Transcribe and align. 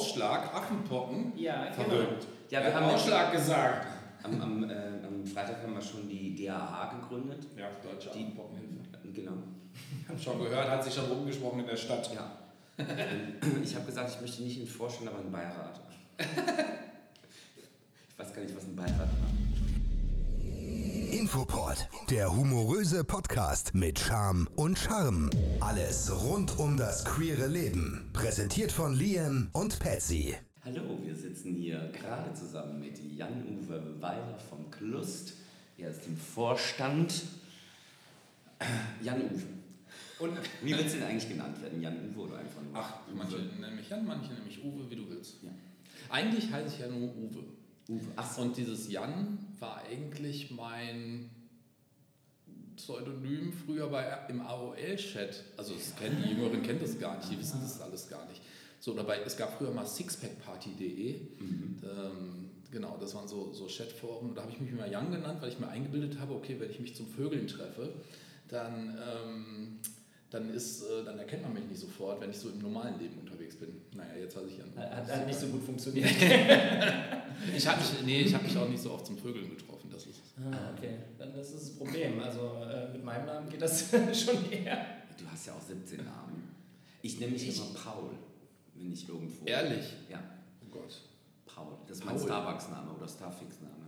Ausschlag, 0.00 0.54
Affenpocken, 0.54 1.32
Ja, 1.36 1.64
genau. 1.66 1.88
verrückt. 1.88 2.26
Ja, 2.50 2.60
Er 2.60 2.66
wir 2.66 2.74
haben 2.74 2.94
Ausschlag 2.94 3.32
gesagt. 3.32 3.86
Am, 4.22 4.40
am, 4.40 4.70
äh, 4.70 4.74
am 5.06 5.26
Freitag 5.26 5.62
haben 5.62 5.74
wir 5.74 5.80
schon 5.82 6.08
die 6.08 6.34
DAH 6.46 6.94
gegründet. 7.00 7.46
Ja, 7.56 7.68
Deutsche 7.82 8.10
Die- 8.10 8.20
Affenpockenhilfe. 8.20 8.80
Genau. 9.14 9.32
Ich 10.02 10.08
habe 10.08 10.18
schon 10.18 10.38
gehört, 10.42 10.68
hat 10.68 10.84
sich 10.84 10.94
schon 10.94 11.06
rumgesprochen 11.06 11.60
in 11.60 11.66
der 11.66 11.76
Stadt. 11.76 12.10
Ja. 12.14 12.30
ich 13.62 13.74
habe 13.74 13.86
gesagt, 13.86 14.10
ich 14.14 14.20
möchte 14.20 14.42
nicht 14.42 14.58
in 14.58 14.64
den 14.64 14.70
Vorstand, 14.70 15.08
aber 15.08 15.18
in 15.18 15.24
den 15.24 15.32
Beirat. 15.32 15.80
ich 16.18 16.26
weiß 18.18 18.34
gar 18.34 18.42
nicht, 18.42 18.56
was 18.56 18.64
ein 18.64 18.76
Beirat 18.76 18.98
macht. 18.98 19.49
Infoport, 21.12 21.88
der 22.08 22.34
humoröse 22.34 23.02
Podcast 23.02 23.74
mit 23.74 23.98
Charme 23.98 24.48
und 24.54 24.78
Charme. 24.78 25.28
Alles 25.58 26.10
rund 26.24 26.58
um 26.58 26.76
das 26.76 27.04
queere 27.04 27.48
Leben. 27.48 28.08
Präsentiert 28.12 28.70
von 28.70 28.94
Liam 28.94 29.48
und 29.52 29.80
Patsy. 29.80 30.36
Hallo, 30.64 30.98
wir 31.02 31.16
sitzen 31.16 31.54
hier 31.54 31.90
gerade 31.92 32.32
zusammen 32.34 32.78
mit 32.78 32.98
Jan-Uwe 32.98 34.00
Weiler 34.00 34.38
vom 34.48 34.70
Klust. 34.70 35.34
Er 35.78 35.90
ist 35.90 36.06
im 36.06 36.16
Vorstand. 36.16 37.24
Jan-Uwe. 39.02 39.42
Und 40.20 40.38
Wie 40.62 40.70
wird 40.70 40.86
es 40.86 40.92
denn 40.92 41.02
eigentlich 41.02 41.28
genannt 41.28 41.60
werden? 41.60 41.82
Jan-Uwe 41.82 42.20
oder 42.20 42.38
einfach 42.38 42.62
nur? 42.62 42.72
ach, 42.74 42.94
manche 43.16 43.36
nennen 43.60 43.76
mich 43.76 43.88
Jan, 43.88 44.06
manche 44.06 44.32
nennen 44.32 44.46
mich 44.46 44.62
Uwe, 44.62 44.88
wie 44.88 44.96
du 44.96 45.08
willst. 45.08 45.42
Ja. 45.42 45.50
Eigentlich 46.08 46.52
heiße 46.52 46.74
ich 46.74 46.80
ja 46.80 46.86
nur 46.86 47.08
Uwe. 47.16 47.42
Uwe. 47.88 48.06
Ach. 48.14 48.38
Und 48.38 48.56
dieses 48.56 48.88
Jan 48.88 49.38
war 49.60 49.82
eigentlich 49.88 50.50
mein 50.50 51.30
Pseudonym 52.76 53.52
früher 53.52 53.88
bei, 53.88 54.06
im 54.28 54.40
AOL-Chat. 54.40 55.44
Also 55.56 55.74
das 55.74 55.94
kennen 55.96 56.22
die 56.24 56.30
Jüngeren 56.30 56.62
kennen 56.62 56.80
das 56.80 56.98
gar 56.98 57.18
nicht, 57.18 57.30
die 57.30 57.38
wissen 57.38 57.60
das 57.62 57.80
alles 57.80 58.08
gar 58.08 58.26
nicht. 58.28 58.40
So, 58.80 58.94
dabei, 58.94 59.20
es 59.24 59.36
gab 59.36 59.58
früher 59.58 59.70
mal 59.70 59.86
sixpackparty.de. 59.86 61.10
Ähm, 61.10 62.50
genau, 62.70 62.96
das 62.98 63.14
waren 63.14 63.28
so, 63.28 63.52
so 63.52 63.66
Chatforen. 63.66 64.34
Da 64.34 64.42
habe 64.42 64.52
ich 64.52 64.60
mich 64.60 64.70
immer 64.70 64.86
Jan 64.86 65.12
genannt, 65.12 65.42
weil 65.42 65.50
ich 65.50 65.58
mir 65.58 65.68
eingebildet 65.68 66.18
habe, 66.18 66.34
okay, 66.34 66.56
wenn 66.58 66.70
ich 66.70 66.80
mich 66.80 66.96
zum 66.96 67.06
Vögeln 67.06 67.46
treffe, 67.46 67.92
dann, 68.48 68.96
ähm, 68.98 69.78
dann, 70.30 70.48
ist, 70.54 70.82
äh, 70.82 71.04
dann 71.04 71.18
erkennt 71.18 71.42
man 71.42 71.52
mich 71.54 71.64
nicht 71.64 71.80
sofort, 71.80 72.20
wenn 72.20 72.30
ich 72.30 72.38
so 72.38 72.48
im 72.50 72.58
normalen 72.58 72.98
Leben 72.98 73.18
unterwegs 73.18 73.56
bin. 73.56 73.80
Naja, 73.94 74.14
jetzt 74.20 74.36
weiß 74.36 74.44
ich 74.48 74.58
Jan. 74.58 74.70
Hat, 74.76 75.06
hat 75.08 75.26
nicht 75.26 75.38
so 75.38 75.46
gut 75.48 75.62
funktioniert. 75.64 76.08
Ich 77.56 77.66
habe 77.66 77.80
mich, 77.80 77.90
nee, 78.04 78.20
ich 78.20 78.34
hab 78.34 78.42
mich 78.42 78.54
auch 78.58 78.68
nicht 78.68 78.82
so 78.82 78.90
oft 78.92 79.06
zum 79.06 79.16
Vögeln 79.16 79.48
getroffen. 79.56 79.88
Das 79.90 80.04
ist, 80.04 80.20
Ah, 80.52 80.74
okay. 80.76 80.98
Dann 81.18 81.32
ist 81.34 81.54
es 81.54 81.60
das 81.68 81.70
Problem. 81.70 82.20
Also 82.20 82.40
äh, 82.70 82.92
mit 82.92 83.02
meinem 83.02 83.24
Namen 83.24 83.48
geht 83.48 83.62
das 83.62 83.88
schon 84.12 84.50
eher. 84.52 84.84
Du 85.18 85.24
hast 85.30 85.46
ja 85.46 85.54
auch 85.54 85.62
17 85.62 86.04
Namen. 86.04 86.50
Ich 87.00 87.18
nenne 87.18 87.32
mich 87.32 87.48
Ich- 87.48 87.56
immer 87.56 87.68
Paul, 87.82 88.10
wenn 88.74 88.92
ich 88.92 89.08
irgendwo. 89.08 89.46
Ehrlich? 89.46 89.86
Ja, 90.10 90.22
Oh 90.62 90.66
Gott. 90.70 91.00
Paul. 91.46 91.72
Das 91.88 91.96
ist 91.98 92.04
mein. 92.04 92.18
Starbucks-Name 92.18 92.90
oder 92.92 93.08
Starfix-Name. 93.08 93.79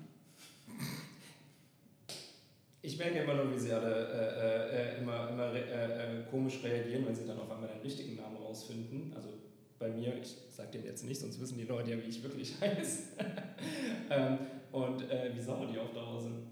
Ich 2.85 2.99
merke 2.99 3.21
immer 3.21 3.35
nur, 3.35 3.55
wie 3.55 3.59
sie 3.59 3.73
alle 3.73 3.95
äh, 3.95 4.97
äh, 4.97 4.99
immer, 5.01 5.29
immer 5.31 5.53
re 5.53 5.61
äh, 5.61 6.21
äh, 6.21 6.23
komisch 6.29 6.65
reagieren, 6.65 7.07
wenn 7.07 7.15
sie 7.15 7.27
dann 7.27 7.39
auf 7.39 7.49
einmal 7.49 7.69
den 7.69 7.81
richtigen 7.81 8.17
Namen 8.17 8.37
rausfinden. 8.37 9.13
Also 9.15 9.29
bei 9.79 9.89
mir, 9.89 10.21
ich 10.21 10.37
sage 10.51 10.73
den 10.73 10.85
jetzt 10.85 11.05
nicht, 11.05 11.21
sonst 11.21 11.41
wissen 11.41 11.59
die 11.59 11.65
Leute 11.65 11.93
ja, 11.93 11.97
wie 11.97 12.09
ich 12.09 12.21
wirklich 12.25 12.55
heiße. 12.61 13.03
ähm, 14.11 14.39
und 14.73 15.09
äh, 15.09 15.31
wie 15.33 15.41
sauer 15.41 15.69
die 15.73 15.79
auch 15.79 15.95
daraus 15.95 16.25
sind. 16.25 16.47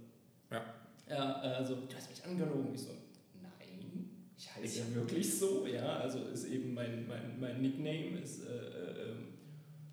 Ja. 0.52 0.62
Ja, 1.08 1.34
also, 1.40 1.74
du 1.74 1.96
hast 1.96 2.08
mich 2.08 2.24
angelogen. 2.24 2.72
Ich 2.72 2.82
so, 2.82 2.90
nein, 3.42 4.08
ich 4.38 4.54
heiße 4.54 4.78
ja 4.78 4.94
wirklich 4.94 5.36
so. 5.36 5.66
Ja, 5.66 5.98
also 5.98 6.26
ist 6.26 6.44
eben 6.44 6.72
mein, 6.74 7.08
mein, 7.08 7.40
mein 7.40 7.60
Nickname, 7.60 8.20
ist, 8.22 8.44
äh, 8.44 8.52
äh, 8.52 9.10
ähm, 9.10 9.28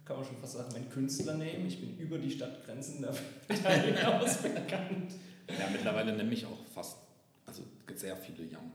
kann 0.06 0.18
man 0.18 0.26
schon 0.26 0.38
fast 0.38 0.54
sagen, 0.54 0.70
mein 0.74 0.88
Künstlername. 0.88 1.66
Ich 1.68 1.80
bin 1.80 1.98
über 1.98 2.20
die 2.20 2.30
Stadtgrenzen 2.30 3.02
da 3.02 3.12
hinaus 3.54 4.44
bekannt. 4.44 5.14
Ja, 5.50 5.68
mittlerweile 5.72 6.16
nenne 6.16 6.34
ich 6.34 6.46
auch 6.46 6.58
fast, 6.74 6.98
also 7.46 7.64
sehr 7.96 8.16
viele 8.18 8.44
Jan. 8.46 8.72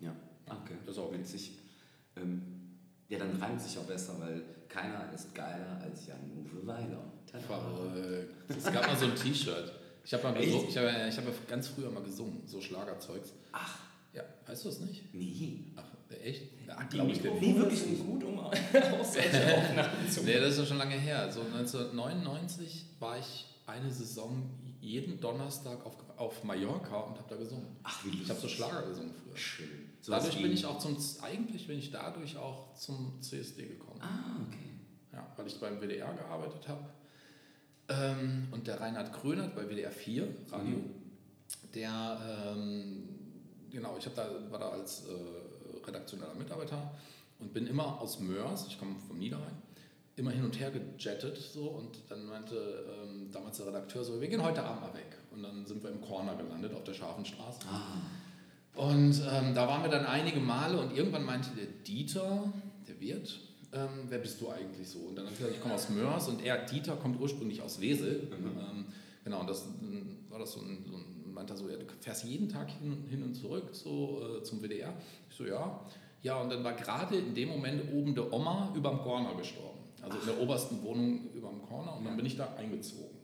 Ja, 0.00 0.14
okay. 0.46 0.74
Das 0.86 0.96
ist 0.96 1.00
auch 1.02 1.12
witzig. 1.12 1.52
Ähm, 2.16 2.42
ja, 3.08 3.18
dann 3.18 3.36
reimt 3.40 3.60
sich 3.60 3.76
auch 3.78 3.84
besser, 3.84 4.14
weil 4.20 4.42
keiner 4.68 5.12
ist 5.12 5.34
geiler 5.34 5.80
als 5.82 6.06
Jan-Uwe 6.06 6.66
Weiler. 6.66 7.02
Verrückt. 7.46 8.34
Es 8.48 8.64
gab 8.72 8.86
mal 8.86 8.96
so 8.96 9.06
ein 9.06 9.16
T-Shirt. 9.16 9.72
Ich 10.04 10.12
habe 10.14 10.32
gesungen, 10.40 10.68
ich 10.68 10.76
habe 10.76 10.88
ich 11.08 11.16
hab 11.16 11.24
ja 11.24 11.32
ganz 11.48 11.68
früher 11.68 11.90
mal 11.90 12.02
gesungen, 12.02 12.42
so 12.46 12.60
Schlagerzeugs. 12.60 13.32
Ach, 13.52 13.78
Ja, 14.12 14.22
weißt 14.46 14.64
du 14.64 14.68
es 14.70 14.80
nicht? 14.80 15.14
nee. 15.14 15.64
Ach, 15.76 15.84
echt? 16.22 16.42
Ja, 16.66 16.82
Die 16.84 16.96
glaub 16.96 17.08
ich 17.08 17.20
dir. 17.20 17.30
Mikrofone 17.30 17.56
wirklich 17.58 17.86
nicht. 17.86 18.06
gut, 18.06 18.24
um 18.24 18.38
auch 18.40 18.52
solche 19.04 19.56
Aufnahmen 19.56 20.10
zu 20.10 20.22
Nee, 20.24 20.38
das 20.40 20.54
ist 20.54 20.58
ja 20.60 20.66
schon 20.66 20.78
lange 20.78 20.94
her. 20.96 21.30
So 21.30 21.40
1999 21.42 22.86
war 22.98 23.18
ich 23.18 23.46
eine 23.66 23.90
Saison 23.90 24.42
jeden 24.82 25.20
Donnerstag 25.20 25.86
auf, 25.86 25.96
auf 26.16 26.42
Mallorca 26.44 26.96
und 27.00 27.16
habe 27.16 27.28
da 27.30 27.36
gesungen. 27.36 27.68
Ach, 27.84 28.04
wie 28.04 28.20
Ich 28.22 28.28
habe 28.28 28.38
so 28.40 28.48
Schlager 28.48 28.82
gesungen 28.82 29.14
früher. 29.14 29.36
Schön. 29.36 29.68
dadurch 30.06 30.36
wie- 30.38 30.42
bin 30.42 30.52
ich 30.52 30.66
auch 30.66 30.78
zum, 30.78 30.96
eigentlich 31.22 31.66
bin 31.68 31.78
ich 31.78 31.90
dadurch 31.92 32.36
auch 32.36 32.74
zum 32.74 33.22
CSD 33.22 33.66
gekommen. 33.66 34.00
Ah, 34.02 34.36
okay. 34.48 34.70
Ja, 35.12 35.26
weil 35.36 35.46
ich 35.46 35.58
beim 35.60 35.80
WDR 35.80 36.12
gearbeitet 36.14 36.66
habe. 36.68 36.84
Ähm, 37.88 38.48
und 38.50 38.66
der 38.66 38.80
Reinhard 38.80 39.12
Krönert 39.12 39.54
bei 39.54 39.68
WDR 39.68 39.90
4 39.92 40.26
Radio, 40.50 40.76
Mhm. 40.78 40.90
der, 41.74 42.52
ähm, 42.56 43.08
genau, 43.70 43.96
ich 43.98 44.06
hab 44.06 44.14
da, 44.16 44.28
war 44.50 44.58
da 44.58 44.68
als 44.70 45.04
äh, 45.06 45.86
redaktioneller 45.86 46.34
Mitarbeiter 46.34 46.92
und 47.38 47.52
bin 47.52 47.66
immer 47.66 48.00
aus 48.00 48.18
Mörs, 48.20 48.66
ich 48.68 48.78
komme 48.78 48.96
vom 49.06 49.18
Niederrhein, 49.18 49.60
immer 50.16 50.30
hin 50.30 50.44
und 50.44 50.58
her 50.60 50.70
gejettet 50.70 51.38
so 51.38 51.68
und 51.68 51.98
dann 52.08 52.26
meinte 52.26 52.54
ähm, 53.02 53.30
damals 53.32 53.56
der 53.58 53.68
Redakteur 53.68 54.04
so, 54.04 54.20
wir 54.20 54.28
gehen 54.28 54.42
heute 54.42 54.62
Abend 54.62 54.82
mal 54.82 54.94
weg. 54.94 55.16
Und 55.30 55.42
dann 55.42 55.64
sind 55.64 55.82
wir 55.82 55.90
im 55.90 56.00
Corner 56.00 56.34
gelandet 56.36 56.74
auf 56.74 56.84
der 56.84 56.92
Scharfenstraße. 56.92 57.60
Ah, 57.66 58.78
Und 58.78 59.22
ähm, 59.30 59.54
da 59.54 59.66
waren 59.66 59.82
wir 59.82 59.90
dann 59.90 60.04
einige 60.04 60.40
Male 60.40 60.78
und 60.78 60.94
irgendwann 60.94 61.24
meinte 61.24 61.50
der 61.56 61.66
Dieter, 61.66 62.52
der 62.86 63.00
Wirt, 63.00 63.40
ähm, 63.72 64.06
wer 64.08 64.18
bist 64.18 64.40
du 64.42 64.50
eigentlich 64.50 64.86
so? 64.88 64.98
Und 64.98 65.16
dann 65.16 65.24
habe 65.24 65.32
ich 65.32 65.38
gesagt, 65.38 65.56
ich 65.56 65.62
komme 65.62 65.74
aus 65.74 65.88
Mörs 65.88 66.28
und 66.28 66.44
er, 66.44 66.66
Dieter, 66.66 66.96
kommt 66.96 67.18
ursprünglich 67.18 67.62
aus 67.62 67.80
Wesel. 67.80 68.28
Ähm, 68.32 68.86
genau, 69.24 69.40
und 69.40 69.48
das 69.48 69.66
ähm, 69.80 70.18
war 70.28 70.38
das 70.38 70.52
so 70.52 70.60
ein, 70.60 70.84
so 70.86 70.96
ein 70.96 71.12
meinte 71.32 71.54
er 71.54 71.56
so, 71.56 71.68
ja, 71.68 71.76
du 71.76 71.84
fährst 72.00 72.24
jeden 72.24 72.48
Tag 72.48 72.70
hin 72.70 72.92
und, 72.92 73.06
hin 73.08 73.22
und 73.22 73.34
zurück 73.34 73.70
so 73.72 74.20
äh, 74.38 74.42
zum 74.42 74.62
WDR. 74.62 74.92
Ich 75.30 75.36
so, 75.36 75.44
ja. 75.44 75.80
Ja, 76.22 76.40
und 76.40 76.50
dann 76.52 76.62
war 76.62 76.74
gerade 76.74 77.16
in 77.16 77.34
dem 77.34 77.48
Moment 77.48 77.92
oben 77.92 78.14
der 78.14 78.32
Oma 78.32 78.72
überm 78.76 79.02
Corner 79.02 79.34
gestorben. 79.34 79.80
Also 80.02 80.18
in 80.18 80.26
der 80.26 80.40
obersten 80.40 80.82
Wohnung 80.82 81.30
überm 81.32 81.62
Corner 81.62 81.96
und 81.96 82.04
dann 82.04 82.16
bin 82.16 82.26
ich 82.26 82.36
da 82.36 82.54
eingezogen. 82.56 83.16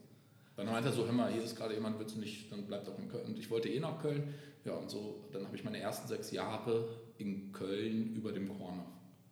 Dann 0.55 0.67
meinte 0.67 0.89
er 0.89 0.93
so, 0.93 1.05
hör 1.05 1.11
mal, 1.13 1.31
hier 1.31 1.43
ist 1.43 1.55
gerade 1.55 1.73
jemand, 1.73 1.99
willst 1.99 2.15
du 2.15 2.19
nicht, 2.19 2.51
dann 2.51 2.65
bleib 2.65 2.85
doch 2.85 2.97
in 2.97 3.07
Köln. 3.09 3.25
Und 3.27 3.39
ich 3.39 3.49
wollte 3.49 3.69
eh 3.69 3.79
nach 3.79 4.01
Köln. 4.01 4.33
Ja, 4.65 4.73
und 4.73 4.89
so, 4.89 5.23
dann 5.31 5.45
habe 5.45 5.55
ich 5.55 5.63
meine 5.63 5.79
ersten 5.79 6.07
sechs 6.07 6.31
Jahre 6.31 6.89
in 7.17 7.51
Köln 7.53 8.13
über 8.13 8.31
dem 8.31 8.49
Corner 8.57 8.85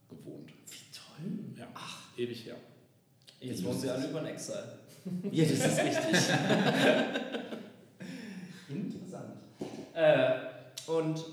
gewohnt. 0.09 0.51
wie 0.69 0.91
toll. 0.93 1.31
Ja, 1.57 1.67
Ach. 1.73 2.17
ewig 2.17 2.45
her. 2.45 2.55
Jetzt 3.41 3.63
wollen 3.65 3.77
sie 3.77 3.89
alle 3.89 4.07
über 4.09 4.19
den 4.21 4.29
Exile. 4.29 4.79
Ja, 5.31 5.43
das 5.45 5.53
ist 5.53 5.79
richtig. 5.79 6.19
Interessant. 8.69 9.33
Äh, 9.93 10.39
und 10.87 11.23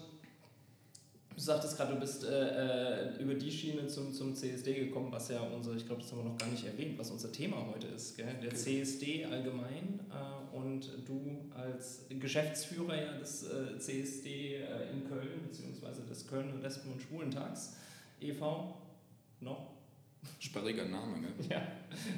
du 1.34 1.40
sagtest 1.40 1.76
gerade, 1.76 1.94
du 1.94 2.00
bist 2.00 2.24
äh, 2.24 3.08
äh, 3.08 3.22
über 3.22 3.34
die 3.34 3.50
Schiene 3.50 3.86
zum, 3.86 4.12
zum 4.12 4.34
CSD 4.34 4.74
gekommen, 4.74 5.10
was 5.10 5.28
ja 5.28 5.40
unser, 5.40 5.74
ich 5.74 5.86
glaube, 5.86 6.02
das 6.02 6.12
haben 6.12 6.18
wir 6.18 6.30
noch 6.30 6.38
gar 6.38 6.48
nicht 6.48 6.64
erwähnt, 6.64 6.98
was 6.98 7.10
unser 7.10 7.32
Thema 7.32 7.66
heute 7.72 7.88
ist. 7.88 8.16
Gell? 8.16 8.34
Der 8.42 8.54
CSD 8.54 9.24
allgemein 9.24 10.00
äh, 10.10 10.56
und 10.56 10.90
du 11.06 11.50
als 11.54 12.06
Geschäftsführer 12.08 13.02
ja 13.02 13.18
des 13.18 13.44
äh, 13.44 13.78
CSD 13.78 14.56
äh, 14.56 14.92
in 14.92 15.08
Köln, 15.08 15.42
beziehungsweise 15.48 16.02
des 16.02 16.26
Köln 16.26 16.62
Lesben- 16.62 16.92
und 16.92 17.02
Schwulentags 17.02 17.76
e.V. 18.20 18.76
noch 19.40 19.74
Sperriger 20.38 20.86
Name, 20.86 21.20
ne? 21.20 21.28
ja, 21.50 21.66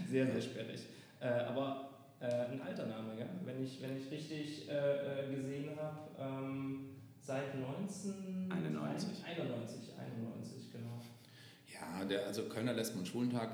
sehr, 0.08 0.26
sehr 0.30 0.42
sperrig. 0.42 0.80
Äh, 1.20 1.26
aber 1.26 1.90
ein 2.18 2.62
alter 2.62 2.86
Name, 2.86 3.14
gell? 3.14 3.28
Wenn, 3.44 3.62
ich, 3.62 3.82
wenn 3.82 3.94
ich 3.94 4.10
richtig 4.10 4.66
gesehen 4.66 5.68
habe, 5.76 5.98
ähm, 6.18 6.95
seit 7.26 7.54
1991. 7.54 9.24
91, 9.24 9.98
91, 9.98 10.72
genau. 10.72 11.02
Ja, 11.72 12.04
der, 12.04 12.26
also 12.26 12.44
Kölner 12.44 12.72
Lesben- 12.72 13.00
und 13.00 13.08
Schwulentag 13.08 13.50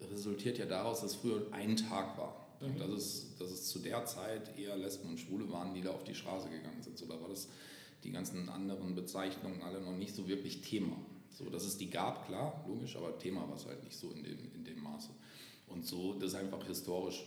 resultiert 0.00 0.58
ja 0.58 0.66
daraus, 0.66 1.00
dass 1.00 1.14
früher 1.14 1.46
ein 1.52 1.76
Tag 1.76 2.18
war. 2.18 2.46
Mhm. 2.60 2.66
Und 2.66 2.80
dass 2.80 2.90
es, 2.90 3.36
dass 3.38 3.50
es 3.50 3.68
zu 3.68 3.78
der 3.78 4.04
Zeit 4.04 4.58
eher 4.58 4.76
Lesben 4.76 5.08
und 5.08 5.18
Schwule 5.18 5.50
waren, 5.50 5.72
die 5.74 5.80
da 5.80 5.90
auf 5.90 6.04
die 6.04 6.14
Straße 6.14 6.50
gegangen 6.50 6.82
sind. 6.82 6.98
So, 6.98 7.06
da 7.06 7.20
war 7.20 7.28
das 7.28 7.48
die 8.04 8.12
ganzen 8.12 8.48
anderen 8.50 8.94
Bezeichnungen 8.94 9.62
alle 9.62 9.80
noch 9.80 9.96
nicht 9.96 10.14
so 10.14 10.28
wirklich 10.28 10.60
Thema. 10.60 10.96
So, 11.30 11.48
dass 11.50 11.64
es 11.64 11.76
die 11.78 11.90
gab, 11.90 12.26
klar, 12.26 12.64
logisch, 12.68 12.96
aber 12.96 13.18
Thema 13.18 13.48
war 13.48 13.56
es 13.56 13.66
halt 13.66 13.82
nicht 13.84 13.96
so 13.96 14.10
in 14.10 14.22
dem, 14.22 14.38
in 14.54 14.64
dem 14.64 14.82
Maße. 14.82 15.10
Und 15.68 15.86
so, 15.86 16.14
das 16.14 16.30
ist 16.30 16.34
einfach 16.36 16.64
historisch, 16.66 17.26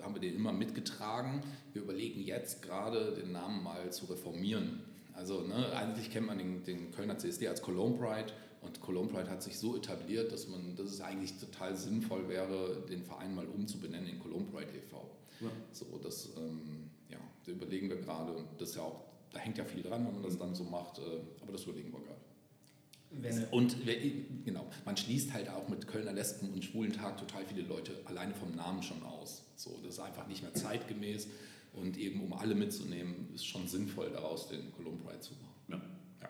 haben 0.00 0.14
wir 0.14 0.20
den 0.20 0.34
immer 0.34 0.52
mitgetragen. 0.52 1.42
Wir 1.72 1.82
überlegen 1.82 2.20
jetzt 2.20 2.62
gerade, 2.62 3.14
den 3.14 3.32
Namen 3.32 3.62
mal 3.62 3.92
zu 3.92 4.06
reformieren. 4.06 4.80
Also 5.18 5.40
ne, 5.40 5.72
eigentlich 5.76 6.10
kennt 6.10 6.26
man 6.26 6.38
den, 6.38 6.62
den 6.62 6.92
Kölner 6.92 7.18
CSD 7.18 7.48
als 7.48 7.60
Cologne 7.60 7.98
Pride 7.98 8.32
Und 8.62 8.80
Cologne 8.80 9.10
Pride 9.10 9.28
hat 9.28 9.42
sich 9.42 9.58
so 9.58 9.76
etabliert, 9.76 10.32
dass 10.32 10.46
man, 10.46 10.76
dass 10.76 10.90
es 10.90 11.00
eigentlich 11.00 11.36
total 11.38 11.76
sinnvoll 11.76 12.28
wäre, 12.28 12.84
den 12.88 13.02
Verein 13.02 13.34
mal 13.34 13.46
umzubenennen 13.46 14.08
in 14.08 14.18
Cologne 14.20 14.46
Pride 14.46 14.70
e.V. 14.76 15.10
Ja. 15.40 15.48
So, 15.72 15.86
das, 16.02 16.30
ähm, 16.36 16.90
ja, 17.08 17.18
da 17.44 17.52
überlegen 17.52 17.88
wir 17.88 17.96
gerade 17.96 18.32
und 18.32 18.46
das 18.58 18.70
ist 18.70 18.76
ja 18.76 18.82
auch, 18.82 19.04
da 19.32 19.40
hängt 19.40 19.58
ja 19.58 19.64
viel 19.64 19.82
dran, 19.82 20.06
wenn 20.06 20.14
man 20.14 20.22
das 20.22 20.38
dann 20.38 20.54
so 20.54 20.64
macht, 20.64 20.98
äh, 20.98 21.02
aber 21.42 21.52
das 21.52 21.64
überlegen 21.64 21.92
wir 21.92 22.00
gerade. 22.00 22.20
Wenn, 23.10 23.44
Und 23.46 23.76
genau, 24.44 24.66
man 24.84 24.96
schließt 24.96 25.32
halt 25.32 25.48
auch 25.48 25.68
mit 25.68 25.86
Kölner 25.88 26.12
Lesben 26.12 26.52
und 26.52 26.64
Schwulen 26.64 26.92
Tag 26.92 27.16
total 27.16 27.44
viele 27.46 27.62
Leute 27.62 27.92
alleine 28.04 28.34
vom 28.34 28.54
Namen 28.54 28.82
schon 28.82 29.02
aus. 29.02 29.44
So, 29.56 29.78
das 29.82 29.94
ist 29.94 30.00
einfach 30.00 30.26
nicht 30.26 30.42
mehr 30.42 30.54
zeitgemäß 30.54 31.26
und 31.72 31.96
eben 31.96 32.22
um 32.22 32.32
alle 32.32 32.54
mitzunehmen, 32.54 33.28
ist 33.34 33.46
schon 33.46 33.66
sinnvoll 33.66 34.10
daraus 34.10 34.48
den 34.48 34.72
Cologne 34.72 34.98
Pride 34.98 35.20
zu 35.20 35.34
machen. 35.34 35.54
Ja. 35.68 35.80
Ja. 36.22 36.28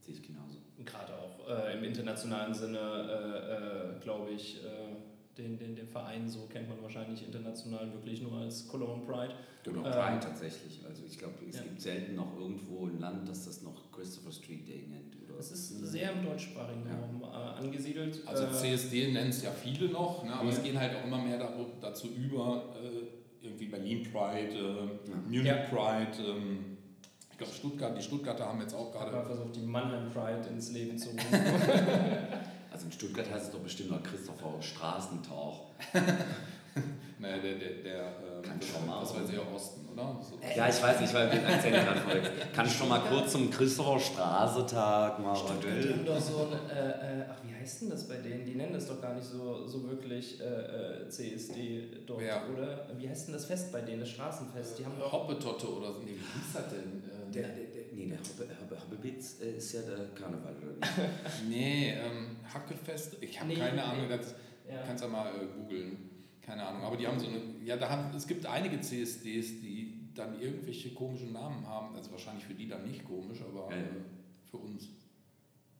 Sehe 0.00 0.14
ich 0.14 0.22
genauso. 0.22 0.58
gerade 0.84 1.14
auch 1.18 1.48
äh, 1.48 1.76
im 1.78 1.84
internationalen 1.84 2.54
Sinne, 2.54 2.78
äh, 2.78 3.96
äh, 3.96 4.00
glaube 4.00 4.30
ich, 4.30 4.62
äh, 4.64 4.68
den, 5.38 5.58
den, 5.58 5.76
den 5.76 5.86
Verein 5.88 6.26
so 6.28 6.46
kennt 6.46 6.68
man 6.68 6.80
wahrscheinlich 6.82 7.22
international 7.26 7.92
wirklich 7.92 8.22
nur 8.22 8.38
als 8.40 8.66
Cologne 8.68 9.04
Pride. 9.04 9.34
Genau, 9.64 9.84
Ähm, 9.84 9.92
Pride 9.92 10.20
tatsächlich. 10.20 10.80
Also 10.88 11.02
ich 11.06 11.18
glaube, 11.18 11.34
es 11.48 11.56
ja. 11.56 11.62
gibt 11.62 11.80
selten 11.80 12.14
noch 12.14 12.38
irgendwo 12.38 12.86
ein 12.86 12.98
Land, 13.00 13.28
das 13.28 13.44
das 13.44 13.62
noch 13.62 13.90
Christopher 13.92 14.32
Street 14.32 14.66
Day 14.66 14.86
nennt. 14.88 15.14
Oder 15.28 15.38
Es 15.38 15.50
ist 15.50 15.68
sehr 15.88 16.12
im 16.12 16.24
deutschsprachigen 16.24 16.86
Ja. 16.86 16.98
Raum 16.98 17.22
äh, 17.22 17.58
angesiedelt. 17.58 18.22
Also 18.26 18.44
äh, 18.44 18.52
CSD 18.52 19.12
nennen 19.12 19.28
es 19.30 19.42
ja 19.42 19.50
viele 19.50 19.88
noch, 19.88 20.24
ne, 20.24 20.32
aber 20.32 20.48
Ja. 20.48 20.54
es 20.56 20.62
gehen 20.62 20.78
halt 20.78 20.96
auch 20.96 21.04
immer 21.04 21.18
mehr 21.18 21.38
dazu 21.82 22.08
über, 22.14 22.74
äh, 22.82 23.25
irgendwie 23.46 23.66
Berlin 23.66 24.06
Pride, 24.12 24.56
äh, 24.56 25.10
Munich 25.26 25.44
Ja. 25.44 25.54
Pride, 25.64 26.22
ähm, 26.22 26.76
ich 27.32 27.38
glaube 27.38 27.52
Stuttgart, 27.52 27.96
die 27.98 28.02
Stuttgarter 28.02 28.46
haben 28.46 28.60
jetzt 28.60 28.74
auch 28.74 28.94
Ich 28.94 29.00
habe 29.00 29.10
gerade 29.10 29.26
versucht, 29.26 29.56
die 29.56 29.60
Mannheim 29.66 30.10
Pride 30.10 30.48
ins 30.48 30.72
Leben 30.72 30.98
zu 30.98 31.10
rufen. 31.10 31.40
Also 32.72 32.86
in 32.86 32.92
Stuttgart 32.92 33.30
heißt 33.30 33.46
es 33.46 33.52
doch 33.52 33.60
bestimmt 33.60 33.90
noch 33.90 34.02
Christopher 34.02 34.60
Straßentauch. 34.60 35.70
Naja, 37.26 37.42
der, 37.42 37.54
der, 37.54 37.70
der 37.82 38.02
ähm, 38.02 38.42
Kann 38.42 38.60
das, 38.60 38.68
schon 38.68 38.86
mal. 38.86 39.00
das 39.00 39.14
war 39.16 39.24
sehr 39.26 39.52
Osten, 39.54 39.88
oder? 39.92 40.16
So. 40.22 40.38
Ja, 40.56 40.68
ich 40.68 40.82
weiß 40.82 41.00
nicht, 41.00 41.14
weil 41.14 41.32
wir 41.32 41.48
Akzent 41.48 41.74
gerade 41.74 42.00
verwechselt. 42.00 42.52
Kann 42.54 42.66
ich 42.66 42.72
schon 42.72 42.88
mal 42.88 43.00
kurz 43.00 43.32
zum 43.32 43.50
Christopher 43.50 43.98
Straße-Tag 43.98 45.18
mal 45.18 45.32
was 45.32 45.42
Die 45.60 45.92
haben 45.92 46.04
doch 46.06 46.20
so 46.20 46.48
ein, 46.52 46.76
äh, 46.76 46.90
äh, 47.20 47.24
ach 47.30 47.36
wie 47.44 47.54
heißt 47.54 47.82
denn 47.82 47.90
das 47.90 48.06
bei 48.08 48.16
denen? 48.16 48.44
Die 48.44 48.54
nennen 48.54 48.72
das 48.72 48.86
doch 48.86 49.00
gar 49.00 49.14
nicht 49.14 49.26
so, 49.26 49.66
so 49.66 49.88
wirklich 49.90 50.40
äh, 50.40 50.44
äh, 50.44 51.08
CSD 51.08 51.88
dort, 52.06 52.20
Wer? 52.20 52.42
oder? 52.52 52.86
Wie 52.96 53.08
heißt 53.08 53.26
denn 53.28 53.34
das 53.34 53.46
Fest 53.46 53.72
bei 53.72 53.80
denen, 53.80 54.00
das 54.00 54.10
Straßenfest? 54.10 54.78
Die 54.78 54.84
haben 54.84 54.98
doch... 54.98 55.10
Hoppetotte 55.12 55.68
oder 55.68 55.92
so. 55.92 56.00
Nee, 56.00 56.12
wie 56.12 56.38
hieß 56.38 56.52
das 56.54 56.68
denn? 56.68 57.02
Ähm, 57.02 57.32
Der, 57.32 57.42
der, 57.42 57.52
der, 57.54 57.82
nee, 57.92 58.06
der 58.06 58.18
Hobbe- 58.18 58.80
Hobbebitz 58.82 59.40
äh, 59.40 59.56
ist 59.56 59.72
ja 59.72 59.80
der 59.82 60.06
Karneval, 60.14 60.54
oder 60.62 60.74
nicht? 60.76 60.92
nee, 61.48 61.90
ähm, 61.90 62.36
Hackefest. 62.52 63.16
Ich 63.20 63.38
habe 63.40 63.48
Nee, 63.48 63.56
keine 63.56 63.74
nee. 63.76 63.80
Ahnung. 63.82 64.08
Das 64.08 64.34
Ja. 64.68 64.82
kannst 64.86 65.02
du 65.04 65.08
ja 65.08 65.12
mal 65.12 65.28
äh, 65.28 65.46
googeln. 65.56 66.10
Keine 66.46 66.64
Ahnung. 66.64 66.82
Aber 66.82 66.96
die 66.96 67.06
haben 67.06 67.18
so 67.18 67.26
eine. 67.26 67.40
Ja, 67.64 67.76
da 67.76 67.88
haben, 67.88 68.14
es 68.16 68.26
gibt 68.26 68.46
einige 68.46 68.80
CSDs, 68.80 69.60
die 69.60 70.10
dann 70.14 70.40
irgendwelche 70.40 70.94
komischen 70.94 71.32
Namen 71.32 71.66
haben. 71.66 71.94
Also 71.96 72.12
wahrscheinlich 72.12 72.44
für 72.44 72.54
die 72.54 72.68
dann 72.68 72.84
nicht 72.88 73.04
komisch, 73.04 73.38
aber 73.42 73.68
Ja, 73.70 73.76
ja. 73.76 73.82
äh, 73.82 73.88
für 74.50 74.56
uns. 74.58 74.88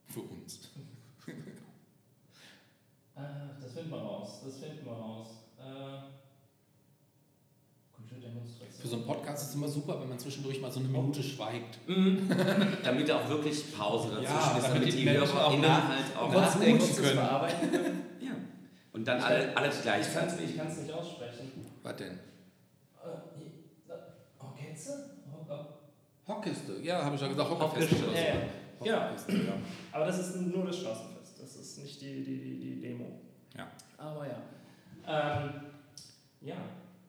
Für 0.06 0.20
uns. 0.22 0.70
Ach, 3.14 3.22
das 3.62 3.72
finden 3.72 3.90
wir 3.90 3.98
raus, 3.98 4.40
das 4.44 4.56
finden 4.56 4.84
wir 4.84 4.92
raus. 4.92 5.28
Äh. 5.58 6.16
Für 8.80 8.88
so 8.88 8.96
einen 8.96 9.06
Podcast 9.06 9.42
ist 9.42 9.48
es 9.50 9.54
immer 9.56 9.68
super, 9.68 10.00
wenn 10.00 10.08
man 10.10 10.18
zwischendurch 10.18 10.60
mal 10.60 10.70
so 10.70 10.80
eine 10.80 10.88
Minute 10.88 11.22
schweigt. 11.22 11.78
damit 12.84 13.10
auch 13.10 13.28
wirklich 13.28 13.74
Pause 13.76 14.10
dazwischen 14.10 14.24
Ja, 14.34 14.56
ist, 14.58 14.66
damit 14.66 14.76
damit 14.76 14.92
die 14.92 14.96
die 14.98 15.04
Menschen 15.04 15.22
auch 15.38 15.56
HörerInnen 15.56 15.88
halt 15.88 16.16
auch 16.16 16.28
nach- 16.32 16.40
nachdenken 16.54 16.94
können. 16.94 17.18
können. 17.70 18.02
Und 18.96 19.04
dann 19.06 19.20
alle, 19.20 19.54
alles 19.56 19.76
Ich 19.76 19.82
gleich. 19.82 20.14
kann 20.14 20.26
es 20.26 20.40
ich 20.40 20.56
nicht 20.56 20.92
aussprechen. 20.92 21.52
Was 21.82 21.96
denn? 21.96 22.18
Hier, 23.36 23.94
äh, 23.94 24.42
Orchester? 24.42 25.10
Ho- 25.30 25.46
äh, 25.52 26.28
Hockkiste. 26.28 26.80
Ja, 26.82 27.04
habe 27.04 27.14
ich 27.14 27.20
ja 27.20 27.28
gesagt. 27.28 27.50
Hockefest. 27.50 27.92
Ja, 28.82 28.84
ja. 28.84 29.16
Aber 29.92 30.06
das 30.06 30.18
ist 30.18 30.36
nur 30.36 30.66
das 30.66 30.78
Straßenfest, 30.78 31.40
das 31.40 31.56
ist 31.56 31.78
nicht 31.78 32.00
die, 32.00 32.22
die, 32.24 32.58
die, 32.58 32.80
Demo. 32.80 33.20
Ja. 33.56 33.68
Aber 33.98 34.26
ja. 34.26 34.42
Ähm, 35.06 35.60
ja. 36.40 36.56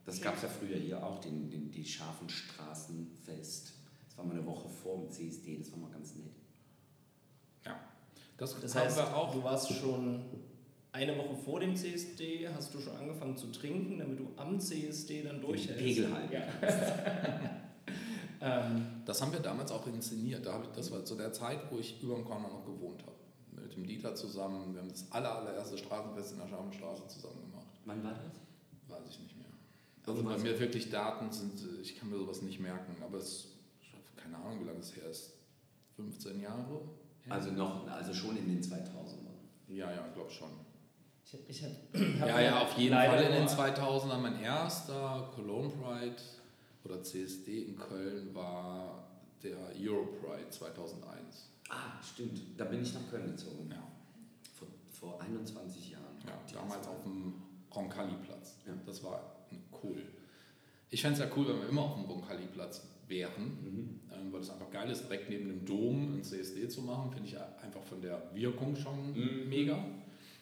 Das 0.06 0.22
gab 0.22 0.36
es 0.36 0.44
ja 0.44 0.50
früher 0.50 0.78
hier 0.78 1.04
auch, 1.04 1.20
den, 1.20 1.50
den, 1.50 1.70
die 1.72 1.84
scharfen 1.86 2.30
Straßenfest. 2.30 3.74
Das 4.08 4.18
war 4.18 4.26
mal 4.26 4.34
eine 4.36 4.46
Woche 4.46 4.70
vor 4.70 4.98
dem 5.00 5.10
CSD, 5.12 5.58
das 5.58 5.72
war 5.72 5.80
mal 5.80 5.92
ganz 5.92 6.16
nett. 6.16 6.34
ja. 7.66 7.76
Das, 8.38 8.60
Das 8.62 8.76
haben 8.76 8.86
heißt, 8.86 8.98
wir 8.98 9.16
auch. 9.18 9.34
du 9.34 9.44
warst 9.44 9.74
schon 9.74 10.24
eine 10.98 11.18
Woche 11.18 11.36
vor 11.36 11.60
dem 11.60 11.76
CSD, 11.76 12.48
hast 12.50 12.74
du 12.74 12.80
schon 12.80 12.96
angefangen 12.98 13.38
zu 13.38 13.48
trinken, 13.52 14.00
damit 14.00 14.20
du 14.20 14.28
am 14.36 14.60
CSD 14.60 15.22
dann 15.24 15.40
durchhältst. 15.42 15.84
Pegel 15.84 16.12
halten. 16.14 16.34
Ja. 16.34 16.42
ähm, 18.42 18.86
Das 19.06 19.22
haben 19.22 19.32
wir 19.32 19.40
damals 19.40 19.72
auch 19.72 19.86
inszeniert. 19.88 20.46
Da 20.46 20.62
ich, 20.62 20.70
das 20.76 20.92
war 20.92 21.06
zu 21.06 21.16
der 21.16 21.32
Zeit, 21.34 21.60
wo 21.72 21.78
ich 21.78 22.02
über 22.02 22.16
dem 22.16 22.26
Corner 22.26 22.48
noch 22.50 22.66
gewohnt 22.66 23.02
habe. 23.04 23.16
Mit 23.52 23.76
dem 23.76 23.86
Dieter 23.86 24.16
zusammen. 24.16 24.74
Wir 24.74 24.82
haben 24.82 24.90
das 24.90 25.06
aller, 25.12 25.38
allererste 25.40 25.78
Straßenfest 25.78 26.34
in 26.34 26.40
der 26.40 26.48
Scharfenstraße 26.48 27.08
zusammen 27.08 27.42
gemacht. 27.50 27.68
Wann 27.86 28.04
war 28.04 28.12
das? 28.14 28.90
Weiß 28.98 29.08
ich 29.10 29.20
nicht 29.20 29.38
mehr. 29.38 29.46
Also 30.06 30.24
bei 30.24 30.32
Irgendwas- 30.32 30.44
mir 30.44 30.60
wirklich 30.60 30.90
Daten 30.90 31.32
sind, 31.32 31.54
ich 31.82 31.98
kann 32.00 32.10
mir 32.10 32.18
sowas 32.18 32.42
nicht 32.42 32.60
merken, 32.60 32.96
aber 33.04 33.18
es, 33.18 33.50
ich 33.82 33.92
habe 33.92 34.04
keine 34.16 34.38
Ahnung, 34.38 34.62
wie 34.62 34.66
lange 34.68 34.80
es 34.80 34.96
her 34.96 35.06
ist. 35.10 35.34
15 35.96 36.40
Jahre? 36.42 36.82
her? 37.26 37.34
Also 37.34 37.52
noch, 37.52 37.88
also 37.88 38.14
schon 38.14 38.38
in 38.38 38.48
den 38.48 38.62
2000ern. 38.62 39.36
Ja, 39.70 39.92
ja, 39.92 40.08
glaube 40.14 40.30
schon. 40.32 40.50
Ich 41.28 41.34
hab, 41.34 41.50
ich 41.50 41.64
hab, 41.64 41.70
Ja, 42.28 42.40
ja, 42.42 42.62
auf 42.62 42.78
jeden 42.78 42.96
Fall 42.96 43.24
in 43.24 43.32
den 43.34 43.44
nur- 43.44 43.52
2000ern. 43.52 44.18
Mein 44.20 44.42
erster 44.42 45.30
Cologne 45.36 45.70
Pride 45.70 46.16
oder 46.86 47.02
CSD 47.04 47.64
in 47.64 47.76
Köln 47.78 48.34
war 48.34 49.08
der 49.44 49.58
Euro 49.80 50.06
Pride 50.22 50.50
2001. 50.50 51.50
Ah, 51.70 52.02
stimmt. 52.02 52.40
Da 52.58 52.66
bin 52.66 52.82
ich 52.82 52.94
nach 52.94 53.10
Köln 53.10 53.28
gezogen. 53.28 53.70
Ja, 53.70 53.84
Vor, 54.54 54.68
vor 54.90 55.22
21 55.22 55.92
Jahren. 55.92 56.04
ja 56.26 56.34
damals 56.54 56.88
auf 56.88 57.04
dem 57.04 57.34
Roncalli-Platz. 57.76 58.58
Ja. 58.66 58.74
Das 58.86 59.04
war 59.04 59.36
cool. 59.84 60.02
Ich 60.90 61.02
fände 61.02 61.22
es 61.22 61.30
ja 61.30 61.36
cool, 61.36 61.48
wenn 61.50 61.60
wir 61.62 61.68
immer 61.70 61.82
auf 61.82 61.96
dem 61.96 62.06
Roncalli-Platz 62.06 62.88
wären, 63.10 63.44
Mhm. 63.44 64.00
ähm, 64.14 64.32
weil 64.34 64.40
es 64.42 64.50
einfach 64.50 64.70
geil 64.72 64.90
ist, 64.90 65.04
direkt 65.04 65.30
neben 65.30 65.48
dem 65.50 65.66
Dom 65.66 66.16
ein 66.16 66.24
CSD 66.24 66.68
zu 66.70 66.82
machen. 66.82 67.12
Finde 67.12 67.28
ich 67.28 67.38
einfach 67.38 67.84
von 67.84 68.02
der 68.02 68.22
Wirkung 68.34 68.76
schon 68.76 69.12
Mhm. 69.12 69.50
mega. 69.50 69.84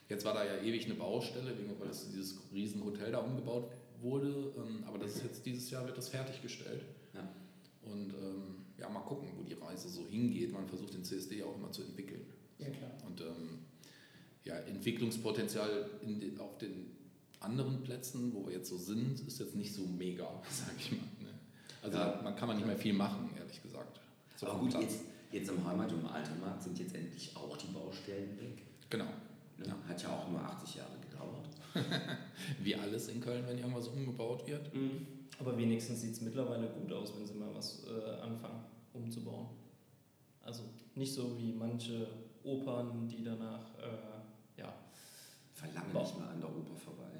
Jetzt 0.09 0.23
war 0.25 0.33
da 0.33 0.45
ja 0.45 0.61
ewig 0.61 0.85
eine 0.85 0.93
Baustelle, 0.95 1.57
wegen, 1.57 1.79
weil 1.79 1.87
das 1.87 2.09
dieses 2.11 2.39
riesen 2.53 2.83
Hotel 2.83 3.11
da 3.11 3.19
umgebaut 3.19 3.69
wurde. 4.01 4.53
Ähm, 4.57 4.83
aber 4.85 4.97
das 4.99 5.15
ist 5.15 5.23
jetzt 5.23 5.45
dieses 5.45 5.69
Jahr 5.71 5.85
wird 5.85 5.97
das 5.97 6.09
fertiggestellt. 6.09 6.83
Ja. 7.13 7.27
Und 7.81 8.13
ähm, 8.13 8.55
ja, 8.77 8.89
mal 8.89 8.99
gucken, 9.01 9.29
wo 9.37 9.43
die 9.43 9.53
Reise 9.53 9.89
so 9.89 10.05
hingeht. 10.05 10.51
Man 10.51 10.67
versucht 10.67 10.93
den 10.93 11.03
CSD 11.03 11.41
auch 11.43 11.55
immer 11.55 11.71
zu 11.71 11.81
entwickeln. 11.83 12.25
Ja, 12.59 12.69
klar. 12.69 12.91
Und 13.07 13.21
ähm, 13.21 13.59
ja, 14.43 14.55
Entwicklungspotenzial 14.57 15.89
in 16.01 16.19
den, 16.19 16.39
auf 16.39 16.57
den 16.57 16.91
anderen 17.39 17.81
Plätzen, 17.83 18.33
wo 18.33 18.45
wir 18.45 18.53
jetzt 18.53 18.69
so 18.69 18.77
sind, 18.77 19.19
ist 19.27 19.39
jetzt 19.39 19.55
nicht 19.55 19.73
so 19.73 19.85
mega, 19.85 20.41
sag 20.49 20.73
ich 20.79 20.91
mal. 20.91 20.99
Ne? 21.21 21.29
Also 21.81 21.97
Ja. 21.97 22.21
man 22.23 22.35
kann 22.35 22.47
man 22.47 22.57
nicht 22.57 22.65
mehr 22.67 22.77
viel 22.77 22.93
machen, 22.93 23.29
ehrlich 23.37 23.61
gesagt. 23.61 23.99
So 24.37 24.47
Aber 24.47 24.59
gut, 24.59 24.71
Platz. 24.71 24.83
jetzt, 24.83 24.99
jetzt 25.31 25.49
im 25.49 25.65
Heimat- 25.65 25.91
und 25.93 26.01
im 26.01 26.07
Altermarkt 26.07 26.63
sind 26.63 26.77
jetzt 26.79 26.93
endlich 26.95 27.35
auch 27.35 27.55
die 27.57 27.67
Baustellen 27.67 28.37
weg. 28.39 28.63
Genau. 28.89 29.05
Ne? 29.57 29.67
Ja. 29.67 29.77
Hat 29.87 30.01
ja 30.03 30.09
auch 30.09 30.29
nur 30.29 30.41
80 30.41 30.75
Jahre 30.75 30.97
gedauert. 30.99 31.49
Wie 32.63 32.75
alles 32.75 33.09
in 33.09 33.21
Köln, 33.21 33.43
wenn 33.47 33.57
irgendwas 33.57 33.87
umgebaut 33.87 34.47
wird. 34.47 34.71
Aber 35.39 35.57
wenigstens 35.57 36.01
sieht 36.01 36.13
es 36.13 36.21
mittlerweile 36.21 36.67
gut 36.67 36.91
aus, 36.93 37.13
wenn 37.17 37.25
sie 37.25 37.33
mal 37.33 37.53
was 37.53 37.83
äh, 37.85 38.21
anfangen 38.21 38.63
umzubauen. 38.93 39.47
Also 40.41 40.63
nicht 40.95 41.13
so 41.13 41.37
wie 41.37 41.51
manche 41.51 42.07
Opern, 42.43 43.07
die 43.07 43.23
danach, 43.23 43.77
äh, 43.79 44.61
ja, 44.61 44.73
Verlange 45.53 45.93
nicht 45.93 46.19
mal 46.19 46.29
an 46.29 46.39
der 46.39 46.49
Oper 46.49 46.75
vorbei. 46.75 47.11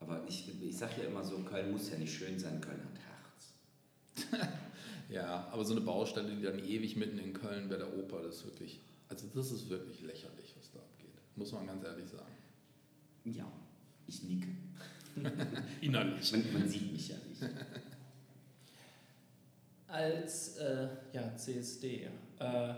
Aber 0.00 0.22
ich, 0.28 0.48
ich 0.62 0.76
sage 0.76 1.02
ja 1.02 1.08
immer 1.08 1.24
so, 1.24 1.38
Köln 1.38 1.72
muss 1.72 1.90
ja 1.90 1.98
nicht 1.98 2.14
schön 2.14 2.38
sein, 2.38 2.60
Köln 2.60 2.80
hat 2.80 4.32
Herz. 4.34 4.48
Ja, 5.08 5.48
aber 5.52 5.64
so 5.64 5.72
eine 5.72 5.82
Baustelle, 5.82 6.34
die 6.34 6.42
dann 6.42 6.58
ewig 6.58 6.96
mitten 6.96 7.18
in 7.18 7.32
Köln 7.32 7.68
bei 7.68 7.76
der 7.76 7.96
Oper, 7.96 8.22
das 8.22 8.38
ist 8.38 8.44
wirklich, 8.46 8.80
also 9.08 9.28
das 9.32 9.52
ist 9.52 9.68
wirklich 9.68 10.02
lächerlich. 10.02 10.55
Muss 11.36 11.52
man 11.52 11.66
ganz 11.66 11.84
ehrlich 11.84 12.08
sagen. 12.08 12.34
Ja, 13.24 13.50
ich 14.06 14.22
nicke. 14.24 14.48
Innerlich. 15.80 16.32
Man, 16.32 16.52
man 16.52 16.68
sieht 16.68 16.92
mich 16.92 17.08
ja 17.08 17.16
nicht. 17.28 17.42
als 19.88 20.56
äh, 20.58 20.88
ja, 21.12 21.36
CSD. 21.36 22.08
Äh, 22.38 22.74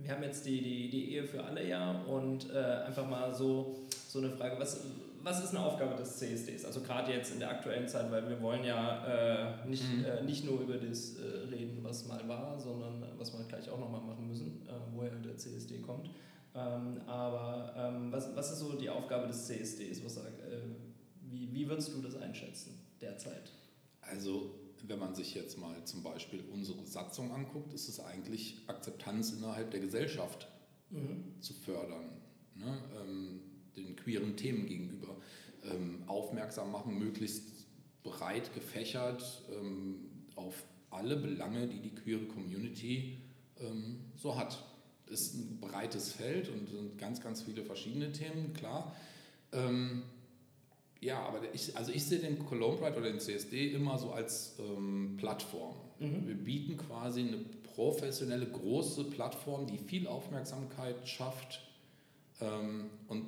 wir 0.00 0.12
haben 0.12 0.22
jetzt 0.22 0.46
die, 0.46 0.60
die, 0.62 0.90
die 0.90 1.14
Ehe 1.14 1.24
für 1.24 1.42
alle 1.42 1.66
ja 1.66 2.02
und 2.02 2.50
äh, 2.50 2.84
einfach 2.86 3.08
mal 3.08 3.34
so 3.34 3.88
so 4.08 4.20
eine 4.20 4.30
Frage, 4.30 4.58
was, 4.58 4.80
was 5.22 5.44
ist 5.44 5.50
eine 5.50 5.64
Aufgabe 5.64 5.94
des 5.96 6.16
CSDs? 6.16 6.64
Also 6.64 6.80
gerade 6.80 7.12
jetzt 7.12 7.32
in 7.32 7.40
der 7.40 7.50
aktuellen 7.50 7.86
Zeit, 7.86 8.10
weil 8.10 8.26
wir 8.28 8.40
wollen 8.40 8.64
ja 8.64 9.04
äh, 9.06 9.68
nicht, 9.68 9.84
mhm. 9.84 10.04
äh, 10.04 10.22
nicht 10.22 10.44
nur 10.44 10.60
über 10.60 10.78
das 10.78 11.16
äh, 11.16 11.48
reden, 11.50 11.78
was 11.82 12.06
mal 12.06 12.26
war, 12.26 12.58
sondern 12.58 13.04
was 13.18 13.32
wir 13.32 13.44
gleich 13.44 13.68
auch 13.68 13.78
nochmal 13.78 14.00
machen 14.00 14.26
müssen, 14.26 14.66
äh, 14.66 14.72
woher 14.94 15.10
der 15.10 15.36
CSD 15.36 15.80
kommt. 15.80 16.08
Ähm, 16.54 17.00
aber 17.06 17.74
ähm, 17.76 18.12
was, 18.12 18.34
was 18.34 18.52
ist 18.52 18.60
so 18.60 18.72
die 18.74 18.88
Aufgabe 18.88 19.26
des 19.26 19.46
CSDs? 19.46 20.04
Was, 20.04 20.16
äh, 20.16 20.22
wie, 21.22 21.52
wie 21.52 21.68
würdest 21.68 21.94
du 21.94 22.00
das 22.00 22.16
einschätzen 22.16 22.78
derzeit? 23.00 23.52
Also 24.00 24.54
wenn 24.86 24.98
man 24.98 25.14
sich 25.14 25.34
jetzt 25.34 25.58
mal 25.58 25.84
zum 25.84 26.02
Beispiel 26.02 26.44
unsere 26.52 26.84
Satzung 26.86 27.32
anguckt, 27.32 27.72
ist 27.72 27.88
es 27.88 28.00
eigentlich 28.00 28.58
Akzeptanz 28.66 29.32
innerhalb 29.32 29.70
der 29.70 29.80
Gesellschaft 29.80 30.48
mhm. 30.90 31.34
zu 31.40 31.52
fördern. 31.52 32.10
Ne? 32.54 32.78
Ähm, 33.00 33.40
den 33.76 33.96
queeren 33.96 34.36
Themen 34.36 34.66
gegenüber 34.66 35.16
ähm, 35.64 36.02
aufmerksam 36.06 36.72
machen, 36.72 36.98
möglichst 36.98 37.66
breit 38.02 38.54
gefächert 38.54 39.42
ähm, 39.52 40.08
auf 40.34 40.64
alle 40.90 41.16
Belange, 41.16 41.68
die 41.68 41.80
die 41.80 41.94
queere 41.94 42.24
Community 42.26 43.18
ähm, 43.60 44.00
so 44.16 44.36
hat. 44.36 44.64
Ist 45.10 45.34
ein 45.34 45.58
breites 45.60 46.12
Feld 46.12 46.48
und 46.48 46.68
sind 46.68 46.98
ganz, 46.98 47.20
ganz 47.20 47.42
viele 47.42 47.64
verschiedene 47.64 48.12
Themen, 48.12 48.52
klar. 48.52 48.94
Ähm, 49.52 50.02
ja, 51.00 51.20
aber 51.20 51.40
ich, 51.54 51.76
also 51.76 51.92
ich 51.92 52.04
sehe 52.04 52.18
den 52.18 52.38
Cologne 52.38 52.78
Pride 52.78 52.96
oder 52.96 53.10
den 53.10 53.20
CSD 53.20 53.72
immer 53.72 53.98
so 53.98 54.10
als 54.10 54.56
ähm, 54.58 55.14
Plattform. 55.16 55.76
Mhm. 56.00 56.26
Wir 56.26 56.34
bieten 56.34 56.76
quasi 56.76 57.20
eine 57.20 57.38
professionelle, 57.74 58.46
große 58.46 59.04
Plattform, 59.04 59.66
die 59.66 59.78
viel 59.78 60.08
Aufmerksamkeit 60.08 61.08
schafft. 61.08 61.62
Ähm, 62.40 62.86
und 63.06 63.26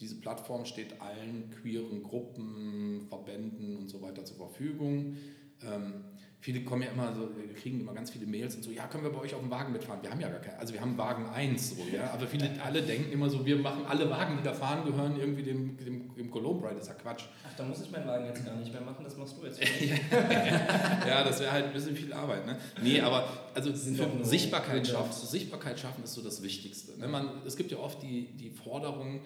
diese 0.00 0.16
Plattform 0.16 0.64
steht 0.64 1.00
allen 1.00 1.50
queeren 1.50 2.02
Gruppen, 2.02 3.06
Verbänden 3.08 3.76
und 3.76 3.88
so 3.88 4.02
weiter 4.02 4.24
zur 4.24 4.36
Verfügung. 4.36 5.16
Ähm, 5.62 6.04
viele 6.42 6.62
kommen 6.64 6.82
ja 6.82 6.90
immer 6.90 7.14
so, 7.14 7.28
wir 7.36 7.54
kriegen 7.54 7.80
immer 7.80 7.94
ganz 7.94 8.10
viele 8.10 8.26
Mails 8.26 8.56
und 8.56 8.64
so, 8.64 8.72
ja, 8.72 8.88
können 8.88 9.04
wir 9.04 9.10
bei 9.10 9.20
euch 9.20 9.32
auf 9.32 9.40
dem 9.40 9.50
Wagen 9.50 9.72
mitfahren? 9.72 10.02
Wir 10.02 10.10
haben 10.10 10.20
ja 10.20 10.28
gar 10.28 10.40
keinen, 10.40 10.58
also 10.58 10.74
wir 10.74 10.80
haben 10.80 10.98
Wagen 10.98 11.24
1, 11.26 11.70
so, 11.70 11.76
ja, 11.92 12.12
aber 12.12 12.26
viele, 12.26 12.50
alle 12.60 12.82
denken 12.82 13.12
immer 13.12 13.30
so, 13.30 13.46
wir 13.46 13.56
machen 13.56 13.84
alle 13.88 14.10
Wagen, 14.10 14.38
die 14.38 14.42
da 14.42 14.52
fahren, 14.52 14.84
gehören 14.84 15.18
irgendwie 15.20 15.44
dem, 15.44 15.76
dem, 15.76 16.12
dem 16.16 16.30
Cologne 16.32 16.60
Bride, 16.60 16.74
das 16.74 16.88
ist 16.88 16.88
ja 16.88 16.94
Quatsch. 16.94 17.26
Ach, 17.46 17.56
da 17.56 17.62
muss 17.62 17.80
ich 17.80 17.92
meinen 17.92 18.08
Wagen 18.08 18.26
jetzt 18.26 18.44
gar 18.44 18.56
nicht 18.56 18.72
mehr 18.72 18.82
machen, 18.82 19.04
das 19.04 19.16
machst 19.16 19.36
du 19.40 19.46
jetzt. 19.46 19.60
ja, 21.06 21.22
das 21.22 21.38
wäre 21.38 21.52
halt 21.52 21.66
ein 21.66 21.72
bisschen 21.72 21.94
viel 21.94 22.12
Arbeit, 22.12 22.44
ne? 22.44 22.58
Nee, 22.82 23.00
aber 23.00 23.24
also 23.54 23.72
Sichtbarkeit, 23.72 24.84
schaffen, 24.84 25.12
Sichtbarkeit 25.12 25.78
schaffen 25.78 26.02
ist 26.02 26.14
so 26.14 26.22
das 26.22 26.42
Wichtigste. 26.42 26.98
Ne? 26.98 27.06
Man, 27.06 27.30
es 27.46 27.56
gibt 27.56 27.70
ja 27.70 27.78
oft 27.78 28.02
die, 28.02 28.26
die 28.32 28.50
Forderung, 28.50 29.20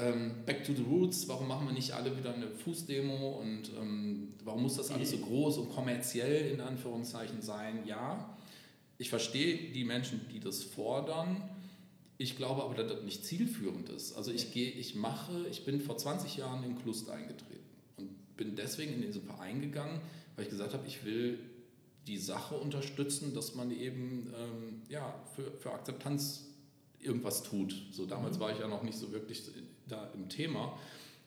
ähm, 0.00 0.32
Back 0.46 0.64
to 0.64 0.72
the 0.72 0.82
Roots, 0.82 1.28
warum 1.28 1.48
machen 1.48 1.66
wir 1.66 1.74
nicht 1.74 1.92
alle 1.92 2.16
wieder 2.16 2.34
eine 2.34 2.48
Fußdemo 2.48 3.40
und 3.40 3.70
ähm, 3.78 4.34
warum 4.44 4.62
muss 4.62 4.76
das 4.76 4.90
alles 4.90 5.10
so 5.10 5.18
groß 5.18 5.58
und 5.58 5.70
kommerziell 5.70 6.52
in 6.52 6.60
Anführungszeichen 6.60 7.42
sein? 7.42 7.86
Ja, 7.86 8.36
ich 8.98 9.10
verstehe 9.10 9.72
die 9.72 9.84
Menschen, 9.84 10.20
die 10.32 10.40
das 10.40 10.62
fordern. 10.62 11.42
Ich 12.18 12.36
glaube 12.36 12.62
aber, 12.62 12.74
dass 12.74 12.92
das 12.92 13.02
nicht 13.02 13.24
zielführend 13.24 13.88
ist. 13.88 14.14
Also 14.14 14.30
ich 14.30 14.52
gehe, 14.52 14.70
ich 14.70 14.94
mache, 14.94 15.46
ich 15.50 15.64
bin 15.64 15.80
vor 15.80 15.96
20 15.96 16.36
Jahren 16.36 16.64
in 16.64 16.78
Klust 16.78 17.08
eingetreten 17.08 17.64
und 17.96 18.36
bin 18.36 18.56
deswegen 18.56 18.92
in 18.92 19.02
diesen 19.02 19.22
Verein 19.22 19.60
gegangen, 19.60 20.00
weil 20.36 20.44
ich 20.44 20.50
gesagt 20.50 20.74
habe, 20.74 20.86
ich 20.86 21.04
will 21.04 21.38
die 22.06 22.18
Sache 22.18 22.56
unterstützen, 22.56 23.34
dass 23.34 23.54
man 23.54 23.70
eben 23.70 24.32
ähm, 24.36 24.82
ja, 24.88 25.14
für, 25.34 25.50
für 25.52 25.72
Akzeptanz 25.72 26.46
irgendwas 26.98 27.42
tut. 27.42 27.74
So 27.92 28.06
damals 28.06 28.36
mhm. 28.36 28.40
war 28.40 28.52
ich 28.52 28.58
ja 28.58 28.68
noch 28.68 28.82
nicht 28.82 28.98
so 28.98 29.12
wirklich 29.12 29.42
da 29.90 30.10
im 30.14 30.28
Thema. 30.28 30.78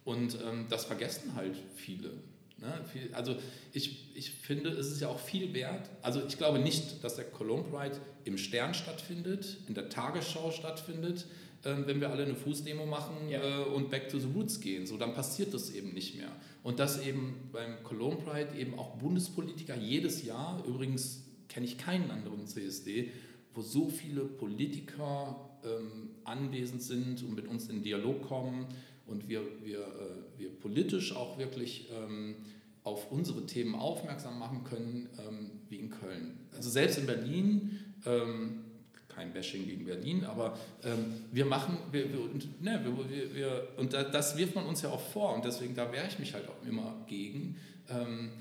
Und 0.03 0.37
ähm, 0.45 0.65
das 0.69 0.85
vergessen 0.85 1.35
halt 1.35 1.55
viele. 1.75 2.11
Ne? 2.57 2.73
Also 3.13 3.35
ich, 3.73 4.15
ich 4.15 4.31
finde, 4.31 4.69
es 4.69 4.91
ist 4.91 5.01
ja 5.01 5.09
auch 5.09 5.19
viel 5.19 5.53
wert. 5.53 5.89
Also 6.01 6.21
ich 6.27 6.37
glaube 6.37 6.59
nicht, 6.59 7.03
dass 7.03 7.15
der 7.15 7.25
Cologne 7.25 7.63
Pride 7.63 7.97
im 8.25 8.37
Stern 8.37 8.73
stattfindet, 8.73 9.57
in 9.67 9.73
der 9.73 9.89
Tagesschau 9.89 10.51
stattfindet, 10.51 11.25
äh, 11.63 11.75
wenn 11.85 12.01
wir 12.01 12.09
alle 12.09 12.23
eine 12.23 12.35
Fußdemo 12.35 12.85
machen 12.85 13.29
ja. 13.29 13.41
äh, 13.41 13.63
und 13.65 13.89
back 13.89 14.09
to 14.09 14.19
the 14.19 14.27
roots 14.33 14.59
gehen. 14.59 14.87
So, 14.87 14.97
dann 14.97 15.13
passiert 15.13 15.53
das 15.53 15.71
eben 15.71 15.93
nicht 15.93 16.15
mehr. 16.15 16.31
Und 16.63 16.79
dass 16.79 17.01
eben 17.01 17.49
beim 17.51 17.83
Cologne 17.83 18.17
Pride 18.17 18.57
eben 18.57 18.77
auch 18.79 18.97
Bundespolitiker 18.97 19.75
jedes 19.75 20.23
Jahr, 20.23 20.63
übrigens 20.65 21.23
kenne 21.49 21.65
ich 21.65 21.77
keinen 21.77 22.09
anderen 22.09 22.47
CSD, 22.47 23.11
wo 23.53 23.61
so 23.61 23.89
viele 23.89 24.25
Politiker 24.25 25.49
ähm, 25.65 26.09
anwesend 26.23 26.81
sind 26.81 27.23
und 27.23 27.35
mit 27.35 27.47
uns 27.47 27.69
in 27.69 27.81
Dialog 27.83 28.23
kommen 28.23 28.67
und 29.05 29.27
wir, 29.27 29.41
wir, 29.63 29.79
äh, 29.79 30.39
wir 30.39 30.49
politisch 30.49 31.15
auch 31.15 31.37
wirklich 31.37 31.89
ähm, 31.91 32.35
auf 32.83 33.11
unsere 33.11 33.45
Themen 33.45 33.75
aufmerksam 33.75 34.39
machen 34.39 34.63
können, 34.63 35.09
ähm, 35.19 35.51
wie 35.69 35.77
in 35.77 35.89
Köln. 35.89 36.39
Also 36.55 36.69
selbst 36.69 36.97
in 36.97 37.05
Berlin, 37.05 37.79
ähm, 38.05 38.63
kein 39.07 39.31
Bashing 39.31 39.65
gegen 39.65 39.85
Berlin, 39.85 40.25
aber 40.25 40.57
ähm, 40.83 41.13
wir 41.31 41.45
machen, 41.45 41.77
wir, 41.91 42.11
wir, 42.11 42.19
ne, 42.61 42.83
wir, 42.83 43.35
wir, 43.35 43.67
und 43.77 43.93
das 43.93 44.37
wirft 44.37 44.55
man 44.55 44.65
uns 44.65 44.81
ja 44.81 44.89
auch 44.89 44.99
vor 44.99 45.35
und 45.35 45.45
deswegen 45.45 45.75
da 45.75 45.91
wehre 45.91 46.07
ich 46.07 46.17
mich 46.19 46.33
halt 46.33 46.47
auch 46.49 46.67
immer 46.67 47.05
gegen, 47.07 47.57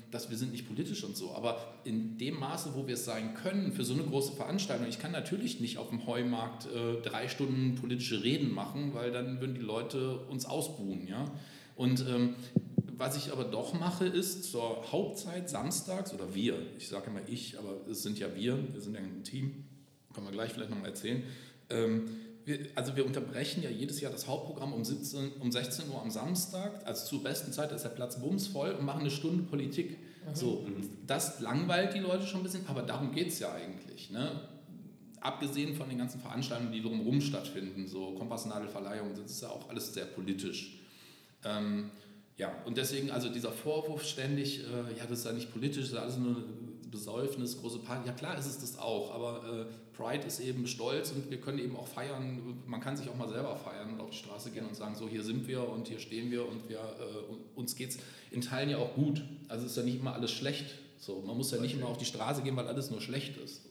dass 0.09 0.29
wir 0.29 0.37
sind 0.37 0.51
nicht 0.51 0.67
politisch 0.67 1.03
und 1.03 1.17
so, 1.17 1.35
aber 1.35 1.75
in 1.83 2.17
dem 2.17 2.39
Maße, 2.39 2.71
wo 2.75 2.87
wir 2.87 2.93
es 2.93 3.03
sein 3.03 3.33
können 3.33 3.73
für 3.73 3.83
so 3.83 3.93
eine 3.93 4.03
große 4.03 4.33
Veranstaltung, 4.33 4.87
ich 4.87 4.99
kann 4.99 5.11
natürlich 5.11 5.59
nicht 5.59 5.77
auf 5.77 5.89
dem 5.89 6.07
Heumarkt 6.07 6.65
äh, 6.67 7.01
drei 7.01 7.27
Stunden 7.27 7.75
politische 7.75 8.23
Reden 8.23 8.53
machen, 8.53 8.93
weil 8.93 9.11
dann 9.11 9.41
würden 9.41 9.55
die 9.55 9.61
Leute 9.61 10.19
uns 10.29 10.45
ausbuhen, 10.45 11.07
ja. 11.07 11.29
Und 11.75 12.05
ähm, 12.07 12.35
was 12.97 13.17
ich 13.17 13.31
aber 13.33 13.43
doch 13.43 13.73
mache, 13.73 14.05
ist 14.05 14.49
zur 14.49 14.91
Hauptzeit 14.91 15.49
samstags, 15.49 16.13
oder 16.13 16.33
wir, 16.33 16.55
ich 16.77 16.87
sage 16.87 17.09
immer 17.09 17.27
ich, 17.27 17.59
aber 17.59 17.81
es 17.89 18.01
sind 18.01 18.19
ja 18.19 18.33
wir, 18.35 18.57
wir 18.71 18.79
sind 18.79 18.93
ja 18.93 19.01
ein 19.01 19.23
Team, 19.23 19.65
können 20.13 20.27
wir 20.27 20.31
gleich 20.31 20.53
vielleicht 20.53 20.69
nochmal 20.69 20.89
erzählen, 20.89 21.23
ähm, 21.69 22.05
wir, 22.45 22.59
also 22.75 22.95
wir 22.95 23.05
unterbrechen 23.05 23.63
ja 23.63 23.69
jedes 23.69 24.01
Jahr 24.01 24.11
das 24.11 24.27
Hauptprogramm 24.27 24.73
um, 24.73 24.83
17, 24.83 25.33
um 25.39 25.51
16 25.51 25.89
Uhr 25.89 26.01
am 26.01 26.11
Samstag, 26.11 26.85
also 26.85 27.05
zur 27.05 27.23
besten 27.23 27.51
Zeit 27.51 27.71
ist 27.71 27.83
der 27.83 27.89
Platz 27.89 28.19
bumsvoll 28.19 28.71
und 28.71 28.85
machen 28.85 29.01
eine 29.01 29.11
Stunde 29.11 29.43
Politik. 29.43 29.91
Mhm. 29.91 30.35
So, 30.35 30.65
das 31.07 31.39
langweilt 31.39 31.93
die 31.93 31.99
Leute 31.99 32.25
schon 32.25 32.41
ein 32.41 32.43
bisschen, 32.43 32.67
aber 32.67 32.81
darum 32.81 33.11
geht 33.11 33.29
es 33.29 33.39
ja 33.39 33.53
eigentlich. 33.53 34.09
Ne? 34.09 34.41
Abgesehen 35.21 35.75
von 35.75 35.87
den 35.87 35.97
ganzen 35.97 36.19
Veranstaltungen, 36.19 36.73
die 36.73 36.81
drumherum 36.81 37.21
stattfinden, 37.21 37.87
so 37.87 38.11
Kompassnadelverleihungen, 38.11 39.15
das 39.15 39.31
ist 39.31 39.41
ja 39.41 39.49
auch 39.49 39.69
alles 39.69 39.93
sehr 39.93 40.05
politisch. 40.05 40.79
Ähm, 41.45 41.91
ja, 42.35 42.51
und 42.65 42.77
deswegen, 42.77 43.11
also 43.11 43.29
dieser 43.29 43.51
Vorwurf 43.51 44.03
ständig, 44.03 44.61
äh, 44.61 44.97
ja, 44.97 45.05
das 45.07 45.19
ist 45.19 45.25
ja 45.25 45.33
nicht 45.33 45.51
politisch, 45.51 45.83
das 45.83 45.91
ist 45.91 45.97
alles 45.97 46.17
nur 46.17 46.43
Besäufnis, 46.93 47.59
große 47.59 47.79
Party. 47.79 48.07
Ja 48.07 48.13
klar 48.13 48.37
ist 48.37 48.45
es 48.45 48.59
das 48.59 48.77
auch, 48.77 49.13
aber 49.13 49.67
äh, 49.67 49.97
Pride 49.97 50.25
ist 50.27 50.39
eben 50.39 50.67
stolz 50.67 51.11
und 51.11 51.29
wir 51.29 51.41
können 51.41 51.57
eben 51.57 51.75
auch 51.75 51.87
feiern, 51.87 52.61
man 52.67 52.79
kann 52.79 52.95
sich 52.95 53.09
auch 53.09 53.15
mal 53.15 53.27
selber 53.27 53.55
feiern 53.57 53.93
und 53.93 53.99
auf 53.99 54.11
die 54.11 54.17
Straße 54.17 54.51
gehen 54.51 54.65
und 54.65 54.75
sagen, 54.75 54.95
so 54.95 55.09
hier 55.09 55.23
sind 55.23 55.47
wir 55.47 55.67
und 55.67 55.87
hier 55.87 55.99
stehen 55.99 56.29
wir 56.29 56.47
und 56.47 56.69
wir, 56.69 56.77
äh, 56.77 57.59
uns 57.59 57.75
geht 57.75 57.89
es 57.89 57.97
in 58.29 58.41
Teilen 58.41 58.69
ja 58.69 58.77
auch 58.77 58.93
gut. 58.93 59.23
Also 59.49 59.65
ist 59.65 59.75
ja 59.75 59.83
nicht 59.83 59.99
immer 59.99 60.13
alles 60.13 60.31
schlecht. 60.31 60.67
So, 60.99 61.21
man 61.25 61.35
muss 61.35 61.51
ja 61.51 61.59
nicht 61.59 61.75
immer 61.75 61.87
auf 61.87 61.97
die 61.97 62.05
Straße 62.05 62.43
gehen, 62.43 62.55
weil 62.55 62.67
alles 62.67 62.91
nur 62.91 63.01
schlecht 63.01 63.37
ist. 63.37 63.61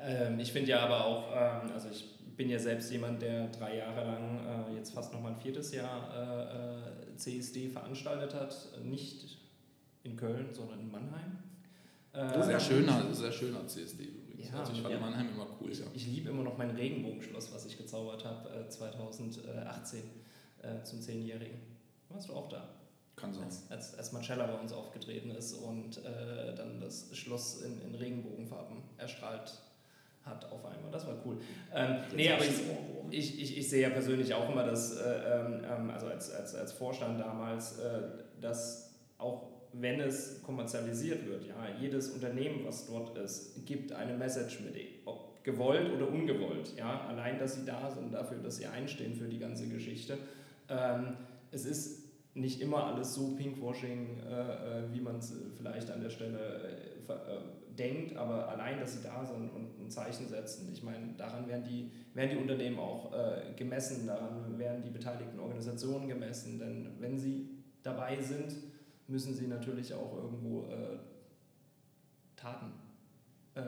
Ähm, 0.00 0.40
ich 0.40 0.52
finde 0.52 0.70
ja 0.70 0.80
aber 0.80 1.04
auch, 1.04 1.30
ähm, 1.32 1.70
also 1.72 1.88
ich 1.88 2.04
bin 2.36 2.50
ja 2.50 2.58
selbst 2.58 2.90
jemand, 2.90 3.22
der 3.22 3.46
drei 3.48 3.76
Jahre 3.76 4.04
lang, 4.04 4.40
äh, 4.70 4.74
jetzt 4.76 4.92
fast 4.92 5.12
nochmal 5.12 5.32
ein 5.32 5.40
viertes 5.40 5.72
Jahr 5.72 6.12
äh, 6.14 7.12
äh 7.12 7.16
CSD 7.16 7.68
veranstaltet 7.68 8.34
hat, 8.34 8.54
nicht 8.84 9.38
in 10.04 10.16
Köln, 10.16 10.48
sondern 10.52 10.80
in 10.80 10.90
Mannheim. 10.90 11.38
Äh, 12.18 12.42
sehr 12.42 12.60
schöner, 12.60 13.14
sehr 13.14 13.30
schöner 13.30 13.66
CSD 13.66 14.04
übrigens. 14.04 14.50
Ja, 14.50 14.58
also 14.58 14.72
ich 14.72 14.80
fand 14.80 14.94
ja. 14.94 15.00
Mannheim 15.00 15.28
immer 15.34 15.46
cool. 15.60 15.70
Ich, 15.70 15.78
ja. 15.78 15.86
ich 15.94 16.06
liebe 16.06 16.30
immer 16.30 16.42
noch 16.42 16.58
mein 16.58 16.70
Regenbogenschloss, 16.70 17.54
was 17.54 17.64
ich 17.66 17.78
gezaubert 17.78 18.24
habe 18.24 18.48
äh, 18.50 18.68
2018 18.68 20.02
äh, 20.62 20.82
zum 20.82 20.98
10-Jährigen. 20.98 21.60
Warst 22.08 22.28
du 22.28 22.32
auch 22.34 22.48
da? 22.48 22.68
Kann 23.14 23.32
sein. 23.32 23.44
Als, 23.44 23.70
als, 23.70 23.94
als 23.96 24.12
Marcella 24.12 24.46
bei 24.46 24.58
uns 24.58 24.72
aufgetreten 24.72 25.30
ist 25.30 25.54
und 25.54 25.98
äh, 25.98 26.54
dann 26.54 26.80
das 26.80 27.08
Schloss 27.12 27.62
in, 27.62 27.80
in 27.82 27.94
Regenbogenfarben 27.94 28.78
erstrahlt 28.96 29.52
hat 30.24 30.44
auf 30.46 30.64
einmal. 30.64 30.90
Das 30.90 31.06
war 31.06 31.14
cool. 31.24 31.38
Ähm, 31.72 31.98
nee, 32.14 32.32
aber 32.32 32.44
ich, 32.44 32.50
ich, 33.10 33.40
ich, 33.42 33.58
ich, 33.58 33.70
sehe 33.70 33.82
ja 33.82 33.90
persönlich 33.90 34.34
auch 34.34 34.50
immer, 34.50 34.64
dass, 34.64 34.96
äh, 34.96 35.40
ähm, 35.40 35.64
ähm, 35.64 35.90
also 35.90 36.06
als, 36.06 36.30
als, 36.32 36.54
als 36.54 36.72
Vorstand 36.72 37.20
damals, 37.20 37.78
äh, 37.78 38.02
dass 38.40 38.94
auch 39.16 39.57
wenn 39.80 40.00
es 40.00 40.42
kommerzialisiert 40.42 41.26
wird, 41.26 41.46
ja, 41.46 41.66
jedes 41.80 42.10
Unternehmen, 42.10 42.64
was 42.64 42.86
dort 42.86 43.16
ist, 43.18 43.64
gibt 43.66 43.92
eine 43.92 44.16
Message 44.16 44.60
mit, 44.60 44.74
ob 45.04 45.42
gewollt 45.44 45.90
oder 45.94 46.08
ungewollt. 46.08 46.74
Ja, 46.76 47.06
allein, 47.08 47.38
dass 47.38 47.54
sie 47.54 47.64
da 47.64 47.90
sind, 47.90 48.12
dafür, 48.12 48.38
dass 48.38 48.56
sie 48.56 48.66
einstehen 48.66 49.14
für 49.14 49.28
die 49.28 49.38
ganze 49.38 49.68
Geschichte. 49.68 50.18
Ähm, 50.68 51.16
es 51.50 51.64
ist 51.64 52.08
nicht 52.34 52.60
immer 52.60 52.84
alles 52.84 53.14
so 53.14 53.34
Pinkwashing, 53.36 54.18
äh, 54.28 54.32
äh 54.32 54.92
wie 54.92 55.00
man 55.00 55.16
es 55.16 55.34
vielleicht 55.56 55.90
an 55.90 56.02
der 56.02 56.10
Stelle 56.10 56.88
äh, 57.08 57.12
äh, 57.12 57.16
denkt, 57.78 58.16
aber 58.16 58.48
allein, 58.48 58.80
dass 58.80 58.94
sie 58.94 59.02
da 59.02 59.24
sind 59.24 59.50
und 59.50 59.80
ein 59.80 59.90
Zeichen 59.90 60.28
setzen, 60.28 60.68
ich 60.72 60.82
meine, 60.82 61.14
daran 61.16 61.48
werden 61.48 61.64
die, 61.64 61.90
werden 62.12 62.30
die 62.30 62.36
Unternehmen 62.36 62.78
auch 62.78 63.12
äh, 63.12 63.54
gemessen, 63.56 64.06
daran 64.06 64.58
werden 64.58 64.82
die 64.82 64.90
beteiligten 64.90 65.38
Organisationen 65.38 66.08
gemessen, 66.08 66.58
denn 66.58 66.88
wenn 66.98 67.16
sie 67.16 67.48
dabei 67.82 68.20
sind, 68.20 68.52
müssen 69.08 69.34
sie 69.34 69.46
natürlich 69.46 69.92
auch 69.94 70.16
irgendwo 70.16 70.64
äh, 70.70 70.98
Taten 72.36 72.72
äh, 73.54 73.60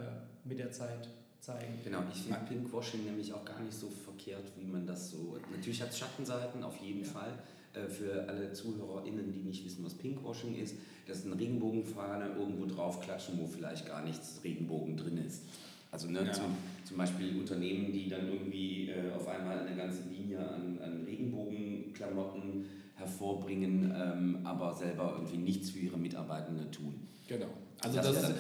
mit 0.45 0.59
der 0.59 0.71
Zeit 0.71 1.09
zeigen. 1.41 1.79
Genau, 1.83 2.03
ich 2.13 2.23
finde 2.23 2.39
Pinkwashing 2.47 3.05
nämlich 3.05 3.33
auch 3.33 3.45
gar 3.45 3.61
nicht 3.61 3.73
so 3.73 3.89
verkehrt, 3.89 4.45
wie 4.57 4.67
man 4.67 4.87
das 4.87 5.11
so. 5.11 5.39
Natürlich 5.51 5.83
hat 5.83 5.91
es 5.91 5.99
Schattenseiten, 5.99 6.63
auf 6.63 6.77
jeden 6.77 7.03
ja. 7.03 7.09
Fall. 7.09 7.33
Äh, 7.73 7.89
für 7.89 8.29
alle 8.29 8.53
ZuhörerInnen, 8.53 9.33
die 9.33 9.41
nicht 9.41 9.65
wissen, 9.65 9.85
was 9.85 9.95
Pinkwashing 9.95 10.57
ist, 10.57 10.75
das 11.07 11.19
ist 11.19 11.27
eine 11.27 11.39
Regenbogenfahne 11.39 12.35
irgendwo 12.37 12.67
draufklatschen, 12.67 13.39
wo 13.41 13.47
vielleicht 13.47 13.87
gar 13.87 14.05
nichts 14.05 14.41
Regenbogen 14.45 14.97
drin 14.97 15.19
ist. 15.19 15.45
Also 15.93 16.09
ne, 16.09 16.25
ja. 16.25 16.33
zum, 16.33 16.57
zum, 16.85 16.97
Beispiel 16.97 17.39
Unternehmen, 17.39 17.93
die 17.93 18.09
dann 18.09 18.29
irgendwie 18.29 18.91
äh, 18.91 19.13
auf 19.13 19.27
einmal 19.27 19.61
eine 19.61 19.77
ganze 19.77 20.03
Linie 20.09 20.39
an, 20.39 20.79
an 20.83 21.05
Regenbogenklamotten 21.05 22.67
hervorbringen, 23.01 23.93
ähm, 23.97 24.39
aber 24.45 24.75
selber 24.75 25.15
irgendwie 25.17 25.39
nichts 25.39 25.71
für 25.71 25.81
ihre 25.81 25.97
Mitarbeitenden 25.97 26.71
tun. 26.71 27.09
Genau. 27.27 27.49
Also 27.83 27.97
das, 27.97 28.13
das 28.13 28.31
ist, 28.31 28.35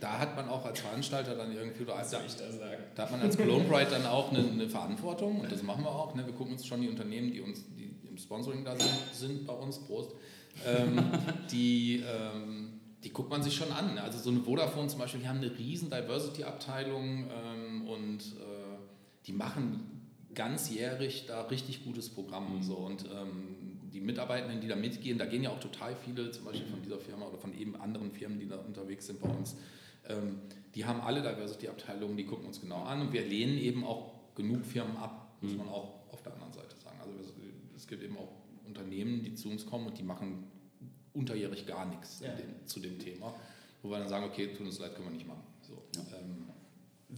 da 0.00 0.18
hat 0.18 0.34
man 0.34 0.48
auch 0.48 0.64
als 0.64 0.80
Veranstalter 0.80 1.36
dann 1.36 1.54
irgendwie, 1.54 1.84
oder 1.84 1.96
als, 1.96 2.10
da, 2.10 2.18
da, 2.96 3.02
hat 3.02 3.10
man 3.12 3.20
als 3.20 3.36
Cologne 3.36 3.64
Pride 3.68 3.90
dann 3.90 4.04
auch 4.04 4.32
eine, 4.32 4.40
eine, 4.40 4.68
Verantwortung 4.68 5.40
und 5.40 5.52
das 5.52 5.62
machen 5.62 5.84
wir 5.84 5.90
auch. 5.90 6.14
Ne? 6.16 6.26
Wir 6.26 6.34
gucken 6.34 6.54
uns 6.54 6.66
schon 6.66 6.80
die 6.80 6.88
Unternehmen, 6.88 7.30
die 7.30 7.40
uns 7.40 7.64
die 7.76 7.94
im 8.08 8.18
Sponsoring 8.18 8.64
da 8.64 8.76
sind, 8.76 8.90
sind 9.12 9.46
bei 9.46 9.52
uns, 9.52 9.78
Prost, 9.78 10.12
ähm, 10.66 10.98
die, 11.52 12.02
ähm, 12.04 12.80
die 13.04 13.10
guckt 13.10 13.30
man 13.30 13.44
sich 13.44 13.54
schon 13.54 13.70
an. 13.70 13.96
Also 13.98 14.18
so 14.18 14.30
eine 14.30 14.40
Vodafone 14.40 14.88
zum 14.88 14.98
Beispiel, 14.98 15.20
die 15.20 15.28
haben 15.28 15.38
eine 15.38 15.56
riesen 15.56 15.88
Diversity-Abteilung 15.88 17.26
ähm, 17.30 17.86
und 17.86 18.18
äh, 18.18 18.78
die 19.26 19.32
machen 19.32 20.00
ganzjährig 20.34 21.26
da 21.26 21.42
richtig 21.42 21.84
gutes 21.84 22.08
Programm. 22.08 22.56
Mhm. 22.56 22.62
So. 22.62 22.74
Und 22.74 23.04
ähm, 23.04 23.59
die 23.92 24.00
Mitarbeitenden, 24.00 24.60
die 24.60 24.68
da 24.68 24.76
mitgehen, 24.76 25.18
da 25.18 25.26
gehen 25.26 25.42
ja 25.42 25.50
auch 25.50 25.60
total 25.60 25.94
viele, 25.96 26.30
zum 26.30 26.44
Beispiel 26.44 26.66
von 26.66 26.82
dieser 26.82 26.98
Firma 26.98 27.26
oder 27.26 27.38
von 27.38 27.56
eben 27.56 27.76
anderen 27.76 28.10
Firmen, 28.10 28.38
die 28.38 28.48
da 28.48 28.56
unterwegs 28.56 29.06
sind 29.06 29.20
bei 29.20 29.28
uns, 29.28 29.56
ähm, 30.08 30.40
die 30.74 30.84
haben 30.84 31.00
alle 31.00 31.22
Diversity-Abteilungen, 31.22 32.16
die 32.16 32.24
gucken 32.24 32.46
uns 32.46 32.60
genau 32.60 32.82
an 32.84 33.00
und 33.00 33.12
wir 33.12 33.22
lehnen 33.22 33.58
eben 33.58 33.84
auch 33.84 34.34
genug 34.34 34.64
Firmen 34.64 34.96
ab, 34.96 35.36
muss 35.40 35.52
mhm. 35.52 35.58
man 35.58 35.68
auch 35.68 36.00
auf 36.12 36.22
der 36.22 36.34
anderen 36.34 36.52
Seite 36.52 36.76
sagen. 36.76 36.98
Also 37.00 37.12
es 37.76 37.86
gibt 37.86 38.02
eben 38.02 38.16
auch 38.16 38.28
Unternehmen, 38.66 39.22
die 39.24 39.34
zu 39.34 39.50
uns 39.50 39.66
kommen 39.66 39.86
und 39.86 39.98
die 39.98 40.02
machen 40.02 40.44
unterjährig 41.12 41.66
gar 41.66 41.86
nichts 41.86 42.20
ja. 42.20 42.32
dem, 42.34 42.66
zu 42.66 42.80
dem 42.80 42.98
Thema, 42.98 43.34
wo 43.82 43.90
wir 43.90 43.98
dann 43.98 44.08
sagen, 44.08 44.24
okay, 44.24 44.48
tut 44.56 44.66
uns 44.66 44.78
leid, 44.78 44.94
können 44.94 45.08
wir 45.08 45.14
nicht 45.14 45.26
machen. 45.26 45.42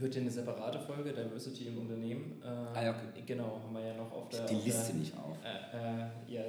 Wird 0.03 0.17
ja 0.17 0.21
eine 0.21 0.31
separate 0.31 0.81
Folge, 0.81 1.13
Diversity 1.13 1.69
im 1.69 1.79
Unternehmen. 1.79 2.43
Äh, 2.43 2.49
ah, 2.49 2.83
ja, 2.83 2.91
okay. 2.91 3.23
Genau, 3.25 3.61
haben 3.63 3.73
wir 3.73 3.87
ja 3.87 3.95
noch 3.95 4.11
auf 4.11 4.29
der. 4.31 4.47
Die 4.47 4.57
Liste 4.57 4.89
der, 4.89 4.95
nicht 4.97 5.17
auf. 5.17 5.37
Äh, 5.45 5.77
äh, 5.77 6.35
ja, 6.35 6.43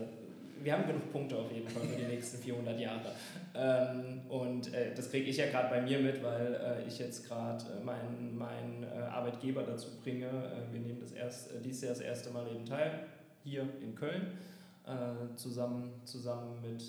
wir 0.63 0.73
haben 0.73 0.87
genug 0.87 1.11
Punkte 1.11 1.37
auf 1.37 1.51
jeden 1.51 1.69
Fall 1.69 1.83
für 1.83 1.95
die 1.95 2.07
nächsten 2.07 2.41
400 2.41 2.79
Jahre. 2.79 3.11
Ähm, 3.53 4.21
und 4.27 4.73
äh, 4.73 4.95
das 4.95 5.11
kriege 5.11 5.29
ich 5.29 5.37
ja 5.37 5.51
gerade 5.51 5.69
bei 5.69 5.81
mir 5.81 5.99
mit, 5.99 6.23
weil 6.23 6.55
äh, 6.55 6.87
ich 6.87 6.97
jetzt 6.97 7.27
gerade 7.27 7.63
äh, 7.79 7.83
meinen 7.83 8.35
mein, 8.35 8.87
Arbeitgeber 9.11 9.61
dazu 9.61 9.89
bringe. 10.01 10.27
wir 10.71 10.79
nehmen 10.79 10.99
das 10.99 11.11
erst, 11.11 11.51
dieses 11.63 11.81
Jahr 11.83 11.91
das 11.91 12.01
erste 12.01 12.31
Mal 12.31 12.47
eben 12.47 12.65
teil, 12.65 13.01
hier 13.43 13.67
in 13.81 13.93
Köln, 13.93 14.31
zusammen, 15.35 15.93
zusammen 16.03 16.59
mit 16.61 16.81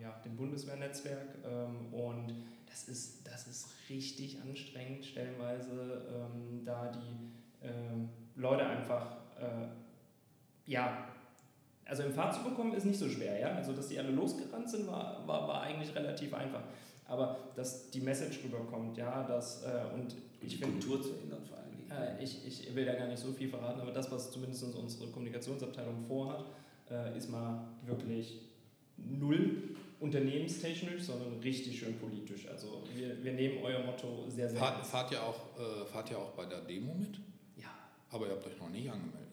ja, 0.00 0.20
dem 0.24 0.36
Bundeswehrnetzwerk. 0.36 1.36
Ähm, 1.44 1.92
und 1.92 2.34
das 2.70 2.88
ist, 2.88 3.26
das 3.26 3.46
ist 3.46 3.68
richtig 3.88 4.38
anstrengend, 4.40 5.04
stellenweise 5.04 6.06
ähm, 6.08 6.64
da 6.64 6.90
die 6.92 7.66
ähm, 7.66 8.08
Leute 8.36 8.64
einfach, 8.64 9.16
äh, 9.38 9.66
ja, 10.66 11.08
also 11.84 12.04
im 12.04 12.12
Fahrt 12.12 12.34
zu 12.34 12.44
bekommen 12.44 12.72
ist 12.74 12.84
nicht 12.84 12.98
so 12.98 13.08
schwer, 13.08 13.38
ja. 13.38 13.48
Also 13.54 13.72
dass 13.72 13.88
die 13.88 13.98
alle 13.98 14.12
losgerannt 14.12 14.70
sind, 14.70 14.86
war, 14.86 15.26
war, 15.26 15.48
war 15.48 15.62
eigentlich 15.62 15.94
relativ 15.94 16.32
einfach. 16.32 16.62
Aber 17.08 17.36
dass 17.56 17.90
die 17.90 18.00
Message 18.00 18.44
rüberkommt, 18.44 18.96
ja, 18.96 19.24
dass 19.24 19.64
äh, 19.64 19.82
und 19.92 20.14
ich 20.40 20.58
finde. 20.58 20.78
Kultur 20.78 21.02
zu 21.02 21.10
ändern 21.20 21.44
vor 21.44 21.58
allen 21.58 21.72
Dingen. 21.72 21.90
Äh, 21.90 22.22
ich, 22.22 22.46
ich 22.46 22.74
will 22.74 22.86
da 22.86 22.94
gar 22.94 23.08
nicht 23.08 23.18
so 23.18 23.32
viel 23.32 23.48
verraten, 23.48 23.80
aber 23.80 23.90
das, 23.90 24.10
was 24.12 24.30
zumindest 24.30 24.62
unsere 24.62 25.10
Kommunikationsabteilung 25.10 26.04
vorhat, 26.06 26.44
äh, 26.88 27.18
ist 27.18 27.28
mal 27.28 27.66
wirklich 27.84 28.40
null 28.96 29.74
unternehmenstechnisch, 30.00 31.02
sondern 31.02 31.38
richtig 31.40 31.78
schön 31.78 31.98
politisch. 31.98 32.48
Also 32.48 32.82
wir, 32.94 33.22
wir 33.22 33.32
nehmen 33.32 33.62
euer 33.62 33.80
Motto 33.80 34.24
sehr, 34.28 34.48
sehr 34.48 34.58
Fahrt, 34.58 34.86
fahrt, 34.86 35.12
ihr 35.12 35.22
auch, 35.22 35.58
äh, 35.58 35.84
fahrt 35.84 36.10
ihr 36.10 36.18
auch 36.18 36.30
bei 36.30 36.46
der 36.46 36.62
Demo 36.62 36.94
mit? 36.94 37.20
Ja. 37.56 37.68
Aber 38.10 38.26
ihr 38.26 38.32
habt 38.32 38.46
euch 38.46 38.58
noch 38.58 38.70
nicht 38.70 38.90
angemeldet. 38.90 39.30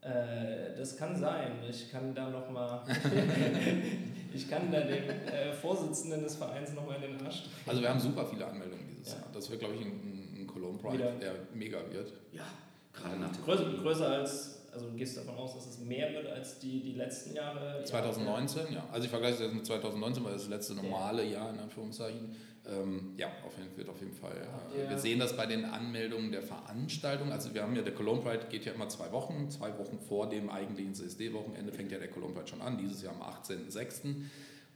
Äh, 0.00 0.76
das 0.76 0.96
kann 0.96 1.16
sein. 1.16 1.52
Ich 1.68 1.90
kann 1.90 2.14
da 2.14 2.30
noch 2.30 2.50
mal, 2.50 2.84
ich 4.34 4.48
kann 4.48 4.72
da 4.72 4.80
den 4.80 5.08
äh, 5.08 5.52
Vorsitzenden 5.52 6.22
des 6.22 6.36
Vereins 6.36 6.72
noch 6.72 6.86
mal 6.86 6.96
in 6.96 7.16
den 7.16 7.26
Arsch 7.26 7.42
drehen. 7.44 7.52
Also 7.66 7.80
wir 7.80 7.88
haben 7.88 8.00
super 8.00 8.26
viele 8.26 8.46
Anmeldungen 8.46 8.88
dieses 8.88 9.12
ja. 9.12 9.20
Jahr. 9.20 9.28
Das 9.32 9.50
wird, 9.50 9.60
glaube 9.60 9.74
ich, 9.74 9.82
ein, 9.82 10.36
ein 10.36 10.46
Cologne 10.46 10.78
Pride, 10.78 10.94
Wieder. 10.94 11.12
der 11.12 11.34
mega 11.54 11.78
wird. 11.90 12.12
Ja, 12.32 12.44
gerade 12.92 13.18
nach 13.18 13.32
größer, 13.44 13.72
größer 13.82 14.08
als 14.08 14.57
also 14.72 14.90
du 14.90 14.96
gehst 14.96 15.16
davon 15.16 15.36
aus, 15.36 15.54
dass 15.54 15.66
es 15.66 15.78
mehr 15.78 16.12
wird 16.12 16.26
als 16.26 16.58
die, 16.58 16.80
die 16.80 16.94
letzten 16.94 17.34
Jahre? 17.34 17.82
2019, 17.84 18.72
ja. 18.72 18.86
Also 18.92 19.04
ich 19.04 19.10
vergleiche 19.10 19.44
das 19.44 19.52
mit 19.52 19.66
2019, 19.66 20.24
weil 20.24 20.32
das, 20.32 20.42
das 20.42 20.50
letzte 20.50 20.74
normale 20.74 21.24
ja. 21.24 21.30
Jahr 21.30 21.50
in 21.50 21.58
Anführungszeichen. 21.58 22.36
Ähm, 22.66 23.14
ja, 23.16 23.28
auf 23.46 23.56
jeden, 23.56 23.74
wird 23.76 23.88
auf 23.88 23.98
jeden 24.00 24.12
Fall. 24.12 24.36
Äh, 24.76 24.90
wir 24.90 24.98
sehen 24.98 25.18
das 25.18 25.36
bei 25.36 25.46
den 25.46 25.64
Anmeldungen 25.64 26.32
der 26.32 26.42
Veranstaltung. 26.42 27.32
Also 27.32 27.54
wir 27.54 27.62
haben 27.62 27.74
ja, 27.74 27.82
der 27.82 27.94
Cologne 27.94 28.20
Pride 28.20 28.46
geht 28.50 28.66
ja 28.66 28.72
immer 28.72 28.88
zwei 28.88 29.10
Wochen. 29.12 29.48
Zwei 29.50 29.76
Wochen 29.78 29.98
vor 29.98 30.28
dem 30.28 30.50
eigentlichen 30.50 30.94
CSD-Wochenende 30.94 31.72
fängt 31.72 31.92
ja 31.92 31.98
der 31.98 32.10
Cologne 32.10 32.34
Pride 32.34 32.48
schon 32.48 32.60
an, 32.60 32.76
dieses 32.76 33.02
Jahr 33.02 33.14
am 33.14 33.22
18.06. 33.22 34.16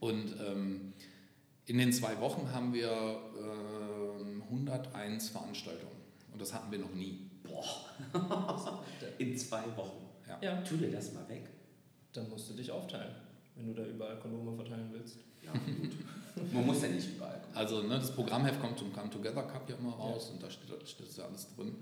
Und 0.01 0.37
ähm, 0.41 0.95
in 1.67 1.79
den 1.79 1.93
zwei 1.93 2.19
Wochen 2.21 2.51
haben 2.53 2.73
wir 2.73 2.91
äh, 2.91 4.43
101 4.45 5.29
Veranstaltungen. 5.29 5.93
Und 6.33 6.41
das 6.41 6.55
hatten 6.55 6.73
wir 6.73 6.79
noch 6.79 6.95
nie. 6.95 7.31
Boah. 7.43 8.83
In 9.19 9.37
zwei 9.37 9.65
Wochen. 9.77 10.07
Ja. 10.29 10.39
ja. 10.41 10.63
Tu 10.63 10.77
dir 10.77 10.91
das 10.91 11.13
mal 11.13 11.29
weg. 11.29 11.49
Dann 12.13 12.29
musst 12.29 12.51
du 12.51 12.55
dich 12.55 12.71
aufteilen, 12.71 13.15
wenn 13.57 13.67
du 13.67 13.75
da 13.75 13.89
überall 13.89 14.19
Kondome 14.19 14.55
verteilen 14.57 14.91
willst. 14.93 15.19
Ja, 15.43 15.53
gut. 15.53 16.53
Man 16.53 16.67
muss 16.67 16.83
ja 16.83 16.89
nicht 16.89 17.17
überall. 17.17 17.41
Kommen. 17.41 17.55
Also 17.55 17.83
ne, 17.83 17.99
das 17.99 18.15
Programmheft 18.15 18.61
kommt 18.61 18.79
zum 18.79 18.93
Come 18.93 19.11
Together 19.11 19.43
Cup 19.43 19.69
ja 19.69 19.77
immer 19.77 19.93
raus 19.93 20.27
ja. 20.29 20.35
und 20.35 20.43
da 20.43 20.51
steht, 20.51 20.89
steht 20.89 21.17
ja 21.17 21.25
alles 21.25 21.55
drin. 21.55 21.75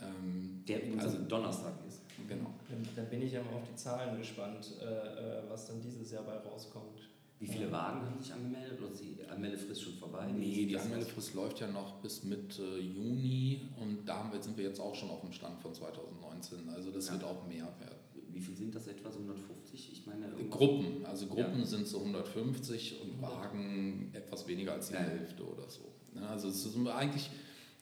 Ähm, 0.00 0.62
Der 0.66 0.82
übrigens 0.82 1.04
also, 1.04 1.18
Donnerstag 1.18 1.74
ist. 1.86 2.00
Genau. 2.28 2.50
Dann, 2.68 2.88
dann, 2.94 3.06
bin 3.06 3.22
ich 3.22 3.32
ja 3.32 3.42
mal 3.42 3.54
auf 3.54 3.64
die 3.68 3.76
Zahlen 3.76 4.16
gespannt, 4.18 4.74
äh, 4.80 4.84
äh 4.84 5.42
was 5.48 5.66
dann 5.66 5.80
dieses 5.80 6.10
Jahr 6.10 6.22
bei 6.22 6.36
rauskommt. 6.36 7.07
Wie 7.40 7.46
viele 7.46 7.70
Wagen 7.70 8.00
haben 8.04 8.20
sich 8.20 8.32
angemeldet 8.32 8.80
oder 8.80 8.90
ist 8.90 9.00
die 9.00 9.16
Anmeldefrist 9.28 9.82
schon 9.82 9.94
vorbei? 9.94 10.26
Nee, 10.36 10.66
die 10.66 10.76
Anmeldefrist 10.76 11.34
läuft 11.34 11.60
ja 11.60 11.68
noch 11.68 12.00
bis 12.00 12.24
Mitte 12.24 12.78
Juni 12.78 13.68
und 13.80 14.04
da 14.06 14.30
sind 14.40 14.56
wir 14.56 14.64
jetzt 14.64 14.80
auch 14.80 14.94
schon 14.94 15.08
auf 15.10 15.20
dem 15.20 15.32
Stand 15.32 15.60
von 15.60 15.72
2019. 15.72 16.68
Also 16.68 16.90
das 16.90 17.06
ja. 17.06 17.12
wird 17.12 17.24
auch 17.24 17.46
mehr 17.46 17.64
werden. 17.78 17.98
Wie 18.30 18.40
viel 18.40 18.56
sind 18.56 18.74
das 18.74 18.88
etwa? 18.88 19.10
So 19.10 19.20
150? 19.20 19.92
Ich 19.92 20.06
meine, 20.06 20.26
Gruppen. 20.50 21.06
Also 21.06 21.26
Gruppen 21.26 21.60
ja. 21.60 21.66
sind 21.66 21.86
so 21.86 21.98
150 21.98 23.00
und 23.02 23.22
Wagen 23.22 24.10
etwas 24.12 24.46
weniger 24.48 24.72
als 24.72 24.88
die 24.88 24.94
ja. 24.94 25.00
Hälfte 25.00 25.44
oder 25.44 25.68
so. 25.70 25.92
Also 26.28 26.48
es 26.48 26.64
ist 26.64 26.76
eigentlich 26.88 27.30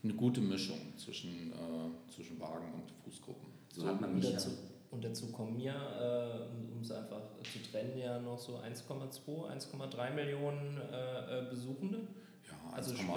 eine 0.03 0.15
gute 0.15 0.41
Mischung 0.41 0.79
zwischen, 0.97 1.53
äh, 1.53 2.13
zwischen 2.15 2.39
Wagen 2.39 2.73
und 2.75 2.93
Fußgruppen. 3.05 3.49
So, 3.73 3.83
so 3.83 3.87
hat 3.87 4.01
man 4.01 4.15
mich 4.15 4.31
dazu. 4.31 4.51
Und 4.97 5.05
dazu 5.05 5.27
kommen 5.27 5.61
ja, 5.61 5.75
äh, 5.75 6.49
um 6.73 6.81
es 6.81 6.91
einfach 6.91 7.21
zu 7.53 7.59
trennen, 7.71 7.99
ja 7.99 8.19
noch 8.19 8.39
so 8.39 8.57
1,2, 8.57 9.29
1,3 9.29 10.15
Millionen 10.15 10.81
äh, 10.91 11.41
äh, 11.41 11.43
Besuchende. 11.51 12.09
Ja, 12.47 12.55
1,1, 12.73 12.77
also 12.77 12.95
1,1, 12.95 13.05
1,2 13.05 13.13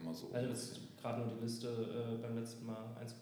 immer 0.00 0.14
so. 0.14 0.30
Also 0.32 0.48
das 0.48 0.62
ist 0.62 0.80
gerade 0.98 1.20
nur 1.20 1.28
die 1.34 1.40
Liste 1.44 1.68
äh, 1.68 2.16
beim 2.22 2.38
letzten 2.38 2.64
Mal 2.64 2.96
1,2 3.04 3.12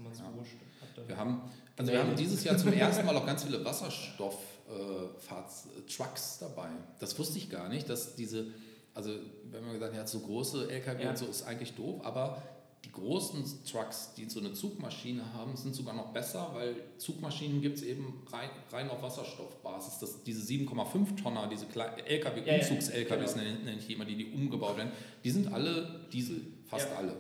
ja. 0.96 1.08
Wir 1.08 1.16
haben, 1.16 1.42
also 1.76 1.90
wir 1.90 1.98
haben 1.98 2.14
dieses 2.14 2.44
Jahr 2.44 2.56
zum 2.56 2.72
ersten 2.72 3.04
Mal 3.04 3.16
auch 3.16 3.26
ganz 3.26 3.42
viele 3.42 3.64
Wasserstoff-Trucks 3.64 6.36
äh, 6.36 6.44
dabei. 6.44 6.68
Das 7.00 7.18
wusste 7.18 7.38
ich 7.38 7.50
gar 7.50 7.68
nicht, 7.68 7.88
dass 7.88 8.14
diese, 8.14 8.46
also 8.94 9.10
wenn 9.50 9.64
man 9.64 9.72
gesagt 9.72 9.96
hat, 9.96 10.08
so 10.08 10.20
große 10.20 10.70
LKW 10.70 11.02
ja. 11.02 11.10
und 11.10 11.18
so 11.18 11.26
ist 11.26 11.42
eigentlich 11.42 11.74
doof, 11.74 12.04
aber 12.04 12.40
die 12.84 12.92
großen 12.92 13.44
Trucks, 13.70 14.14
die 14.16 14.24
so 14.24 14.40
eine 14.40 14.52
Zugmaschine 14.52 15.32
haben, 15.34 15.56
sind 15.56 15.74
sogar 15.74 15.94
noch 15.94 16.12
besser, 16.12 16.50
weil 16.54 16.76
Zugmaschinen 16.96 17.60
gibt 17.60 17.78
es 17.78 17.84
eben 17.84 18.22
rein, 18.32 18.48
rein 18.72 18.88
auf 18.88 19.02
Wasserstoffbasis. 19.02 19.98
Das, 19.98 20.22
diese 20.24 20.40
7,5 20.40 21.22
Tonner, 21.22 21.48
diese 21.48 21.66
LKW, 21.66 22.42
ja, 22.44 22.54
Umzugs-LKWs 22.54 23.34
ja, 23.36 23.42
genau. 23.42 23.64
nenne 23.64 23.78
ich 23.78 23.90
immer, 23.90 24.04
die, 24.04 24.16
die 24.16 24.32
umgebaut 24.32 24.76
werden, 24.78 24.92
die 25.22 25.30
sind 25.30 25.52
alle 25.52 26.06
Diesel, 26.12 26.40
fast 26.64 26.88
ja. 26.90 26.96
alle. 26.96 27.16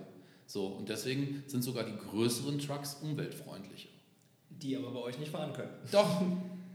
So, 0.46 0.66
und 0.66 0.88
deswegen 0.88 1.44
sind 1.46 1.62
sogar 1.62 1.84
die 1.84 1.96
größeren 1.96 2.58
Trucks 2.58 2.94
umweltfreundlicher. 3.02 3.90
Die 4.48 4.76
aber 4.76 4.90
bei 4.90 5.00
euch 5.00 5.18
nicht 5.18 5.30
fahren 5.30 5.52
können. 5.52 5.70
Doch, 5.92 6.22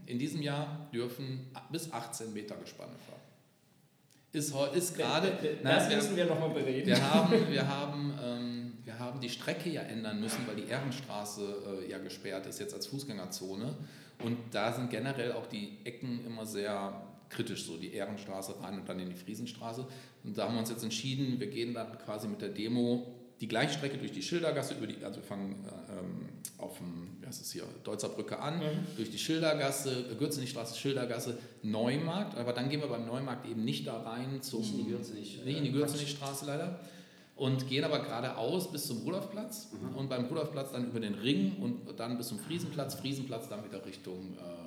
in 0.06 0.18
diesem 0.18 0.40
Jahr 0.42 0.88
dürfen 0.92 1.50
bis 1.70 1.92
18 1.92 2.32
Meter 2.32 2.54
Gespanne 2.56 2.96
fahren. 3.06 3.20
Ist, 4.36 4.54
ist 4.74 4.96
gerade. 4.96 5.32
Das 5.62 5.88
wir- 5.88 5.96
müssen 5.96 6.14
wir 6.16 6.26
nochmal 6.26 6.50
bereden. 6.50 6.86
wir 6.88 7.10
haben, 7.10 7.32
wir, 7.50 7.66
haben, 7.66 8.14
ähm, 8.22 8.72
wir 8.84 8.98
haben 8.98 9.18
die 9.20 9.30
Strecke 9.30 9.70
ja 9.70 9.80
ändern 9.80 10.20
müssen, 10.20 10.46
weil 10.46 10.56
die 10.56 10.68
Ehrenstraße 10.68 11.82
äh, 11.86 11.90
ja 11.90 11.98
gesperrt 11.98 12.46
ist, 12.46 12.60
jetzt 12.60 12.74
als 12.74 12.86
Fußgängerzone. 12.86 13.74
Und 14.22 14.36
da 14.50 14.72
sind 14.72 14.90
generell 14.90 15.32
auch 15.32 15.46
die 15.46 15.78
Ecken 15.84 16.20
immer 16.26 16.44
sehr 16.44 17.02
kritisch, 17.30 17.64
so 17.66 17.76
die 17.78 17.92
Ehrenstraße 17.94 18.60
rein 18.62 18.78
und 18.80 18.88
dann 18.88 18.98
in 19.00 19.08
die 19.08 19.14
Friesenstraße. 19.16 19.86
Und 20.22 20.36
da 20.36 20.44
haben 20.44 20.54
wir 20.54 20.60
uns 20.60 20.70
jetzt 20.70 20.84
entschieden, 20.84 21.40
wir 21.40 21.48
gehen 21.48 21.72
dann 21.74 21.98
quasi 21.98 22.28
mit 22.28 22.40
der 22.42 22.50
Demo 22.50 23.15
die 23.40 23.48
gleiche 23.48 23.74
Strecke 23.74 23.98
durch 23.98 24.12
die 24.12 24.22
Schildergasse, 24.22 24.74
über 24.74 24.86
die, 24.86 25.04
also 25.04 25.20
wir 25.20 25.26
fangen 25.26 25.64
äh, 25.64 25.98
ähm, 25.98 26.28
auf 26.58 26.78
dem, 26.78 27.18
wie 27.20 27.26
heißt 27.26 27.42
es 27.42 27.52
hier, 27.52 27.64
Deutzer 27.84 28.08
Brücke 28.08 28.38
an, 28.38 28.62
durch 28.96 29.10
die 29.10 29.18
Schildergasse, 29.18 30.06
äh, 30.10 30.14
Gürzenigstraße, 30.14 30.78
Schildergasse, 30.78 31.38
Neumarkt, 31.62 32.36
aber 32.38 32.52
dann 32.52 32.70
gehen 32.70 32.80
wir 32.80 32.88
beim 32.88 33.06
Neumarkt 33.06 33.46
eben 33.46 33.64
nicht 33.64 33.86
da 33.86 34.00
rein 34.02 34.40
zum 34.42 34.60
Nicht 34.60 34.72
in 34.72 34.78
die 34.78 34.90
Gürzenich, 34.90 35.44
nicht 35.44 35.58
in 35.58 35.64
die 35.64 35.70
äh, 35.70 36.46
leider 36.46 36.80
und 37.36 37.68
gehen 37.68 37.84
aber 37.84 37.98
geradeaus 38.00 38.72
bis 38.72 38.86
zum 38.86 38.98
Rudolfplatz 39.02 39.68
und 39.94 40.08
beim 40.08 40.24
Rudolfplatz 40.24 40.72
dann 40.72 40.86
über 40.86 41.00
den 41.00 41.14
Ring 41.14 41.56
und 41.60 41.98
dann 42.00 42.16
bis 42.16 42.28
zum 42.28 42.38
Friesenplatz, 42.38 42.94
Friesenplatz 42.94 43.48
dann 43.48 43.62
wieder 43.64 43.84
Richtung 43.84 44.34
äh, 44.38 44.66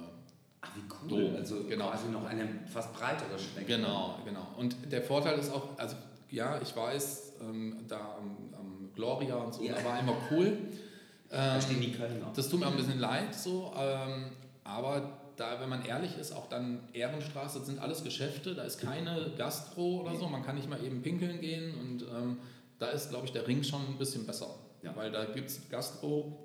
Ach, 0.61 0.75
wie 0.75 0.81
cool. 1.11 1.23
Dom, 1.23 1.35
also 1.35 1.63
genau. 1.63 1.89
quasi 1.89 2.09
noch 2.09 2.25
eine 2.25 2.47
fast 2.71 2.93
breitere 2.93 3.39
Strecke. 3.39 3.77
Genau, 3.77 4.19
genau. 4.23 4.47
Und 4.57 4.75
der 4.91 5.01
Vorteil 5.01 5.39
ist 5.39 5.51
auch, 5.51 5.77
also 5.77 5.95
ja, 6.29 6.61
ich 6.61 6.75
weiß, 6.75 7.33
ähm, 7.41 7.77
da 7.87 8.17
Gloria 8.99 9.35
und 9.35 9.53
so, 9.53 9.63
Ja. 9.63 9.75
da 9.75 9.85
war 9.85 9.99
immer 9.99 10.15
cool. 10.31 10.57
Ähm, 11.31 11.61
stehen 11.61 11.79
die 11.81 11.91
Kölner. 11.93 12.31
das 12.35 12.49
tut 12.49 12.59
mir 12.59 12.67
auch 12.67 12.71
ein 12.71 12.77
bisschen 12.77 12.99
leid, 12.99 13.33
so, 13.35 13.71
ähm, 13.77 14.25
aber 14.63 15.19
da, 15.37 15.61
wenn 15.61 15.69
man 15.69 15.85
ehrlich 15.85 16.17
ist, 16.17 16.33
auch 16.33 16.49
dann 16.49 16.79
Ehrenstraße 16.91 17.59
das 17.59 17.67
sind 17.67 17.79
alles 17.79 18.03
Geschäfte, 18.03 18.55
da 18.55 18.63
ist 18.63 18.79
keine 18.81 19.31
Gastro 19.37 20.01
oder 20.01 20.15
so, 20.17 20.27
man 20.27 20.43
kann 20.43 20.55
nicht 20.55 20.67
mal 20.69 20.83
eben 20.83 21.01
pinkeln 21.01 21.39
gehen 21.39 21.73
und 21.79 22.01
ähm, 22.01 22.39
da 22.79 22.87
ist, 22.87 23.09
glaube 23.11 23.25
ich, 23.25 23.31
der 23.31 23.47
Ring 23.47 23.63
schon 23.63 23.81
ein 23.87 23.97
bisschen 23.97 24.25
besser, 24.25 24.47
Ja. 24.81 24.93
weil 24.95 25.11
da 25.11 25.25
gibt 25.25 25.49
es 25.49 25.69
Gastro. 25.69 26.37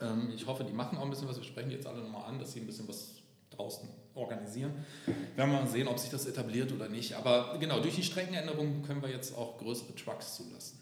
Ähm, 0.00 0.32
ich 0.34 0.46
hoffe, 0.46 0.64
die 0.64 0.72
machen 0.72 0.96
auch 0.98 1.02
ein 1.04 1.10
bisschen 1.10 1.28
was, 1.28 1.36
wir 1.36 1.44
sprechen 1.44 1.70
jetzt 1.70 1.86
alle 1.86 2.00
nochmal 2.00 2.24
an, 2.30 2.38
dass 2.38 2.52
sie 2.52 2.60
ein 2.60 2.66
bisschen 2.66 2.88
was 2.88 3.16
draußen 3.50 3.88
organisieren. 4.14 4.72
Wir 5.06 5.14
werden 5.36 5.52
mal 5.52 5.66
sehen, 5.66 5.88
ob 5.88 5.98
sich 5.98 6.10
das 6.10 6.26
etabliert 6.26 6.70
oder 6.72 6.88
nicht, 6.88 7.14
aber 7.14 7.56
genau, 7.58 7.80
durch 7.80 7.96
die 7.96 8.02
Streckenänderung 8.02 8.82
können 8.82 9.02
wir 9.02 9.10
jetzt 9.10 9.36
auch 9.36 9.58
größere 9.58 9.94
Trucks 9.96 10.36
zulassen. 10.36 10.78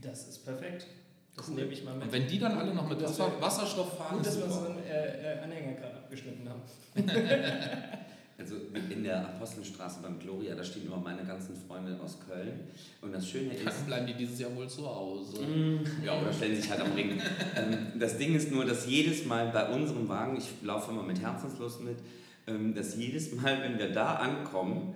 Das 0.00 0.28
ist 0.28 0.44
perfekt. 0.44 0.86
Das 1.36 1.48
Cool. 1.48 1.56
nehme 1.56 1.72
ich 1.72 1.84
mal 1.84 1.94
mit. 1.94 2.04
Und 2.04 2.12
wenn 2.12 2.26
die 2.26 2.38
dann 2.38 2.56
alle 2.58 2.74
noch 2.74 2.88
mit 2.88 3.00
Das 3.00 3.18
Wasser, 3.18 3.32
Wasserstoff 3.40 3.96
fahren, 3.98 4.16
Gut, 4.16 4.26
dass 4.26 4.38
wir 4.38 4.44
einen 4.44 4.78
äh, 4.84 5.34
äh, 5.34 5.40
Anhänger 5.40 5.72
gerade 5.74 5.96
abgeschnitten 5.96 6.48
haben. 6.48 6.62
Also 8.38 8.56
in 8.90 9.02
der 9.02 9.20
Apostelstraße 9.28 10.00
beim 10.02 10.18
Gloria, 10.18 10.54
da 10.54 10.62
stehen 10.62 10.84
immer 10.84 10.98
meine 10.98 11.24
ganzen 11.24 11.56
Freunde 11.56 11.98
aus 12.04 12.18
Köln. 12.28 12.60
Und 13.00 13.14
das 13.14 13.26
Schöne 13.26 13.54
ist, 13.54 13.64
Dann 13.66 13.86
bleiben 13.86 14.06
die 14.06 14.12
dieses 14.12 14.38
Jahr 14.38 14.54
wohl 14.54 14.68
zu 14.68 14.86
Hause. 14.86 15.38
Ja, 16.04 16.20
oder 16.20 16.30
stellen 16.30 16.54
sich 16.54 16.70
halt 16.70 16.82
am 16.82 16.92
Ring. 16.92 17.12
ähm, 17.56 17.98
das 17.98 18.18
Ding 18.18 18.34
ist 18.34 18.52
nur, 18.52 18.66
dass 18.66 18.86
jedes 18.86 19.24
Mal 19.24 19.48
bei 19.48 19.70
unserem 19.70 20.06
Wagen, 20.10 20.36
ich 20.36 20.48
laufe 20.62 20.90
immer 20.90 21.02
mit 21.02 21.18
Herzenslust 21.22 21.80
mit, 21.80 21.96
ähm, 22.46 22.74
dass 22.74 22.96
jedes 22.96 23.32
Mal, 23.32 23.62
wenn 23.62 23.78
wir 23.78 23.90
da 23.90 24.16
ankommen, 24.16 24.94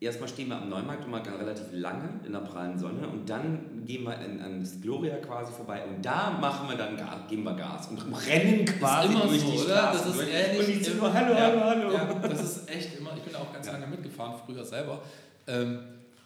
erstmal 0.00 0.28
stehen 0.28 0.48
wir 0.48 0.56
am 0.56 0.68
Neumarkt 0.70 1.04
immer 1.06 1.22
relativ 1.24 1.66
lange 1.72 2.08
in 2.26 2.32
der 2.32 2.40
prallen 2.40 2.78
Sonne 2.78 3.06
und 3.06 3.28
dann 3.28 3.84
gehen 3.86 4.04
wir 4.04 4.18
in, 4.20 4.40
an 4.40 4.60
das 4.60 4.80
Gloria 4.80 5.16
quasi 5.16 5.52
vorbei 5.52 5.82
und 5.86 6.02
da 6.04 6.30
machen 6.40 6.68
wir 6.70 6.76
dann 6.76 6.96
Gas, 6.96 7.28
geben 7.28 7.44
wir 7.44 7.54
Gas 7.54 7.88
und 7.88 7.98
rennen 8.26 8.64
quasi 8.64 9.12
immer 9.12 9.26
durch 9.26 9.40
so, 9.40 9.50
die 9.52 9.58
oder? 9.58 9.64
Straßen 9.92 10.12
Das 10.12 10.20
ist 10.22 10.28
ehrlich 10.28 10.76
und 10.76 10.84
sind 10.84 10.92
immer- 10.98 11.02
nur, 11.08 11.14
hallo, 11.14 11.32
ja, 11.34 11.40
hallo, 11.40 11.60
hallo. 11.64 11.92
Ja, 11.92 12.14
das 12.28 12.42
ist 12.42 12.70
echt 12.70 12.98
immer, 12.98 13.10
ich 13.16 13.22
bin 13.22 13.34
auch 13.34 13.52
ganz 13.52 13.66
Ja. 13.66 13.72
lange 13.74 13.86
mitgefahren, 13.88 14.34
früher 14.46 14.64
selber. 14.64 15.00
Ähm, 15.46 15.80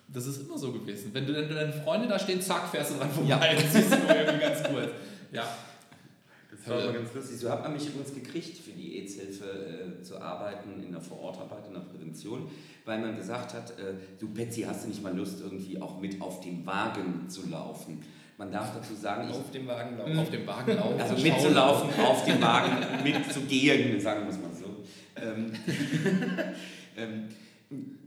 das 0.06 0.26
ist 0.26 0.42
immer 0.42 0.56
so 0.58 0.70
gewesen. 0.70 1.10
Wenn 1.12 1.26
du, 1.26 1.34
wenn 1.34 1.48
deine 1.48 1.72
Freunde 1.72 2.06
da 2.06 2.18
stehen, 2.18 2.40
zack, 2.40 2.68
fährst 2.68 2.92
du 2.92 2.98
dran 2.98 3.10
vorbei. 3.10 3.28
Ja. 3.30 3.38
Das 3.38 3.72
du 3.90 3.96
nur 4.06 4.14
irgendwie 4.16 4.38
ganz 4.40 4.62
kurz. 4.62 4.90
Ja. 5.32 5.44
Das 6.64 6.74
war 6.74 6.82
aber 6.82 6.92
ganz 6.94 7.12
lustig. 7.14 7.38
So 7.38 7.50
hat 7.50 7.62
man 7.62 7.74
mich 7.74 7.86
übrigens 7.86 8.14
gekriegt, 8.14 8.56
für 8.56 8.70
die 8.70 8.98
AIDS-Hilfe 8.98 9.98
äh, 10.00 10.02
zu 10.02 10.20
arbeiten, 10.20 10.82
in 10.82 10.92
der 10.92 11.00
Vorortarbeit, 11.00 11.66
in 11.66 11.74
der 11.74 11.80
Prävention, 11.80 12.48
weil 12.84 13.00
man 13.00 13.16
gesagt 13.16 13.52
hat, 13.52 13.70
äh, 13.72 13.94
du 14.18 14.28
Betsy, 14.28 14.62
hast 14.62 14.84
du 14.84 14.88
nicht 14.88 15.02
mal 15.02 15.14
Lust, 15.14 15.40
irgendwie 15.42 15.80
auch 15.80 16.00
mit 16.00 16.20
auf 16.22 16.40
dem 16.40 16.64
Wagen 16.64 17.28
zu 17.28 17.48
laufen? 17.48 18.02
Man 18.36 18.50
darf 18.50 18.74
dazu 18.74 18.94
sagen, 18.94 19.28
ich, 19.30 19.36
Auf 19.36 19.50
dem 19.52 19.66
Wagen 19.66 19.96
laufen. 19.96 20.18
Auf 20.18 20.30
dem 20.30 20.46
Wagen 20.46 20.74
laufen. 20.74 21.00
also 21.00 21.22
mitzulaufen, 21.22 22.00
auf 22.00 22.24
dem 22.24 22.42
Wagen 22.42 23.02
mitzugehen, 23.04 24.00
sagen 24.00 24.22
wir 24.22 24.30
es 24.30 24.38
mal 24.38 24.52
so. 24.52 24.82
Ähm, 25.16 25.52
ähm, 26.96 27.28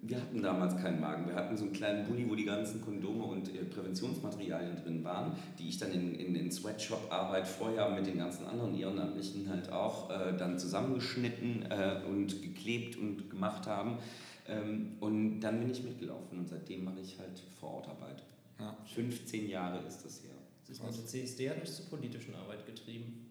wir 0.08 0.18
hatten 0.22 0.42
damals 0.42 0.78
keinen 0.78 1.02
Wagen. 1.02 1.28
Wir 1.28 1.36
hatten 1.36 1.58
so 1.58 1.66
einen 1.66 1.74
kleinen 1.74 2.06
Bulli, 2.06 2.30
wo 2.30 2.36
die 2.36 2.46
ganzen 2.46 2.82
Kondome 2.82 3.26
und 3.26 3.54
äh, 3.54 3.64
Präventionsmaterialien 3.66 4.78
drin 4.78 5.04
waren, 5.04 5.34
die 5.60 5.70
ich 5.70 5.78
dann 5.78 5.92
in, 5.92 6.16
in, 6.16 6.36
in 6.36 6.52
Sweatshop-Arbeit 6.52 7.48
vorher 7.48 7.90
mit 7.90 8.08
den 8.08 8.18
ganzen 8.18 8.46
anderen 8.48 8.78
Ehrenamtlichen 8.78 9.50
halt 9.50 9.72
auch 9.72 10.10
äh, 10.10 10.36
dann 10.38 10.58
zusammengeschnitten 10.58 11.70
äh, 11.70 12.02
und 12.08 12.42
geklebt 12.42 12.96
und 12.96 13.30
gemacht 13.30 13.68
haben. 13.68 13.98
Ähm, 14.48 14.94
und 15.00 15.42
dann 15.42 15.60
bin 15.60 15.70
ich 15.70 15.84
mitgelaufen 15.84 16.40
und 16.40 16.48
seitdem 16.48 16.86
mache 16.86 17.02
ich 17.02 17.20
halt 17.20 17.42
Vorortarbeit. 17.60 18.24
Ja. 18.60 18.76
15 18.96 19.50
Jahre 19.50 19.86
ist 19.86 20.04
das 20.04 20.24
her. 20.24 20.32
Das 20.68 20.82
also 20.82 21.04
CSD 21.04 21.50
hat 21.50 21.60
mich 21.60 21.74
zur 21.74 21.86
politischen 21.86 22.36
Arbeit 22.36 22.66
getrieben. 22.66 23.30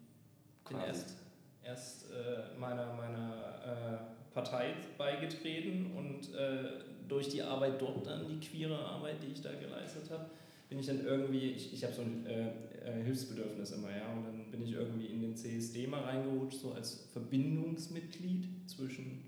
Bin 0.67 0.77
Quasi. 0.77 0.87
erst, 0.87 1.15
erst 1.63 2.05
äh, 2.11 2.59
meiner, 2.59 2.93
meiner 2.93 3.35
äh, 3.65 4.16
Partei 4.37 4.75
beigetreten 4.99 5.93
und 5.95 6.35
äh, 6.35 6.83
durch 7.07 7.27
die 7.29 7.41
Arbeit 7.41 7.81
dort 7.81 8.05
dann, 8.05 8.27
die 8.27 8.39
queere 8.39 8.77
Arbeit, 8.77 9.15
die 9.23 9.31
ich 9.31 9.41
da 9.41 9.49
geleistet 9.51 10.11
habe, 10.11 10.29
bin 10.69 10.77
ich 10.77 10.85
dann 10.85 11.03
irgendwie, 11.03 11.51
ich, 11.51 11.73
ich 11.73 11.83
habe 11.83 11.93
so 11.93 12.03
ein 12.03 12.23
äh, 12.27 12.49
äh, 12.85 13.03
Hilfsbedürfnis 13.03 13.71
immer, 13.71 13.89
ja, 13.89 14.13
und 14.13 14.25
dann 14.25 14.51
bin 14.51 14.61
ich 14.61 14.73
irgendwie 14.73 15.07
in 15.07 15.21
den 15.21 15.35
CSD 15.35 15.87
mal 15.87 16.01
reingerutscht, 16.01 16.59
so 16.59 16.73
als 16.73 17.07
Verbindungsmitglied 17.13 18.47
zwischen 18.69 19.23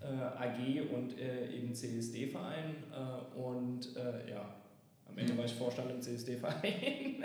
äh, 0.00 0.06
AG 0.06 0.94
und 0.94 1.18
äh, 1.18 1.50
eben 1.50 1.74
CSD-Verein 1.74 2.76
äh, 2.92 3.38
und 3.38 3.96
äh, 3.96 4.30
ja, 4.30 4.54
am 5.08 5.18
Ende 5.18 5.36
war 5.36 5.44
ich 5.44 5.54
Vorstand 5.54 5.90
im 5.90 6.00
CSD-Verein. 6.00 7.24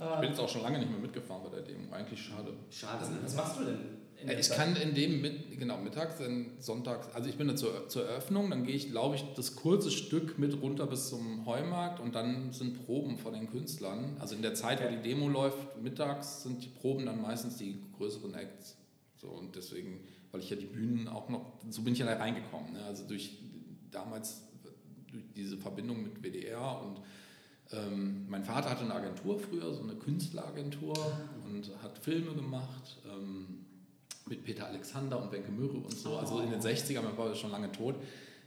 Ich 0.00 0.20
bin 0.20 0.30
jetzt 0.30 0.38
auch 0.38 0.48
schon 0.48 0.62
lange 0.62 0.78
nicht 0.78 0.92
mehr 0.92 1.00
mitgefahren 1.00 1.42
bei 1.42 1.56
der 1.56 1.62
Demo. 1.64 1.92
Eigentlich 1.92 2.22
schade. 2.22 2.52
Schade, 2.70 3.04
ne? 3.10 3.18
was 3.20 3.34
machst 3.34 3.58
du 3.58 3.64
denn? 3.64 3.97
Der 4.26 4.38
Ich 4.38 4.48
Zeit? 4.48 4.58
kann 4.58 4.76
in 4.76 4.94
dem, 4.94 5.20
mit, 5.20 5.58
genau, 5.58 5.78
mittags, 5.78 6.18
dann 6.18 6.46
sonntags, 6.58 7.08
also 7.14 7.28
ich 7.28 7.36
bin 7.36 7.46
da 7.46 7.54
zur, 7.54 7.88
zur 7.88 8.04
Eröffnung, 8.04 8.50
dann 8.50 8.64
gehe 8.64 8.74
ich, 8.74 8.90
glaube 8.90 9.14
ich, 9.14 9.24
das 9.36 9.54
kurze 9.54 9.90
Stück 9.90 10.38
mit 10.38 10.60
runter 10.60 10.86
bis 10.86 11.08
zum 11.08 11.46
Heumarkt 11.46 12.00
und 12.00 12.14
dann 12.14 12.52
sind 12.52 12.84
Proben 12.84 13.18
von 13.18 13.32
den 13.32 13.48
Künstlern. 13.48 14.16
Also 14.18 14.34
in 14.34 14.42
der 14.42 14.54
Zeit, 14.54 14.82
wo 14.82 14.88
die 14.88 15.02
Demo 15.02 15.28
läuft, 15.28 15.80
mittags 15.80 16.42
sind 16.42 16.64
die 16.64 16.68
Proben 16.68 17.06
dann 17.06 17.22
meistens 17.22 17.58
die 17.58 17.80
größeren 17.96 18.34
Acts. 18.34 18.76
So, 19.16 19.28
und 19.28 19.54
deswegen, 19.54 20.00
weil 20.32 20.40
ich 20.40 20.50
ja 20.50 20.56
die 20.56 20.66
Bühnen 20.66 21.06
auch 21.08 21.28
noch, 21.28 21.52
so 21.70 21.82
bin 21.82 21.92
ich 21.92 22.00
ja 22.00 22.06
da 22.06 22.16
reingekommen. 22.16 22.72
Ne? 22.72 22.84
Also 22.84 23.04
durch 23.06 23.38
damals, 23.90 24.42
durch 25.10 25.24
diese 25.36 25.56
Verbindung 25.56 26.02
mit 26.02 26.22
WDR 26.22 26.82
und 26.82 27.00
ähm, 27.70 28.26
mein 28.28 28.44
Vater 28.44 28.70
hatte 28.70 28.84
eine 28.84 28.94
Agentur 28.94 29.38
früher, 29.38 29.74
so 29.74 29.82
eine 29.82 29.94
Künstleragentur 29.94 30.94
und 31.44 31.70
hat 31.82 31.98
Filme 31.98 32.34
gemacht 32.34 32.98
ähm, 33.06 33.66
mit 34.28 34.44
Peter 34.44 34.66
Alexander 34.66 35.22
und 35.22 35.32
Wenke 35.32 35.50
Mürre 35.50 35.78
und 35.78 35.96
so, 35.96 36.16
also 36.16 36.40
in 36.40 36.50
den 36.50 36.60
60ern, 36.60 37.02
mein 37.02 37.14
Vater 37.14 37.32
ist 37.32 37.38
schon 37.38 37.50
lange 37.50 37.70
tot. 37.72 37.96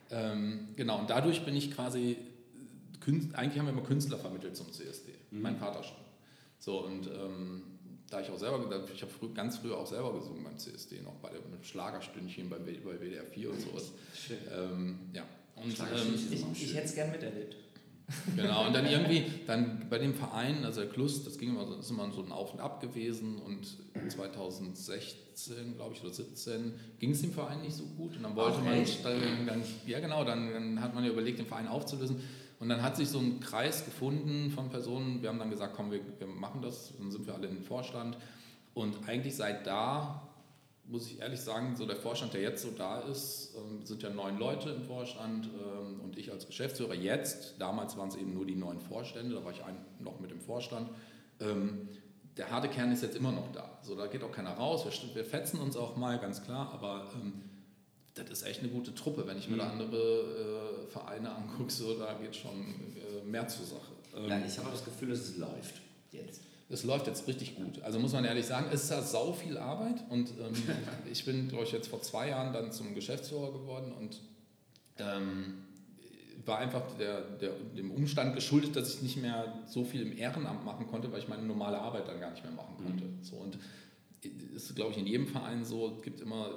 Ähm, 0.10 0.70
genau, 0.76 1.00
und 1.00 1.10
dadurch 1.10 1.44
bin 1.46 1.56
ich 1.56 1.72
quasi, 1.72 2.18
Künst, 3.00 3.34
eigentlich 3.36 3.58
haben 3.60 3.66
wir 3.66 3.74
immer 3.74 3.84
Künstler 3.84 4.18
vermittelt 4.18 4.56
zum 4.56 4.72
CSD, 4.72 5.12
mein 5.32 5.58
Vater 5.58 5.84
schon. 5.84 5.98
So, 6.60 6.86
und 6.86 7.08
ähm, 7.08 7.64
da 8.10 8.20
ich 8.22 8.30
auch 8.30 8.38
selber, 8.38 8.60
ich 8.94 9.02
habe 9.02 9.12
früh, 9.12 9.30
ganz 9.34 9.58
früh 9.58 9.72
auch 9.72 9.88
selber 9.88 10.14
gesungen 10.14 10.44
beim 10.44 10.58
CSD, 10.58 11.02
noch 11.02 11.16
bei 11.16 11.30
dem 11.30 11.64
Schlagerstündchen 11.64 12.50
beim, 12.50 12.66
W- 12.66 12.78
bei 12.84 13.00
WDR 13.00 13.24
4 13.26 13.50
und 13.52 13.62
sowas. 13.62 13.92
Schön. 14.14 14.38
Ähm, 14.54 15.00
ja, 15.14 15.24
und 15.56 15.66
ähm, 15.80 16.14
ist 16.14 16.32
Ich, 16.54 16.64
ich 16.66 16.76
hätte 16.76 16.86
es 16.88 16.94
gern 16.96 17.10
miterlebt. 17.12 17.56
Genau, 18.36 18.68
und 18.68 18.74
dann 18.74 18.86
irgendwie, 18.86 19.24
dann 19.48 19.88
bei 19.90 19.98
dem 19.98 20.14
Verein, 20.14 20.66
also 20.66 20.82
der 20.82 20.90
Klus, 20.90 21.24
das 21.24 21.38
ging 21.38 21.50
immer 21.50 21.66
so, 21.66 21.76
ist 21.76 21.90
immer 21.90 22.12
so 22.12 22.24
ein 22.24 22.32
Auf 22.32 22.54
und 22.54 22.60
Ab 22.60 22.82
gewesen 22.82 23.38
und 23.40 23.78
2016, 24.10 25.76
glaube 25.76 25.96
ich, 25.96 26.02
oder 26.02 26.14
17 26.14 26.74
ging 27.00 27.12
es 27.12 27.22
dem 27.22 27.34
Verein 27.34 27.62
nicht 27.62 27.76
so 27.76 27.84
gut 27.98 28.16
und 28.16 28.24
dann 28.24 28.36
wollte 28.36 28.58
Ach, 28.60 28.66
man, 28.66 28.86
dann, 29.04 29.48
dann, 29.48 29.64
ja 29.86 30.00
genau, 30.00 30.24
dann, 30.24 30.52
dann 30.52 30.82
hat 30.82 30.94
man 30.94 31.04
ja 31.04 31.12
überlegt, 31.12 31.40
den 31.40 31.46
Verein 31.46 31.68
aufzulösen 31.68 32.18
und 32.60 32.70
dann 32.70 32.82
hat 32.82 32.96
sich 32.96 33.10
so 33.10 33.20
ein 33.20 33.40
Kreis 33.40 33.86
gefunden 33.86 34.52
von 34.52 34.70
Personen, 34.70 35.22
wir 35.22 35.30
haben 35.30 35.40
dann 35.40 35.50
gesagt, 35.50 35.74
komm, 35.76 35.92
wir, 35.92 36.00
wir 36.20 36.28
machen 36.28 36.62
das, 36.62 36.94
dann 36.98 37.12
sind 37.12 37.26
wir 37.26 37.34
alle 37.34 37.48
im 37.48 37.64
Vorstand 37.64 38.18
und 38.74 39.08
eigentlich 39.08 39.36
seit 39.36 39.66
da 39.68 40.31
muss 40.92 41.08
ich 41.08 41.20
ehrlich 41.20 41.40
sagen, 41.40 41.76
so 41.76 41.86
der 41.86 41.96
Vorstand, 41.96 42.34
der 42.34 42.42
jetzt 42.42 42.62
so 42.62 42.72
da 42.72 43.00
ist, 43.00 43.56
ähm, 43.56 43.86
sind 43.86 44.04
ja 44.04 44.10
neun 44.10 44.38
Leute 44.38 44.70
im 44.72 44.84
Vorstand 44.84 45.48
ähm, 45.48 46.02
und 46.02 46.18
ich 46.18 46.32
als 46.32 46.46
Geschäftsführer 46.46 46.94
jetzt, 46.94 47.56
damals 47.60 47.98
waren 47.98 48.10
es 48.10 48.16
eben 48.16 48.34
nur 48.34 48.46
die 48.46 48.56
neun 48.56 48.80
Vorstände, 48.80 49.34
da 49.36 49.44
war 49.44 49.52
ich 49.52 49.64
ein, 49.64 49.78
noch 50.00 50.20
mit 50.20 50.32
im 50.32 50.42
Vorstand. 50.42 50.90
Ähm, 51.40 51.88
der 52.38 52.50
harte 52.52 52.68
Kern 52.70 52.92
ist 52.92 53.04
jetzt 53.04 53.16
immer 53.16 53.32
noch 53.32 53.52
da. 53.52 53.80
So, 53.84 53.96
da 53.96 54.08
geht 54.08 54.24
auch 54.24 54.32
keiner 54.32 54.52
raus. 54.52 54.86
Wir, 55.14 55.26
fetzen 55.26 55.60
uns 55.60 55.76
auch 55.76 55.96
mal, 55.98 56.20
ganz 56.20 56.44
klar, 56.44 56.72
aber 56.74 57.10
das 58.14 58.30
ist 58.30 58.44
echt 58.44 58.60
eine 58.62 58.70
gute 58.70 58.94
Truppe. 58.94 59.26
Wenn 59.28 59.38
ich 59.38 59.50
mir 59.50 59.58
da 59.58 59.66
Mhm. 59.66 59.72
andere 59.82 60.84
äh, 60.86 60.88
Vereine 60.88 61.34
angucke, 61.34 61.72
so, 61.72 61.98
da 61.98 62.14
geht 62.14 62.36
schon 62.36 62.52
äh, 62.96 63.26
mehr 63.26 63.48
zur 63.48 63.66
Sache. 63.66 64.28
Ja, 64.28 64.40
ich 64.46 64.58
habe 64.58 64.70
das 64.72 64.84
Gefühl, 64.84 65.10
dass 65.10 65.20
es 65.20 65.38
läuft. 65.38 65.82
Jetzt. 66.12 66.42
Es 66.72 66.84
läuft 66.84 67.08
jetzt 67.08 67.28
richtig 67.28 67.56
gut. 67.56 67.82
Also 67.84 68.00
muss 68.00 68.14
man 68.14 68.24
ehrlich 68.26 68.46
sagen, 68.46 68.68
es 68.72 68.84
ist 68.84 68.92
ja 68.92 69.02
sau 69.02 69.34
viel 69.34 69.58
Arbeit 69.58 70.04
und 70.10 70.30
ähm, 70.40 70.54
ich 71.12 71.26
bin, 71.26 71.48
glaube 71.48 71.66
ich, 71.66 71.72
jetzt 71.72 71.88
vor 71.88 72.02
zwei 72.02 72.30
Jahren 72.30 72.54
dann 72.54 72.72
zum 72.72 72.96
Geschäftsführer 72.96 73.52
geworden 73.52 73.92
und 73.92 74.20
ähm, 74.98 75.66
war 76.46 76.58
einfach 76.58 76.84
der, 76.98 77.22
der, 77.38 77.52
dem 77.78 77.92
Umstand 77.92 78.34
geschuldet, 78.36 78.76
dass 78.76 78.96
ich 78.96 79.02
nicht 79.02 79.18
mehr 79.18 79.62
so 79.68 79.84
viel 79.84 80.02
im 80.02 80.18
Ehrenamt 80.18 80.66
machen 80.66 80.88
konnte, 80.88 81.12
weil 81.12 81.20
ich 81.20 81.28
meine 81.28 81.44
normale 81.44 81.80
Arbeit 81.80 82.08
dann 82.08 82.20
gar 82.20 82.32
nicht 82.32 82.44
mehr 82.44 82.54
machen 82.54 82.76
konnte. 82.84 83.04
So, 83.22 83.36
und 83.36 83.60
es 84.56 84.64
ist, 84.64 84.76
glaube 84.76 84.92
ich, 84.92 84.98
in 84.98 85.06
jedem 85.08 85.28
Verein 85.28 85.64
so, 85.66 85.96
es 85.98 86.02
gibt 86.02 86.20
immer 86.22 86.50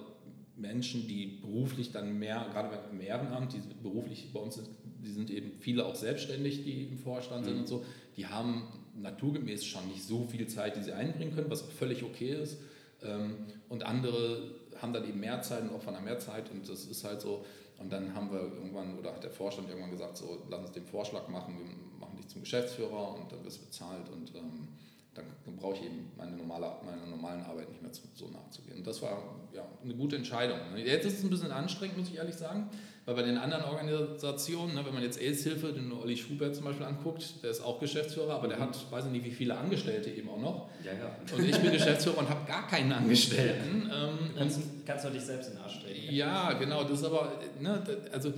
Menschen, 0.56 1.06
die 1.08 1.38
beruflich 1.42 1.92
dann 1.92 2.18
mehr, 2.18 2.46
gerade 2.52 2.78
im 2.90 3.00
Ehrenamt, 3.00 3.52
die 3.52 3.60
beruflich 3.82 4.32
bei 4.32 4.40
uns 4.40 4.54
sind, 4.54 4.68
die 5.04 5.10
sind 5.10 5.30
eben 5.30 5.52
viele 5.60 5.84
auch 5.84 5.96
selbstständig, 5.96 6.64
die 6.64 6.84
im 6.84 6.98
Vorstand 6.98 7.44
sind 7.44 7.54
Mhm. 7.54 7.60
und 7.60 7.66
so, 7.68 7.84
die 8.16 8.26
haben 8.26 8.62
naturgemäß 8.96 9.64
schon 9.64 9.86
nicht 9.88 10.02
so 10.04 10.24
viel 10.26 10.46
Zeit, 10.46 10.76
die 10.76 10.82
sie 10.82 10.92
einbringen 10.92 11.34
können, 11.34 11.50
was 11.50 11.62
auch 11.62 11.70
völlig 11.70 12.02
okay 12.02 12.30
ist. 12.30 12.58
Ähm, 13.02 13.36
Und 13.68 13.84
andere 13.84 14.54
haben 14.80 14.92
dann 14.92 15.08
eben 15.08 15.20
mehr 15.20 15.40
Zeit 15.42 15.62
und 15.62 15.70
opfern 15.70 15.94
dann 15.94 16.04
mehr 16.04 16.18
Zeit 16.18 16.50
und 16.50 16.68
das 16.68 16.84
ist 16.84 17.04
halt 17.04 17.20
so. 17.20 17.44
Und 17.78 17.92
dann 17.92 18.14
haben 18.14 18.30
wir 18.30 18.40
irgendwann, 18.40 18.98
oder 18.98 19.12
hat 19.14 19.24
der 19.24 19.30
Vorstand 19.30 19.68
irgendwann 19.68 19.90
gesagt, 19.90 20.16
so, 20.16 20.46
lass 20.48 20.60
uns 20.60 20.72
den 20.72 20.84
Vorschlag 20.86 21.28
machen, 21.28 21.58
wir 21.58 22.00
machen 22.00 22.16
dich 22.16 22.28
zum 22.28 22.42
Geschäftsführer 22.42 23.14
und 23.18 23.30
dann 23.32 23.44
wirst 23.44 23.60
du 23.60 23.64
bezahlt 23.66 24.08
und 24.10 24.32
ähm, 24.34 24.68
dann, 25.14 25.24
dann 25.44 25.56
brauche 25.56 25.76
ich 25.76 25.84
eben 25.84 26.10
meine, 26.16 26.36
normale, 26.36 26.72
meiner 26.84 27.06
normalen 27.06 27.42
Arbeit 27.42 27.68
nicht 27.68 27.82
mehr 27.82 27.90
so 28.14 28.28
nachzugehen. 28.28 28.78
Und 28.78 28.86
das 28.86 29.02
war 29.02 29.22
ja, 29.52 29.64
eine 29.82 29.94
gute 29.94 30.16
Entscheidung. 30.16 30.58
ne. 30.72 30.84
Jetzt 30.84 31.06
ist 31.06 31.18
es 31.18 31.24
ein 31.24 31.30
bisschen 31.30 31.50
anstrengend, 31.50 31.98
muss 31.98 32.08
ich 32.08 32.16
ehrlich 32.16 32.34
sagen, 32.34 32.68
weil 33.06 33.14
bei 33.14 33.22
den 33.22 33.36
anderen 33.36 33.64
Organisationen, 33.64 34.74
ne, 34.74 34.84
wenn 34.84 34.94
man 34.94 35.02
jetzt 35.02 35.20
AIDS-Hilfe, 35.20 35.72
den 35.72 35.92
Olli 35.92 36.16
Schubert 36.16 36.54
zum 36.54 36.64
Beispiel 36.64 36.86
anguckt, 36.86 37.42
der 37.42 37.50
ist 37.50 37.60
auch 37.60 37.78
Geschäftsführer, 37.78 38.34
aber 38.34 38.48
der 38.48 38.58
hat, 38.58 38.90
weiß 38.90 39.06
ich 39.06 39.12
nicht, 39.12 39.24
wie 39.26 39.30
viele 39.30 39.56
Angestellte 39.56 40.10
eben 40.10 40.28
auch 40.30 40.40
noch. 40.40 40.70
Ja, 40.82 40.92
ja. 40.92 41.36
Und 41.36 41.44
ich 41.46 41.58
bin 41.58 41.72
Geschäftsführer 41.72 42.18
und 42.18 42.30
habe 42.30 42.46
gar 42.46 42.66
keinen 42.66 42.92
Angestellten. 42.92 43.90
Ähm, 43.92 44.18
Kannst, 44.36 44.56
und 44.56 44.86
kannst 44.86 45.04
du 45.04 45.10
dich 45.10 45.22
selbst 45.22 45.48
in 45.48 45.56
den 45.56 45.62
Arsch 45.62 45.80
treten. 45.82 46.14
ja, 46.14 46.52
genau, 46.54 46.84
das 46.84 47.00
ist 47.00 47.04
aber, 47.04 47.40
ne, 47.60 47.82
also 48.12 48.32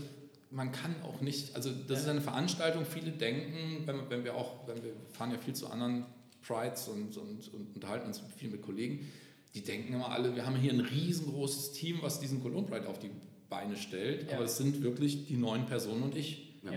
man 0.51 0.73
kann 0.73 0.95
auch 1.05 1.21
nicht, 1.21 1.55
also 1.55 1.71
das 1.87 2.01
ist 2.01 2.09
eine 2.09 2.21
Veranstaltung, 2.21 2.85
viele 2.85 3.13
denken, 3.13 3.87
wenn, 3.87 4.11
wenn 4.11 4.25
wir 4.25 4.35
auch, 4.35 4.67
wenn 4.67 4.83
wir 4.83 4.93
fahren 5.13 5.31
ja 5.31 5.39
viel 5.39 5.55
zu 5.55 5.69
anderen 5.69 6.07
Prides 6.47 6.89
und, 6.89 7.17
und, 7.17 7.53
und 7.55 7.75
unterhalten 7.75 8.09
uns 8.09 8.21
viel 8.37 8.51
mit 8.51 8.63
Kollegen, 8.63 9.11
die 9.55 9.63
denken 9.63 9.95
immer 9.95 10.11
alle, 10.11 10.35
wir 10.35 10.45
haben 10.45 10.57
hier 10.57 10.73
ein 10.73 10.81
riesengroßes 10.81 11.73
Team, 11.73 11.99
was 12.03 12.21
diesen 12.21 12.43
Cologne 12.43 12.67
Pride 12.67 12.89
auf 12.89 12.99
die 12.99 13.11
Beine 13.49 13.77
stellt, 13.77 14.29
Ja. 14.31 14.37
aber 14.37 14.45
es 14.47 14.57
sind 14.57 14.83
wirklich 14.83 15.27
die 15.27 15.37
neun 15.37 15.67
Personen 15.67 16.03
und 16.03 16.17
ich. 16.17 16.61
Ja. 16.65 16.73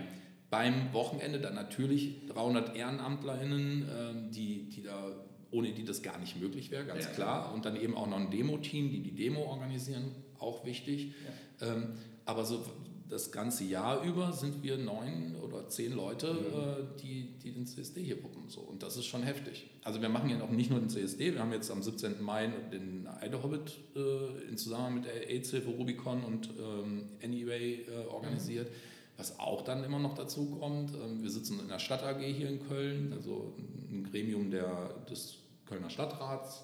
Beim 0.50 0.94
Wochenende 0.94 1.40
dann 1.40 1.56
natürlich 1.56 2.26
300 2.28 2.76
EhrenamtlerInnen, 2.76 3.88
ähm, 3.90 4.32
die, 4.32 4.70
die 4.70 4.82
da, 4.84 5.12
ohne 5.52 5.72
die 5.74 5.84
das 5.84 6.02
gar 6.02 6.18
nicht 6.20 6.40
möglich 6.40 6.72
wäre, 6.72 6.86
ganz 6.86 7.06
Ja. 7.06 7.12
klar. 7.12 7.54
Und 7.54 7.66
dann 7.66 7.76
eben 7.80 7.96
auch 7.96 8.08
noch 8.08 8.18
ein 8.20 8.32
Demo-Team, 8.32 8.90
die 8.92 9.02
die 9.02 9.14
Demo 9.16 9.42
organisieren, 9.44 10.12
auch 10.40 10.66
wichtig. 10.66 11.14
Ähm, 11.62 11.90
aber 12.26 12.46
so 12.46 12.66
das 13.10 13.32
ganze 13.32 13.64
Jahr 13.64 14.04
über 14.04 14.32
sind 14.34 14.62
wir 14.64 14.78
neun 14.78 15.36
oder 15.44 15.68
zehn 15.68 15.94
Leute, 15.94 16.28
äh, 16.28 17.02
die, 17.02 17.38
die 17.44 17.52
den 17.52 17.66
CSD 17.66 18.04
hier 18.04 18.24
wuppen. 18.24 18.50
So. 18.50 18.62
Und 18.62 18.84
das 18.84 18.98
ist 18.98 19.06
schon 19.06 19.24
heftig. 19.24 19.68
Also 19.84 20.02
wir 20.02 20.10
machen 20.10 20.30
ja 20.30 20.42
auch 20.44 20.50
nicht 20.52 20.70
nur 20.70 20.80
den 20.80 20.90
CSD, 20.90 21.34
wir 21.34 21.40
haben 21.40 21.52
jetzt 21.52 21.72
am 21.72 21.82
17. 21.82 22.22
Mai 22.22 22.48
den 22.72 23.08
Eide 23.08 23.42
Hobbit 23.42 23.78
äh, 23.96 24.48
in 24.48 24.58
Zusammenhang 24.58 24.96
mit 24.96 25.06
der 25.06 25.28
AIDS-Hilfe 25.30 25.70
Rubicon 25.70 26.24
und 26.24 26.50
ähm, 26.60 27.10
Anyway 27.24 27.86
äh, 27.88 28.06
organisiert. 28.08 28.70
Was 29.18 29.38
auch 29.40 29.64
dann 29.64 29.84
immer 29.84 30.00
noch 30.00 30.14
dazu 30.14 30.46
kommt, 30.60 30.92
ähm, 30.94 31.22
wir 31.24 31.30
sitzen 31.30 31.60
in 31.60 31.68
der 31.68 31.80
Stadt 31.80 32.04
AG 32.04 32.20
hier 32.22 32.48
in 32.50 32.66
Köln, 32.68 33.12
also 33.14 33.54
ein 33.92 34.08
Gremium 34.10 34.50
der, 34.52 34.94
des 35.10 35.36
Kölner 35.66 35.90
Stadtrats, 35.90 36.64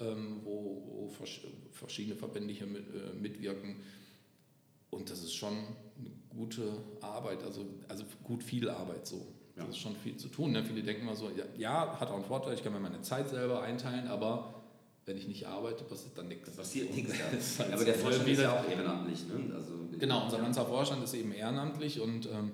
ähm, 0.00 0.40
wo, 0.44 0.82
wo 0.86 1.10
versch- 1.24 1.46
verschiedene 1.72 2.16
Verbände 2.16 2.52
hier 2.52 2.66
mit, 2.66 2.82
äh, 2.88 3.14
mitwirken. 3.18 3.76
Und 4.96 5.10
das 5.10 5.22
ist 5.22 5.34
schon 5.34 5.52
eine 5.52 6.10
gute 6.30 6.62
Arbeit, 7.00 7.42
also, 7.44 7.66
also 7.88 8.04
gut 8.24 8.42
viel 8.42 8.68
Arbeit 8.70 9.06
so. 9.06 9.26
Ja. 9.56 9.64
Das 9.64 9.70
ist 9.70 9.78
schon 9.78 9.96
viel 9.96 10.16
zu 10.16 10.28
tun. 10.28 10.52
Ne? 10.52 10.64
Viele 10.64 10.82
denken 10.82 11.02
immer 11.02 11.16
so, 11.16 11.30
ja, 11.30 11.44
ja, 11.56 12.00
hat 12.00 12.10
auch 12.10 12.16
einen 12.16 12.24
Vorteil, 12.24 12.54
ich 12.54 12.62
kann 12.62 12.72
mir 12.72 12.80
meine 12.80 13.00
Zeit 13.02 13.28
selber 13.28 13.62
einteilen, 13.62 14.06
aber 14.08 14.54
wenn 15.06 15.16
ich 15.16 15.28
nicht 15.28 15.46
arbeite, 15.46 15.84
passiert 15.84 16.18
dann 16.18 16.28
nichts. 16.28 16.44
Das 16.46 16.56
passiert 16.56 16.94
nichts 16.94 17.12
da. 17.18 17.64
halt 17.64 17.72
Aber 17.74 17.84
der 17.84 17.94
Vorstand 17.94 18.28
ist 18.28 18.40
ja 18.40 18.58
auch 18.58 18.68
ehrenamtlich. 18.68 19.20
Ne? 19.28 19.54
Also, 19.54 19.72
Genau, 19.98 20.24
unser 20.24 20.38
ganzer 20.38 20.66
Vorstand 20.66 21.02
ist 21.04 21.14
eben 21.14 21.32
ehrenamtlich 21.32 22.00
und 22.00 22.26
ähm, 22.26 22.52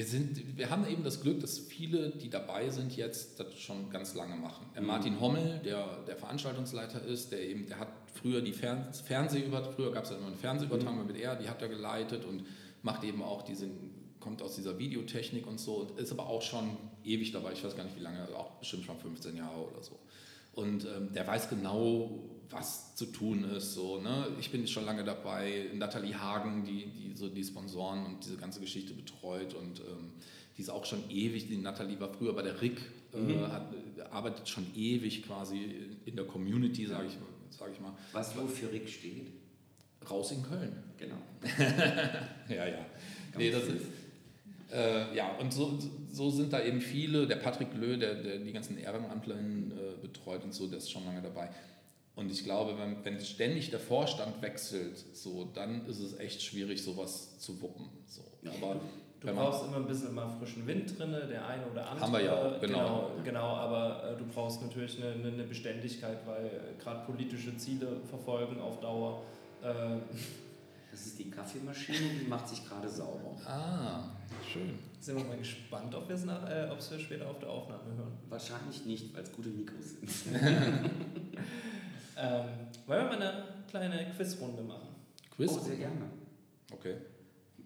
wir, 0.00 0.06
sind, 0.06 0.56
wir 0.56 0.70
haben 0.70 0.86
eben 0.86 1.04
das 1.04 1.20
Glück, 1.20 1.40
dass 1.40 1.58
viele, 1.58 2.08
die 2.08 2.30
dabei 2.30 2.70
sind, 2.70 2.96
jetzt 2.96 3.38
das 3.38 3.54
schon 3.58 3.90
ganz 3.90 4.14
lange 4.14 4.34
machen. 4.34 4.64
Mhm. 4.74 4.86
Martin 4.86 5.20
Hommel, 5.20 5.60
der, 5.62 5.98
der 6.06 6.16
Veranstaltungsleiter 6.16 7.04
ist, 7.04 7.32
der 7.32 7.46
eben, 7.46 7.66
der 7.66 7.80
hat 7.80 7.88
früher 8.14 8.40
die 8.40 8.54
Fern 8.54 8.94
Fernsehübertragung, 8.94 9.74
früher 9.76 9.92
gab 9.92 10.04
es 10.04 10.10
ja 10.10 10.16
immer 10.16 10.28
eine 10.28 10.36
Fernsehübertragung 10.36 11.06
mit 11.06 11.18
er, 11.18 11.36
die 11.36 11.50
hat 11.50 11.60
er 11.60 11.68
geleitet 11.68 12.24
und 12.24 12.46
macht 12.82 13.04
eben 13.04 13.22
auch 13.22 13.42
diese, 13.42 13.68
kommt 14.20 14.40
aus 14.40 14.54
dieser 14.54 14.78
Videotechnik 14.78 15.46
und 15.46 15.60
so 15.60 15.74
und 15.74 15.98
ist 15.98 16.12
aber 16.12 16.26
auch 16.26 16.40
schon 16.40 16.78
ewig 17.04 17.32
dabei, 17.32 17.52
ich 17.52 17.62
weiß 17.62 17.76
gar 17.76 17.84
nicht 17.84 17.96
wie 17.96 18.02
lange, 18.02 18.26
auch 18.34 18.52
bestimmt 18.52 18.84
schon 18.84 18.96
15 18.96 19.36
Jahre 19.36 19.60
oder 19.60 19.82
so. 19.82 19.98
Und 20.54 20.86
ähm, 20.86 21.12
der 21.12 21.26
weiß 21.26 21.50
genau, 21.50 22.20
was 22.50 22.94
zu 22.96 23.06
tun 23.06 23.44
ist. 23.44 23.74
So, 23.74 24.00
ne? 24.00 24.26
Ich 24.40 24.50
bin 24.50 24.66
schon 24.66 24.84
lange 24.84 25.04
dabei. 25.04 25.70
Nathalie 25.74 26.18
Hagen, 26.20 26.64
die, 26.64 26.86
die 26.86 27.16
so 27.16 27.28
die 27.28 27.44
Sponsoren 27.44 28.04
und 28.06 28.24
diese 28.24 28.36
ganze 28.36 28.60
Geschichte 28.60 28.92
betreut 28.94 29.54
und 29.54 29.80
ähm, 29.80 30.12
die 30.56 30.62
ist 30.62 30.70
auch 30.70 30.84
schon 30.84 31.08
ewig. 31.10 31.48
Die 31.48 31.56
Nathalie 31.56 31.98
war 32.00 32.12
früher 32.12 32.34
bei 32.34 32.42
der 32.42 32.60
RIC, 32.60 32.78
äh, 33.12 33.16
Mhm. 33.16 33.52
hat, 33.52 33.74
arbeitet 34.10 34.48
schon 34.48 34.66
ewig 34.76 35.24
quasi 35.24 35.74
in 36.04 36.16
der 36.16 36.26
Community, 36.26 36.86
sage 36.86 37.06
ich, 37.08 37.18
sag 37.56 37.70
ich 37.72 37.80
mal. 37.80 37.92
Du, 38.12 38.42
wofür 38.42 38.70
Rick 38.72 38.88
steht? 38.88 39.28
Raus 40.08 40.32
in 40.32 40.42
Köln. 40.42 40.72
Genau. 40.96 41.16
Ja, 42.48 42.66
ja. 42.66 42.86
Nee, 43.36 43.50
das 43.50 43.64
ist, 43.64 43.86
äh, 44.72 45.14
ja, 45.14 45.36
und 45.38 45.52
so, 45.52 45.78
so 46.12 46.30
sind 46.30 46.52
da 46.52 46.62
eben 46.64 46.80
viele, 46.80 47.26
der 47.26 47.36
Patrick 47.36 47.68
Löh, 47.74 47.96
der, 47.96 48.14
der 48.14 48.38
die 48.38 48.52
ganzen 48.52 48.78
EhrenamtlerInnen 48.78 49.72
äh, 49.72 50.00
betreut 50.00 50.42
und 50.44 50.52
so, 50.54 50.66
der 50.68 50.78
ist 50.78 50.90
schon 50.90 51.04
lange 51.04 51.22
dabei. 51.22 51.50
Und 52.16 52.30
ich 52.30 52.44
glaube, 52.44 52.76
wenn, 52.78 53.04
wenn 53.04 53.20
ständig 53.20 53.70
der 53.70 53.80
Vorstand 53.80 54.42
wechselt, 54.42 54.98
so, 55.14 55.48
dann 55.54 55.86
ist 55.86 56.00
es 56.00 56.18
echt 56.18 56.42
schwierig, 56.42 56.82
sowas 56.82 57.38
zu 57.38 57.60
wuppen. 57.62 57.88
So. 58.06 58.22
Aber 58.44 58.80
Du 59.20 59.26
man, 59.26 59.36
brauchst 59.36 59.66
immer 59.66 59.76
ein 59.76 59.86
bisschen 59.86 60.14
mal 60.14 60.28
frischen 60.38 60.66
Wind 60.66 60.98
drin, 60.98 61.12
der 61.12 61.46
eine 61.46 61.66
oder 61.66 61.86
andere. 61.90 62.00
Haben 62.06 62.12
wir 62.14 62.22
ja 62.24 62.32
auch, 62.34 62.60
genau. 62.60 63.10
Genau, 63.16 63.22
genau 63.22 63.46
aber 63.54 64.12
äh, 64.12 64.16
du 64.16 64.24
brauchst 64.26 64.62
natürlich 64.62 64.96
eine, 65.02 65.12
eine- 65.12 65.44
Beständigkeit, 65.44 66.26
weil 66.26 66.46
äh, 66.46 66.82
gerade 66.82 67.04
politische 67.04 67.54
Ziele 67.58 68.00
verfolgen 68.08 68.58
auf 68.62 68.80
Dauer. 68.80 69.22
Äh, 69.62 69.98
Das 70.90 71.04
ist 71.06 71.18
die 71.18 71.30
Kaffeemaschine, 71.30 71.98
die 72.22 72.26
macht 72.28 72.48
sich 72.48 72.66
gerade 72.66 72.88
sauber. 72.88 73.36
ah, 73.46 74.04
schön. 74.50 74.78
sind 75.00 75.18
wir 75.18 75.24
mal 75.24 75.36
gespannt, 75.36 75.94
ob 75.94 76.08
wir 76.08 76.16
es 76.16 76.24
äh, 76.50 76.68
wir 76.90 76.98
später 76.98 77.28
auf 77.28 77.38
der 77.38 77.50
Aufnahme 77.50 77.94
hören. 77.96 78.12
Wahrscheinlich 78.30 78.84
nicht, 78.86 79.14
weil 79.14 79.22
es 79.22 79.30
gute 79.32 79.50
Mikros 79.50 79.90
sind. 80.00 80.10
Ähm, 82.20 82.44
wollen 82.86 83.00
wir 83.10 83.16
mal 83.18 83.22
eine 83.22 83.44
kleine 83.68 84.06
Quizrunde 84.16 84.62
machen? 84.62 84.88
Quiz? 85.34 85.50
Oh, 85.54 85.58
sehr 85.58 85.76
gerne. 85.76 86.02
Okay. 86.72 86.94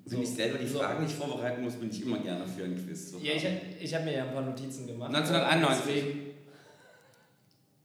Wenn 0.07 0.19
So, 0.19 0.23
ich 0.23 0.35
selber 0.35 0.59
die 0.59 0.67
so. 0.67 0.79
Fragen 0.79 1.03
nicht 1.05 1.14
vorbereiten 1.17 1.62
muss, 1.62 1.75
bin 1.75 1.90
ich 1.90 2.03
immer 2.03 2.19
gerne 2.19 2.47
für 2.47 2.64
ein 2.64 2.77
Quiz. 2.77 3.11
zu 3.11 3.19
Ja, 3.19 3.33
ich, 3.35 3.47
ich 3.81 3.95
habe 3.95 4.05
mir 4.05 4.14
ja 4.14 4.25
ein 4.25 4.33
paar 4.35 4.43
Notizen 4.43 4.87
gemacht. 4.87 5.14
1991. 5.14 5.85
Deswegen 5.95 6.31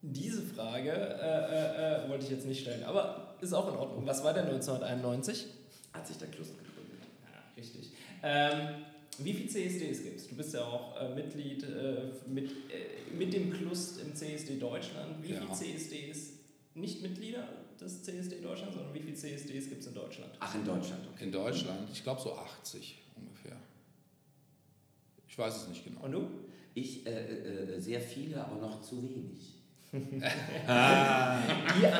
diese 0.02 0.42
Frage 0.42 0.92
äh, 0.92 0.96
äh, 0.96 2.06
äh, 2.06 2.10
wollte 2.10 2.26
ich 2.26 2.32
jetzt 2.32 2.46
nicht 2.46 2.62
stellen, 2.62 2.84
aber 2.84 3.36
ist 3.42 3.54
auch 3.54 3.68
in 3.72 3.76
Ordnung. 3.76 4.06
Was 4.06 4.24
war 4.24 4.34
denn 4.34 4.46
1991? 4.46 5.46
Hat 5.94 6.08
sich 6.08 6.18
der 6.18 6.28
Klus 6.30 6.48
gegründet. 6.50 7.00
Ja, 7.24 7.40
richtig. 7.58 7.92
Ähm, 8.24 8.76
wie 9.18 9.34
viele 9.34 9.50
CSDs 9.50 10.04
gibt 10.04 10.20
es? 10.20 10.28
Du 10.30 10.36
bist 10.36 10.54
ja 10.54 10.64
auch 10.64 11.00
äh, 11.02 11.14
Mitglied 11.14 11.64
äh, 11.64 12.12
mit, 12.28 12.50
äh, 12.50 13.14
mit 13.18 13.34
dem 13.34 13.52
Klust 13.52 14.00
im 14.02 14.16
CSD 14.16 14.58
Deutschland. 14.58 15.22
Wie 15.22 15.34
Ja. 15.34 15.42
viele 15.42 15.52
CSDs, 15.78 16.34
nicht 16.76 17.02
Mitglieder 17.02 17.48
des 17.80 18.04
CSD 18.04 18.42
Deutschland, 18.42 18.74
sondern 18.74 18.94
wie 18.94 19.00
viele 19.00 19.16
CSDs 19.16 19.70
gibt 19.70 19.80
es 19.82 19.88
in 19.88 19.94
Deutschland? 19.94 20.32
Ach, 20.40 20.54
in 20.56 20.66
Deutschland, 20.66 21.08
okay. 21.14 21.24
In 21.24 21.32
Deutschland, 21.32 21.90
ich 21.92 22.04
glaube 22.04 22.22
so 22.22 22.34
80 22.36 23.02
ungefähr. 23.16 23.56
Ich 25.28 25.38
weiß 25.38 25.64
es 25.64 25.68
nicht 25.70 25.84
genau. 25.84 26.02
Und 26.02 26.12
du? 26.12 26.28
Ich, 26.74 27.06
äh, 27.06 27.10
äh, 27.12 27.80
sehr 27.80 28.02
viele, 28.02 28.44
aber 28.44 28.56
noch 28.58 28.82
zu 28.82 29.04
wenig. 29.04 29.54
Die 29.92 29.98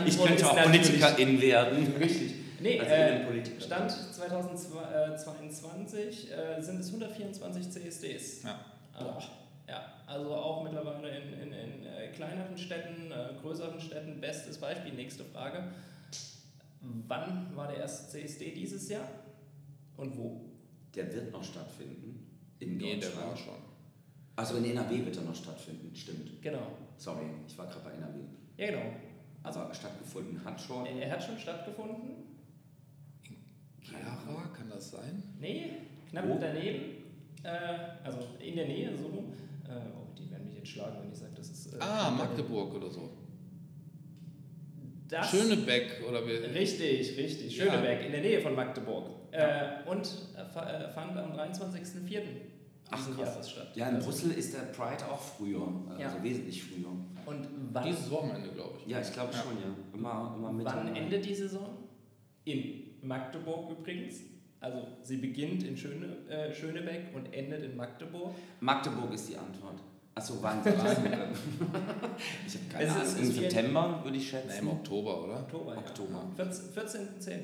Ich 0.08 0.20
könnte 0.22 0.48
auch 0.50 0.62
Politikerin 0.64 1.42
werden. 1.42 1.94
Richtig. 1.98 2.34
Nee, 2.60 2.80
Also 2.80 2.92
äh, 2.92 3.16
Innenpolitiker. 3.16 3.62
Stand 3.62 3.90
2022 3.92 6.32
äh, 6.32 6.62
sind 6.62 6.80
es 6.82 6.88
124 6.88 7.72
CSDs. 7.72 8.44
Ja. 8.44 8.60
Ah, 8.94 9.20
ja, 9.68 9.94
also 10.06 10.36
auch 10.36 10.64
mittlerweile 10.64 11.10
in, 11.10 11.34
in, 11.34 11.52
in 11.54 11.84
äh, 11.86 11.99
kleineren 12.12 12.58
Städten, 12.58 13.12
äh, 13.12 13.34
größeren 13.42 13.80
Städten. 13.80 14.20
Bestes 14.22 14.58
Beispiel, 14.58 14.94
nächste 14.94 15.24
Frage. 15.26 15.64
Wann 17.08 17.56
war 17.56 17.68
der 17.68 17.78
erste 17.78 18.10
CSD 18.12 18.52
dieses 18.54 18.90
Jahr 18.90 19.08
und 19.98 20.18
wo? 20.18 20.42
Der 20.96 21.12
wird 21.14 21.32
noch 21.32 21.44
stattfinden. 21.44 22.26
In 22.60 22.78
Nee, 22.78 22.98
der 22.98 23.10
Deutschland. 23.10 23.28
war 23.30 23.38
schon. 23.38 23.56
Also 24.36 24.56
in 24.58 24.66
NRW 24.66 25.06
wird 25.06 25.18
er 25.18 25.24
noch 25.24 25.36
stattfinden, 25.36 25.94
stimmt. 25.96 26.42
Genau. 26.42 26.72
Sorry, 26.98 27.26
ich 27.48 27.58
war 27.58 27.68
gerade 27.68 27.82
bei 27.84 27.92
NRW. 27.92 28.20
Ja, 28.58 28.68
genau. 28.72 28.94
Also 29.44 29.62
stattgefunden 29.74 30.44
hat 30.44 30.60
schon. 30.60 30.86
Er 30.86 31.12
hat 31.12 31.24
schon 31.24 31.38
stattgefunden. 31.38 32.12
Gera, 33.82 34.50
kann 34.56 34.70
das 34.70 34.92
sein? 34.92 35.24
Nee, 35.40 35.72
knapp 36.10 36.28
Wo? 36.28 36.38
daneben. 36.40 37.04
Äh, 37.44 37.50
also 38.04 38.20
in 38.40 38.56
der 38.56 38.68
Nähe, 38.68 38.96
so 38.98 39.08
rum. 39.08 39.34
Äh, 39.68 40.09
oh, 40.78 40.82
die 40.82 40.82
werden 40.82 40.92
mich 40.92 40.94
jetzt 40.94 40.94
schlagen, 40.94 40.98
wenn 41.02 41.12
ich 41.12 41.18
sage, 41.18 41.32
das 41.36 41.50
ist. 41.50 41.74
Äh, 41.74 41.78
Ah, 41.80 42.12
Magdeburg 42.12 42.74
oder 42.76 42.90
so. 42.90 43.10
Das 45.08 45.32
Schönebeck 45.32 46.04
oder 46.08 46.26
wie? 46.28 46.34
Richtig, 46.34 47.18
richtig. 47.18 47.58
Ja. 47.58 47.66
Schöneberg, 47.66 48.06
in 48.06 48.12
der 48.12 48.22
Nähe 48.22 48.40
von 48.42 48.56
Magdeburg. 48.56 49.10
Äh, 49.32 49.90
und 49.90 50.02
äh, 50.38 50.46
fa- 50.46 50.70
äh, 50.70 50.90
fand 50.90 51.18
am 51.18 51.32
23.04. 51.34 52.22
Ach, 52.92 53.16
krass. 53.18 53.50
Statt. 53.52 53.76
Ja, 53.76 53.90
in 53.90 53.96
Also- 53.96 54.08
Brüssel 54.08 54.32
ist 54.32 54.54
der 54.54 54.62
Pride 54.72 55.06
auch 55.12 55.20
früher, 55.20 55.62
also 55.90 56.02
Ja. 56.18 56.24
wesentlich 56.24 56.64
früher. 56.64 56.90
Und 57.26 57.48
wann, 57.72 57.86
Dieses 57.86 58.10
Wochenende, 58.10 58.50
glaube 58.50 58.78
ich. 58.80 58.88
Ja, 58.92 59.00
ich 59.02 59.12
glaube 59.14 59.32
Ja. 59.34 59.40
schon, 59.40 59.52
ja. 59.58 59.76
Immer, 59.94 60.34
immer 60.38 60.52
mit. 60.52 60.66
wann 60.66 60.96
endet 60.96 61.26
die 61.26 61.36
Saison? 61.36 61.70
In 62.46 62.84
Magdeburg 63.02 63.72
übrigens. 63.80 64.22
Also 64.60 64.88
sie 65.04 65.18
beginnt 65.18 65.64
in 65.64 65.78
Schöne, 65.78 66.28
äh, 66.28 66.54
Schönebeck 66.54 67.16
und 67.16 67.32
endet 67.34 67.64
in 67.64 67.76
Magdeburg. 67.78 68.34
Magdeburg 68.60 69.14
ist 69.14 69.30
die 69.30 69.38
Antwort. 69.38 69.80
Achso, 70.20 70.34
wann? 70.42 70.60
ich 70.66 70.68
habe 70.76 72.66
keine 72.72 72.84
Es 72.86 72.92
Ahnung. 72.92 73.04
ist- 73.08 73.20
Im 73.20 73.32
September 73.32 74.02
würde 74.04 74.18
ich 74.18 74.30
schätzen. 74.30 74.60
im 74.60 74.68
Oktober, 74.70 75.24
oder? 75.24 75.40
Oktober. 75.40 75.78
Oktober. 75.78 76.26
Ja. 76.38 76.46
14 76.46 77.08
14.10. 77.20 77.40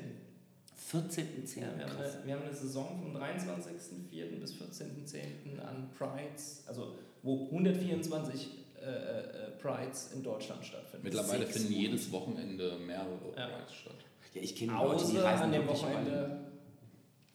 14.10. 0.92 1.60
Ja, 1.60 1.66
wir, 1.78 1.86
haben 1.86 1.96
eine, 1.96 2.26
wir 2.26 2.34
haben 2.34 2.42
eine 2.42 2.54
Saison 2.54 3.00
vom 3.02 3.16
23.04. 3.20 4.40
bis 4.40 4.52
14.10. 4.54 5.60
an 5.66 5.88
Prides, 5.96 6.62
also 6.66 6.96
wo 7.22 7.46
124 7.46 8.50
äh, 8.80 8.84
äh, 8.84 9.50
Prides 9.60 10.12
in 10.14 10.22
Deutschland 10.22 10.64
stattfinden. 10.64 11.04
Mittlerweile 11.04 11.46
Sechs 11.46 11.56
finden 11.58 11.72
jedes 11.72 12.12
Wochenende 12.12 12.76
mehrere 12.86 13.08
Ja. 13.36 13.46
Prides 13.48 13.74
statt. 13.74 13.96
Ja, 14.34 14.42
ich 14.42 14.54
kenne 14.54 14.72
Leute, 14.74 15.04
die 15.06 15.16
Außer 15.16 15.24
reisen 15.24 15.42
an 15.44 15.52
dem. 15.52 15.66
Wochenende 15.66 16.38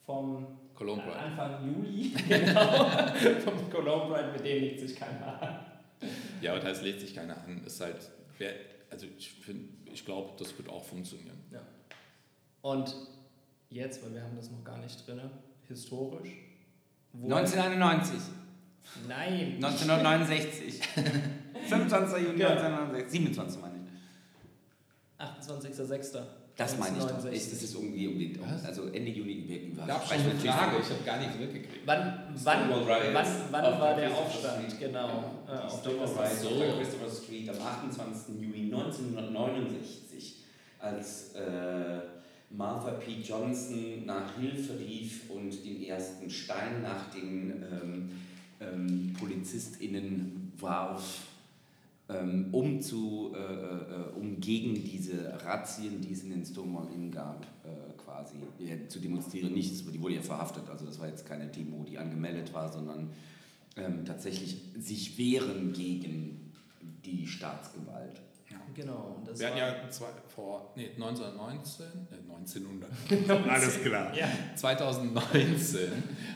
vom 0.05 0.47
Cologne 0.81 1.03
Pride. 1.03 1.15
Anfang 1.19 1.65
Juli, 1.75 2.09
genau, 2.27 2.87
vom 3.45 3.69
Cologne 3.69 4.13
Pride, 4.15 4.31
mit 4.33 4.45
dem 4.45 4.61
legt 4.63 4.79
sich 4.79 4.95
keiner 4.95 5.41
an. 5.41 5.59
Ja, 6.41 6.51
aber 6.53 6.59
das 6.61 6.81
lädt 6.81 6.99
sich 6.99 7.13
keiner 7.13 7.37
an. 7.43 7.61
Ist 7.65 7.79
halt, 7.81 8.09
wer, 8.39 8.53
also 8.89 9.05
ich 9.17 9.31
finde, 9.31 9.69
ich 9.93 10.03
glaube, 10.03 10.31
das 10.39 10.57
wird 10.57 10.69
auch 10.69 10.83
funktionieren. 10.83 11.37
Ja. 11.51 11.61
Und 12.63 12.95
jetzt, 13.69 14.03
weil 14.03 14.13
wir 14.15 14.23
haben 14.23 14.35
das 14.35 14.49
noch 14.49 14.63
gar 14.63 14.77
nicht 14.79 15.05
drin, 15.07 15.21
historisch. 15.67 16.29
wo- 17.13 17.27
1991, 17.35 18.19
Nein. 19.07 19.55
1969, 19.63 20.81
25. 21.67 22.23
Juni 22.27 22.39
Ja. 22.39 22.49
1969, 22.49 23.11
27 23.11 23.61
meine 23.61 23.75
ich. 23.77 23.81
28.06. 25.19 26.19
Das 26.61 26.77
meine 26.77 26.97
ich 26.97 27.03
doch. 27.03 27.17
1969. 27.17 27.41
Ich, 27.41 27.49
das 27.49 27.63
ist 27.63 27.75
irgendwie 27.75 28.07
um 28.07 28.45
Was? 28.45 28.65
also 28.65 28.83
Ende 28.87 29.11
Juni. 29.11 29.43
Wir 29.47 29.85
Gab 29.85 30.07
schon 30.07 30.17
eine 30.17 30.35
Frage, 30.35 30.77
ich 30.79 30.89
habe 30.89 31.03
gar 31.03 31.17
nichts 31.17 31.37
mitgekriegt. 31.39 31.81
Wann, 31.85 32.35
wann, 32.43 32.69
wann, 32.69 33.25
wann 33.51 33.65
auf 33.65 33.79
war 33.79 33.95
der 33.95 34.11
Aufstand? 34.11 34.67
Street. 34.67 34.79
Genau. 34.79 35.23
Die 35.47 35.51
auf 35.51 35.81
der 35.81 35.93
Christopher 35.93 36.27
Street. 36.27 36.77
Christopher 36.77 37.09
Street 37.09 37.49
am 37.49 37.55
28. 37.55 38.41
Juli 38.41 38.73
1969, 38.73 40.35
als 40.79 41.33
äh, 41.33 41.99
Martha 42.51 42.91
P. 42.91 43.21
Johnson 43.21 44.05
nach 44.05 44.37
Hilfe 44.39 44.77
rief 44.77 45.29
und 45.29 45.65
den 45.65 45.83
ersten 45.83 46.29
Stein 46.29 46.83
nach 46.83 47.09
den 47.11 47.63
ähm, 47.71 48.11
ähm, 48.59 49.15
PolizistInnen 49.19 50.53
warf, 50.59 51.30
um, 52.51 52.81
zu, 52.81 53.33
äh, 53.35 53.39
äh, 53.39 54.09
um 54.15 54.39
gegen 54.39 54.73
diese 54.73 55.33
Razzien, 55.45 56.01
die 56.01 56.13
es 56.13 56.23
in 56.23 56.31
den 56.31 56.45
Stonewall 56.45 56.87
Inn 56.93 57.11
gab, 57.11 57.45
äh, 57.63 57.93
quasi 58.03 58.37
äh, 58.59 58.87
zu 58.87 58.99
demonstrieren. 58.99 59.53
Nicht, 59.53 59.93
die 59.93 60.01
wurde 60.01 60.15
ja 60.15 60.21
verhaftet, 60.21 60.63
also 60.69 60.85
das 60.85 60.99
war 60.99 61.07
jetzt 61.07 61.25
keine 61.25 61.47
Demo, 61.47 61.83
die 61.83 61.97
angemeldet 61.97 62.53
war, 62.53 62.71
sondern 62.71 63.09
ähm, 63.77 64.03
tatsächlich 64.05 64.57
sich 64.77 65.17
wehren 65.17 65.73
gegen 65.73 66.51
die 67.05 67.25
Staatsgewalt. 67.27 68.21
Genau. 68.73 69.17
Und 69.17 69.27
das 69.27 69.39
Wir 69.39 69.47
hatten 69.47 69.59
war, 69.59 69.67
ja 69.83 69.89
zwei, 69.89 70.07
vor 70.33 70.71
nee, 70.77 70.89
1919, 70.95 71.85
äh, 72.09 72.31
1900, 72.31 72.89
alles 73.49 73.81
klar. 73.81 74.15
Ja. 74.15 74.27
2019 74.55 75.91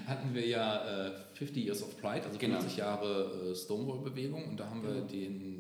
hatten 0.05 0.33
wir 0.33 0.45
ja 0.45 1.07
äh, 1.07 1.11
50 1.33 1.65
Years 1.65 1.83
of 1.83 1.99
Pride, 2.01 2.25
also 2.25 2.37
Genau. 2.37 2.59
50 2.59 2.77
Jahre 2.77 3.51
äh, 3.51 3.55
Stonewall-Bewegung 3.55 4.49
und 4.49 4.59
da 4.59 4.69
haben 4.69 4.83
wir 4.83 4.93
Genau. 4.95 5.07
den, 5.07 5.39
den 5.39 5.54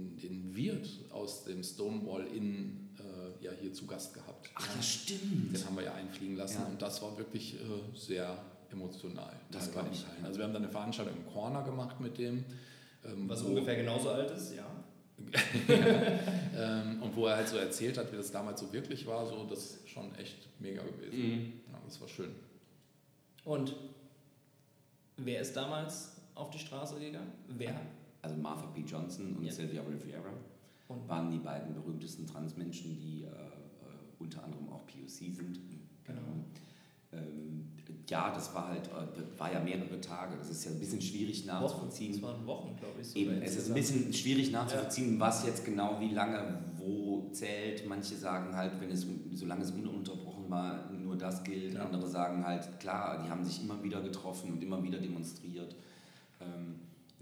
Wirt 0.55 0.87
aus 1.11 1.43
dem 1.43 1.63
Stonewall 1.63 2.27
Inn 2.27 2.89
äh, 2.99 3.43
ja 3.43 3.51
hier 3.59 3.73
zu 3.73 3.85
Gast 3.85 4.13
gehabt. 4.13 4.49
Ach 4.55 4.75
ja, 4.75 4.81
stimmt. 4.81 5.55
Den 5.55 5.65
haben 5.65 5.75
wir 5.75 5.83
ja 5.83 5.93
einfliegen 5.93 6.35
lassen 6.37 6.61
Ja. 6.61 6.67
und 6.67 6.81
das 6.81 7.01
war 7.01 7.17
wirklich 7.17 7.55
äh, 7.55 7.57
sehr 7.97 8.37
emotional. 8.71 9.33
Das 9.51 9.71
den 9.71 9.81
ich, 9.91 10.03
Teilen. 10.03 10.17
ja. 10.21 10.27
Also 10.27 10.39
wir 10.39 10.45
haben 10.45 10.53
dann 10.53 10.63
eine 10.63 10.71
Veranstaltung 10.71 11.15
im 11.15 11.25
Corner 11.31 11.63
gemacht 11.63 11.99
mit 11.99 12.17
dem. 12.17 12.43
ähm, 13.05 13.27
was 13.29 13.41
ungefähr 13.41 13.75
genauso 13.75 14.09
alt 14.09 14.31
ist, 14.31 14.53
ja. 14.55 14.65
ähm, 16.57 17.01
und 17.01 17.15
wo 17.15 17.27
er 17.27 17.37
halt 17.37 17.47
so 17.47 17.57
erzählt 17.57 17.97
hat, 17.97 18.11
wie 18.11 18.17
das 18.17 18.31
damals 18.31 18.59
so 18.59 18.71
wirklich 18.73 19.05
war, 19.07 19.25
so 19.25 19.45
das 19.45 19.59
ist 19.59 19.89
schon 19.89 20.13
echt 20.15 20.47
mega 20.59 20.81
gewesen. 20.83 21.17
Mhm. 21.17 21.53
Ja, 21.71 21.79
das 21.85 22.01
war 22.01 22.07
schön. 22.07 22.31
Und 23.45 23.75
wer 25.17 25.41
ist 25.41 25.55
damals 25.55 26.11
auf 26.33 26.49
die 26.51 26.59
Straße 26.59 26.99
gegangen? 26.99 27.31
Wer? 27.47 27.79
Also 28.25 28.37
Martha 28.41 28.65
P. 28.67 28.81
Johnson 28.81 29.35
und 29.37 29.45
Ja. 29.45 29.51
Sylvia 29.51 29.81
Rivera 29.83 30.33
Und 30.87 31.07
waren 31.07 31.31
die 31.31 31.37
beiden 31.39 31.73
berühmtesten 31.73 32.25
Transmenschen, 32.25 32.99
die 32.99 33.23
äh, 33.23 33.27
äh, 33.27 33.29
unter 34.19 34.43
anderem 34.43 34.67
auch 34.69 34.85
POC 34.85 35.07
sind. 35.31 35.59
Genau. 36.03 36.21
Ähm, 37.11 37.69
ja, 38.09 38.31
das 38.33 38.53
war 38.53 38.69
halt, 38.69 38.87
äh, 38.87 39.39
war 39.39 39.51
ja 39.51 39.59
mehrere 39.59 39.99
Tage. 40.01 40.37
Das 40.37 40.49
ist 40.49 40.65
ja 40.65 40.71
ein 40.71 40.79
bisschen 40.79 41.01
schwierig 41.01 41.45
nachzuvollziehen. 41.45 42.13
Das 42.13 42.21
waren 42.21 42.45
Wochen, 42.45 42.75
glaube 42.77 43.01
ich. 43.01 43.15
Eben, 43.15 43.41
es 43.41 43.55
ist 43.57 43.69
ein 43.69 43.75
bisschen 43.75 44.13
schwierig 44.13 44.51
nachzuvollziehen, 44.51 45.19
was 45.19 45.45
jetzt 45.45 45.63
genau 45.65 45.99
wie 45.99 46.13
lange 46.13 46.59
wo 46.77 47.29
zählt. 47.31 47.87
Manche 47.87 48.15
sagen 48.15 48.55
halt, 48.55 48.79
wenn 48.79 48.89
es 48.91 49.07
solange 49.33 49.63
es 49.63 49.71
ununterbrochen 49.71 50.49
war, 50.49 50.91
nur 50.91 51.15
das 51.15 51.43
gilt. 51.43 51.73
Ja. 51.73 51.85
Andere 51.85 52.07
sagen 52.07 52.43
halt, 52.45 52.79
klar, 52.79 53.23
die 53.23 53.29
haben 53.29 53.43
sich 53.43 53.61
immer 53.63 53.81
wieder 53.83 54.01
getroffen 54.01 54.51
und 54.53 54.63
immer 54.63 54.81
wieder 54.83 54.99
demonstriert. 54.99 55.75
Ähm, 56.39 56.75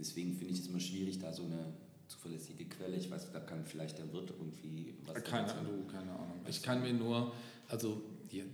deswegen 0.04 0.34
finde 0.36 0.54
ich 0.54 0.60
es 0.60 0.68
immer 0.68 0.80
schwierig, 0.80 1.20
da 1.20 1.32
so 1.32 1.44
eine 1.44 1.74
zuverlässige 2.08 2.66
Quelle. 2.66 2.96
Ich 2.98 3.10
weiß, 3.10 3.32
da 3.32 3.40
kann 3.40 3.64
vielleicht 3.66 3.98
der 3.98 4.12
Wirt 4.12 4.32
irgendwie 4.32 4.94
was 5.06 5.24
Keine, 5.24 5.48
dazu- 5.48 5.64
du, 5.66 5.86
keine 5.92 6.12
Ahnung. 6.12 6.42
Ich 6.48 6.62
kann 6.62 6.82
mir 6.82 6.94
nur, 6.94 7.32
also 7.70 8.02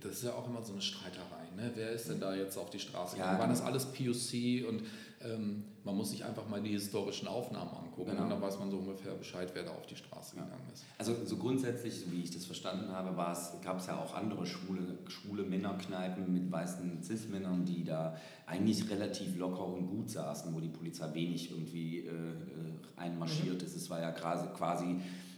das 0.02 0.12
ist 0.18 0.24
ja 0.24 0.34
auch 0.34 0.46
immer 0.46 0.62
so 0.62 0.72
eine 0.72 0.82
Streiterei. 0.82 1.50
Ne? 1.56 1.70
Wer 1.74 1.90
ist 1.92 2.08
denn 2.08 2.20
da 2.20 2.34
jetzt 2.36 2.56
auf 2.56 2.70
die 2.70 2.78
Straße 2.78 3.16
Ja, 3.16 3.24
gegangen? 3.24 3.40
Waren 3.40 3.50
das 3.50 3.58
genau. 3.60 3.70
alles 3.70 3.86
POC 3.86 4.68
und 4.68 4.82
ähm, 5.22 5.64
man 5.84 5.96
muss 5.96 6.10
sich 6.10 6.24
einfach 6.24 6.48
mal 6.48 6.62
die 6.62 6.70
historischen 6.70 7.28
Aufnahmen 7.28 7.70
angucken 7.70 8.10
Genau. 8.10 8.22
und 8.24 8.30
dann 8.30 8.40
weiß 8.40 8.58
man 8.58 8.70
so 8.70 8.78
ungefähr 8.78 9.14
Bescheid, 9.14 9.50
wer 9.54 9.64
da 9.64 9.70
auf 9.72 9.86
die 9.86 9.96
Straße 9.96 10.36
Ja. 10.36 10.44
gegangen 10.44 10.68
ist. 10.72 10.84
Also 10.98 11.14
so 11.24 11.36
grundsätzlich, 11.36 12.00
so 12.00 12.10
wie 12.12 12.22
ich 12.22 12.30
das 12.30 12.44
verstanden 12.46 12.90
habe, 12.90 13.14
gab 13.62 13.78
es 13.78 13.86
ja 13.86 13.98
auch 13.98 14.14
andere 14.14 14.46
schwule, 14.46 14.98
schwule 15.08 15.42
Männerkneipen 15.42 16.32
mit 16.32 16.50
weißen 16.50 17.02
Cis-Männern, 17.02 17.64
die 17.64 17.84
da 17.84 18.16
eigentlich 18.46 18.88
relativ 18.90 19.36
locker 19.38 19.66
und 19.66 19.88
gut 19.88 20.10
saßen, 20.10 20.54
wo 20.54 20.60
die 20.60 20.68
Polizei 20.68 21.12
wenig 21.14 21.50
irgendwie 21.50 22.00
äh, 22.00 22.10
äh, 22.10 22.32
einmarschiert 22.96 23.62
ist. 23.62 23.76
Es 23.76 23.88
war 23.90 24.00
ja 24.00 24.12
quasi, 24.12 24.46
quasi 24.56 24.96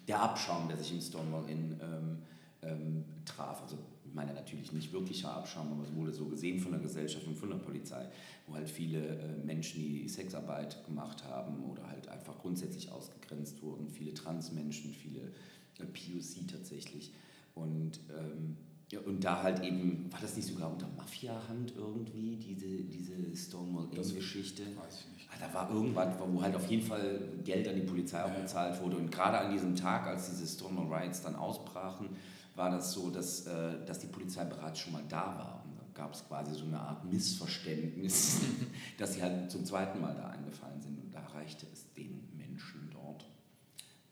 der 0.08 0.20
Abschaum, 0.22 0.68
der 0.68 0.76
sich 0.78 0.92
im 0.92 1.00
Stonewall 1.00 1.48
Inn 1.48 1.78
ähm, 1.82 2.18
ähm, 2.62 3.04
traf. 3.24 3.62
Also 3.62 3.76
ich 4.12 4.16
meine 4.16 4.34
natürlich 4.34 4.72
nicht 4.72 4.92
wirklicher 4.92 5.34
Abschaum, 5.34 5.72
aber 5.72 5.84
es 5.84 5.94
wurde 5.94 6.12
so 6.12 6.26
gesehen 6.26 6.60
von 6.60 6.72
der 6.72 6.82
Gesellschaft 6.82 7.26
und 7.26 7.34
von 7.34 7.48
der 7.48 7.56
Polizei, 7.56 8.06
wo 8.46 8.54
halt 8.54 8.68
viele 8.68 8.98
äh, 8.98 9.38
Menschen, 9.42 9.80
die 9.80 10.06
Sexarbeit 10.06 10.84
gemacht 10.84 11.24
haben 11.24 11.64
oder 11.64 11.88
halt 11.88 12.08
einfach 12.08 12.38
grundsätzlich 12.38 12.92
ausgegrenzt 12.92 13.62
wurden, 13.62 13.88
viele 13.88 14.12
Transmenschen, 14.12 14.92
viele 14.92 15.32
äh, 15.78 15.86
POC 15.86 16.46
tatsächlich. 16.46 17.14
Und, 17.54 18.00
ähm, 18.10 18.58
ja, 18.90 19.00
und 19.00 19.24
da 19.24 19.42
halt 19.42 19.64
eben, 19.64 20.12
war 20.12 20.20
das 20.20 20.36
nicht 20.36 20.46
sogar 20.46 20.70
unter 20.70 20.88
Mafia-Hand 20.94 21.72
irgendwie, 21.74 22.36
diese, 22.36 22.66
diese 22.82 23.34
Stonewall 23.34 23.88
Das 23.94 24.10
Inn-Geschichte? 24.10 24.64
Weiß 24.76 25.06
ich 25.06 25.16
nicht. 25.16 25.28
Ah, 25.32 25.36
Da 25.40 25.54
war 25.54 25.70
irgendwas, 25.70 26.14
wo 26.18 26.42
halt 26.42 26.54
auf 26.54 26.70
jeden 26.70 26.82
Fall 26.82 27.18
Geld 27.42 27.66
an 27.66 27.76
die 27.76 27.86
Polizei 27.86 28.22
auch 28.22 28.30
bezahlt 28.30 28.78
wurde. 28.82 28.98
Und 28.98 29.10
gerade 29.10 29.38
an 29.38 29.50
diesem 29.50 29.74
Tag, 29.74 30.06
als 30.06 30.28
diese 30.28 30.46
Stonewall 30.46 31.00
Riots 31.00 31.22
dann 31.22 31.34
ausbrachen, 31.34 32.10
war 32.54 32.70
das 32.70 32.92
so, 32.92 33.10
dass, 33.10 33.46
äh, 33.46 33.84
dass 33.86 34.00
die 34.00 34.06
Polizei 34.06 34.44
bereits 34.44 34.80
schon 34.80 34.92
mal 34.92 35.04
da 35.08 35.26
war. 35.38 35.62
Und 35.64 35.78
dann 35.78 35.94
gab 35.94 36.14
es 36.14 36.26
quasi 36.26 36.54
so 36.54 36.64
eine 36.64 36.78
Art 36.78 37.04
Missverständnis, 37.04 38.40
dass 38.98 39.14
sie 39.14 39.22
halt 39.22 39.50
zum 39.50 39.64
zweiten 39.64 40.00
Mal 40.00 40.14
da 40.14 40.28
eingefallen 40.28 40.80
sind. 40.80 40.98
Und 40.98 41.14
da 41.14 41.20
reichte 41.20 41.66
es 41.72 41.92
den 41.94 42.28
Menschen 42.36 42.90
dort 42.92 43.24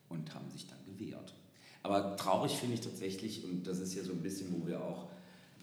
und 0.08 0.34
haben 0.34 0.50
sich 0.50 0.66
dann 0.66 0.78
gewehrt. 0.86 1.34
Aber 1.82 2.16
traurig 2.16 2.52
finde 2.52 2.74
ich 2.74 2.80
tatsächlich, 2.80 3.44
und 3.44 3.66
das 3.66 3.78
ist 3.78 3.94
ja 3.94 4.02
so 4.02 4.12
ein 4.12 4.22
bisschen, 4.22 4.52
wo 4.52 4.66
wir 4.66 4.82
auch 4.82 5.08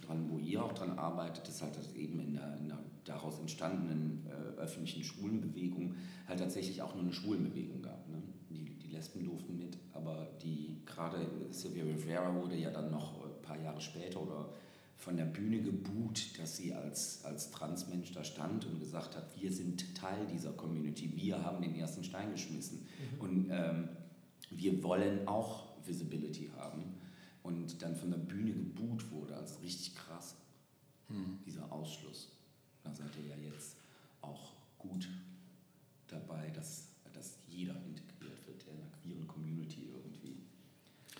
dran, 0.01 0.29
wo 0.29 0.39
ihr 0.39 0.63
auch 0.63 0.73
dran 0.73 0.97
arbeitet, 0.97 1.47
ist 1.47 1.61
halt 1.61 1.77
dass 1.77 1.93
eben 1.93 2.19
in 2.19 2.33
der, 2.33 2.57
in 2.57 2.69
der 2.69 2.79
daraus 3.05 3.39
entstandenen 3.39 4.25
äh, 4.27 4.59
öffentlichen 4.59 5.03
Schwulenbewegung 5.03 5.95
halt 6.27 6.39
tatsächlich 6.39 6.81
auch 6.81 6.93
nur 6.93 7.03
eine 7.03 7.13
Schwulenbewegung 7.13 7.81
gab. 7.81 8.07
Ne? 8.09 8.21
Lesben 8.97 9.23
durften 9.23 9.57
mit, 9.57 9.77
aber 9.93 10.27
die 10.41 10.81
gerade 10.85 11.29
Sylvia 11.51 11.83
Rivera 11.83 12.33
wurde 12.33 12.55
ja 12.55 12.71
dann 12.71 12.89
noch 12.89 13.23
ein 13.23 13.41
paar 13.43 13.59
Jahre 13.59 13.79
später 13.79 14.21
oder 14.21 14.49
von 14.97 15.15
der 15.15 15.25
Bühne 15.25 15.61
gebuht, 15.61 16.39
dass 16.39 16.57
sie 16.57 16.73
als, 16.73 17.23
als 17.23 17.51
Transmensch 17.51 18.11
da 18.11 18.23
stand 18.23 18.65
und 18.65 18.79
gesagt 18.79 19.15
hat, 19.15 19.39
wir 19.39 19.51
sind 19.53 19.95
Teil 19.95 20.25
dieser 20.25 20.51
Community, 20.53 21.15
wir 21.15 21.43
haben 21.43 21.61
den 21.61 21.75
ersten 21.75 22.03
Stein 22.03 22.31
geschmissen 22.31 22.79
mhm. 22.79 23.21
und 23.21 23.49
ähm, 23.51 23.89
wir 24.49 24.81
wollen 24.83 25.27
auch 25.27 25.67
Visibility 25.85 26.49
haben 26.57 26.95
und 27.43 27.81
dann 27.81 27.95
von 27.95 28.09
der 28.09 28.17
Bühne 28.17 28.51
gebuht 28.53 29.11
wurde, 29.11 29.35
als 29.35 29.61
richtig 29.61 29.95
krass, 29.95 30.35
mhm. 31.09 31.39
dieser 31.45 31.71
Ausschluss. 31.71 32.31
Da 32.83 32.91
seid 32.91 33.11
ihr 33.21 33.29
ja 33.29 33.51
jetzt 33.53 33.77
auch 34.21 34.53
gut 34.79 35.07
dabei, 36.07 36.49
dass, 36.55 36.87
dass 37.13 37.37
jeder 37.47 37.75
integriert 37.85 38.47
wird, 38.47 38.65
der 38.65 38.73
in 38.73 38.79
der 38.79 38.89
queeren 39.01 39.27
Community 39.27 39.89
irgendwie 39.93 40.37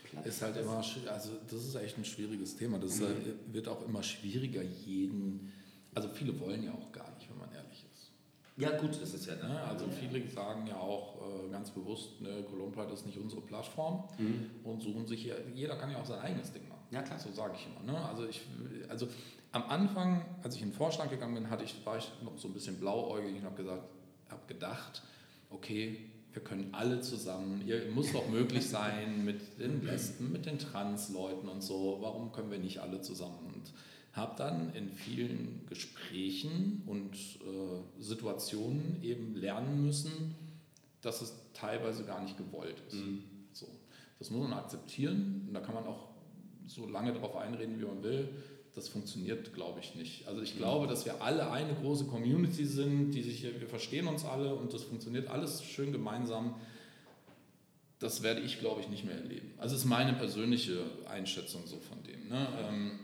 Platz 0.04 0.07
Ist 0.24 0.42
halt 0.42 0.58
immer, 0.58 0.78
also 0.78 1.32
das 1.50 1.66
ist 1.66 1.76
echt 1.76 1.98
ein 1.98 2.06
schwieriges 2.06 2.56
Thema. 2.56 2.80
Das 2.80 3.00
mhm. 3.00 3.54
wird 3.54 3.68
auch 3.68 3.86
immer 3.86 4.04
schwieriger, 4.04 4.62
jeden, 4.62 5.52
also 5.94 6.10
viele 6.10 6.40
wollen 6.40 6.64
ja 6.64 6.72
auch 6.72 6.92
gar 6.92 7.14
nicht, 7.16 7.30
wenn 7.30 7.38
man 7.38 7.52
ehrlich 7.52 7.86
ist. 7.94 8.12
Ja 8.58 8.76
gut, 8.78 9.00
das 9.02 9.14
ist 9.14 9.28
ja... 9.28 9.36
Ne? 9.36 9.62
Also 9.64 9.86
viele 9.88 10.28
sagen 10.30 10.66
ja 10.68 10.78
auch 10.78 11.22
äh, 11.22 11.52
ganz 11.52 11.70
bewusst, 11.70 12.22
ne, 12.22 12.44
Columbia 12.50 12.86
ist 12.86 13.06
nicht 13.06 13.18
unsere 13.18 13.42
Plattform 13.42 14.04
mhm. 14.18 14.50
und 14.64 14.82
suchen 14.82 15.06
sich, 15.06 15.26
ja, 15.26 15.36
jeder 15.54 15.76
kann 15.76 15.92
ja 15.92 16.02
auch 16.02 16.06
sein 16.06 16.20
eigenes 16.20 16.52
Ding 16.52 16.68
machen. 16.68 16.82
Ja 16.90 17.02
klar. 17.04 17.20
So 17.20 17.32
sage 17.32 17.54
ich 17.56 17.68
immer. 17.68 17.92
Ne? 17.92 18.06
Also 18.06 18.26
ich, 18.26 18.42
also 18.90 19.08
am 19.52 19.64
Anfang, 19.64 20.26
als 20.44 20.56
ich 20.56 20.62
in 20.62 20.70
den 20.70 20.76
Vorstand 20.76 21.12
gegangen 21.12 21.36
bin, 21.36 21.50
hatte 21.50 21.64
ich, 21.64 21.86
war 21.86 21.98
ich 21.98 22.10
noch 22.24 22.38
so 22.38 22.48
ein 22.48 22.54
bisschen 22.54 22.80
blauäugig 22.80 23.36
und 23.36 23.44
habe 23.44 23.56
gesagt, 23.56 23.84
habe 24.30 24.42
gedacht, 24.48 25.04
okay, 25.50 26.10
wir 26.38 26.44
können 26.44 26.70
alle 26.72 27.02
zusammen, 27.02 27.64
ihr 27.66 27.90
muss 27.96 28.14
doch 28.14 28.30
möglich 28.30 28.70
sein 28.70 29.26
mit 29.26 29.60
den 29.60 29.84
Lesben, 29.84 30.32
mit 30.32 30.46
den 30.46 30.60
Trans-Leuten 30.60 31.50
und 31.50 31.64
so, 31.64 31.98
warum 32.00 32.32
können 32.32 32.52
wir 32.52 32.60
nicht 32.60 32.78
alle 32.78 33.02
zusammen? 33.02 33.40
Und 33.56 33.74
habe 34.14 34.36
dann 34.38 34.72
in 34.76 34.92
vielen 34.92 35.66
Gesprächen 35.68 36.84
und 36.86 37.16
äh, 37.16 38.04
Situationen 38.04 39.02
eben 39.02 39.36
lernen 39.36 39.84
müssen, 39.84 40.36
dass 41.02 41.22
es 41.22 41.34
teilweise 41.54 42.04
gar 42.04 42.22
nicht 42.22 42.38
gewollt 42.38 42.84
ist. 42.88 42.98
Mhm. 42.98 43.24
So, 43.52 43.68
das 44.20 44.30
muss 44.30 44.48
man 44.48 44.60
akzeptieren 44.60 45.46
und 45.48 45.56
da 45.56 45.60
kann 45.60 45.74
man 45.74 45.88
auch 45.88 46.10
so 46.68 46.86
lange 46.86 47.14
darauf 47.14 47.36
einreden, 47.36 47.80
wie 47.80 47.86
man 47.86 48.04
will 48.04 48.30
das 48.78 48.90
funktioniert, 48.90 49.56
glaube 49.56 49.80
ich, 49.80 49.96
nicht. 49.96 50.28
Also 50.28 50.44
ich 50.44 50.56
glaube, 50.56 50.86
dass 50.86 51.04
wir 51.04 51.24
alle 51.24 51.50
eine 51.50 51.74
große 51.74 52.06
Community 52.06 52.64
sind, 52.64 53.10
die 53.10 53.24
sich, 53.24 53.42
wir 53.42 53.68
verstehen 53.68 54.08
uns 54.08 54.24
alle 54.24 54.54
und 54.54 54.72
das 54.72 54.84
funktioniert 54.84 55.28
alles 55.30 55.64
schön 55.64 55.92
gemeinsam. 55.92 56.54
Das 57.98 58.22
werde 58.22 58.42
ich, 58.42 58.60
glaube 58.60 58.82
ich, 58.82 58.90
nicht 58.90 59.04
mehr 59.04 59.16
erleben. 59.16 59.52
Also 59.58 59.74
es 59.74 59.82
ist 59.82 59.88
meine 59.88 60.14
persönliche 60.14 60.84
Einschätzung 61.10 61.66
so 61.66 61.80
von 61.80 62.04
dem. 62.04 62.30
Ne? 62.30 62.48
Ähm, 62.60 63.00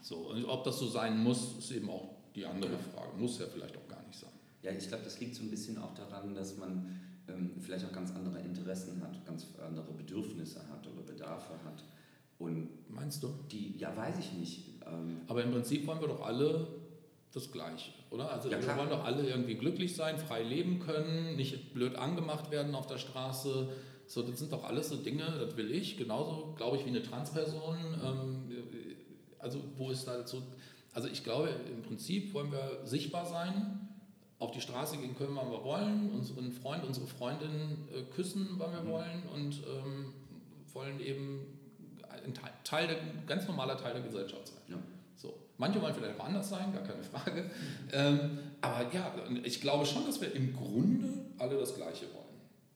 so, 0.00 0.16
und 0.16 0.46
ob 0.46 0.64
das 0.64 0.78
so 0.78 0.86
sein 0.86 1.18
muss, 1.18 1.58
ist 1.58 1.70
eben 1.72 1.90
auch 1.90 2.08
die 2.34 2.46
andere 2.46 2.78
Frage. 2.78 3.10
Muss 3.18 3.38
ja 3.38 3.44
vielleicht 3.46 3.76
auch 3.76 3.86
gar 3.86 4.02
nicht 4.06 4.18
sein. 4.18 4.32
Ja, 4.62 4.72
ich 4.72 4.88
glaube, 4.88 5.04
das 5.04 5.20
liegt 5.20 5.34
so 5.34 5.42
ein 5.42 5.50
bisschen 5.50 5.76
auch 5.76 5.92
daran, 5.92 6.34
dass 6.34 6.56
man 6.56 6.98
ähm, 7.28 7.50
vielleicht 7.60 7.84
auch 7.84 7.92
ganz 7.92 8.10
andere 8.12 8.40
Interessen 8.40 9.02
hat, 9.02 9.26
ganz 9.26 9.48
andere 9.62 9.92
Bedürfnisse 9.92 10.66
hat 10.70 10.86
oder 10.86 11.02
Bedarfe 11.02 11.52
hat. 11.62 11.84
Und 12.38 12.68
Meinst 12.94 13.22
du? 13.22 13.28
Die, 13.50 13.76
ja, 13.76 13.94
weiß 13.96 14.18
ich 14.18 14.32
nicht. 14.32 14.73
Ähm, 14.86 15.20
Aber 15.26 15.42
im 15.42 15.52
Prinzip 15.52 15.86
wollen 15.86 16.00
wir 16.00 16.08
doch 16.08 16.22
alle 16.22 16.66
das 17.32 17.50
Gleiche, 17.50 17.90
oder? 18.10 18.30
Also 18.30 18.48
ja, 18.48 18.60
wir 18.62 18.76
wollen 18.76 18.90
doch 18.90 19.04
alle 19.04 19.26
irgendwie 19.26 19.56
glücklich 19.56 19.96
sein, 19.96 20.18
frei 20.18 20.42
leben 20.42 20.78
können, 20.78 21.36
nicht 21.36 21.74
blöd 21.74 21.96
angemacht 21.96 22.50
werden 22.50 22.74
auf 22.74 22.86
der 22.86 22.98
Straße. 22.98 23.68
So, 24.06 24.22
das 24.22 24.38
sind 24.38 24.52
doch 24.52 24.64
alles 24.64 24.90
so 24.90 24.96
Dinge, 24.96 25.24
das 25.40 25.56
will 25.56 25.72
ich, 25.72 25.96
genauso, 25.96 26.54
glaube 26.56 26.76
ich, 26.76 26.84
wie 26.84 26.90
eine 26.90 27.02
Transperson. 27.02 27.76
Ähm, 28.04 28.44
also 29.38 29.58
wo 29.76 29.90
ist 29.90 30.06
da 30.06 30.26
so, 30.26 30.42
also 30.92 31.08
ich 31.08 31.24
glaube, 31.24 31.50
im 31.70 31.82
Prinzip 31.82 32.32
wollen 32.34 32.52
wir 32.52 32.80
sichtbar 32.84 33.26
sein, 33.26 33.88
auf 34.38 34.50
die 34.50 34.60
Straße 34.60 34.96
gehen 34.96 35.16
können, 35.16 35.36
wann 35.36 35.50
wir 35.50 35.64
wollen, 35.64 36.10
unseren 36.12 36.52
Freund, 36.52 36.84
unsere 36.84 37.06
Freundin 37.06 37.88
äh, 37.92 38.02
küssen, 38.14 38.48
wann 38.58 38.72
wir 38.72 38.82
mhm. 38.82 38.88
wollen 38.88 39.22
und 39.34 39.62
ähm, 39.66 40.12
wollen 40.72 41.00
eben 41.00 41.46
ein 42.26 42.34
Teil, 42.64 42.86
der, 42.86 42.96
ganz 43.26 43.46
normaler 43.46 43.76
Teil 43.76 43.94
der 43.94 44.02
Gesellschaft 44.02 44.48
sein. 44.48 44.62
Ja. 44.68 44.76
So. 45.16 45.34
Manche 45.58 45.80
wollen 45.80 45.94
vielleicht 45.94 46.18
auch 46.18 46.26
anders 46.26 46.48
sein, 46.48 46.72
gar 46.72 46.82
keine 46.82 47.02
Frage. 47.02 47.50
Ähm, 47.92 48.38
aber 48.60 48.92
ja, 48.92 49.14
ich 49.42 49.60
glaube 49.60 49.86
schon, 49.86 50.06
dass 50.06 50.20
wir 50.20 50.34
im 50.34 50.54
Grunde 50.54 51.08
alle 51.38 51.58
das 51.58 51.74
Gleiche 51.74 52.06
wollen. 52.12 52.24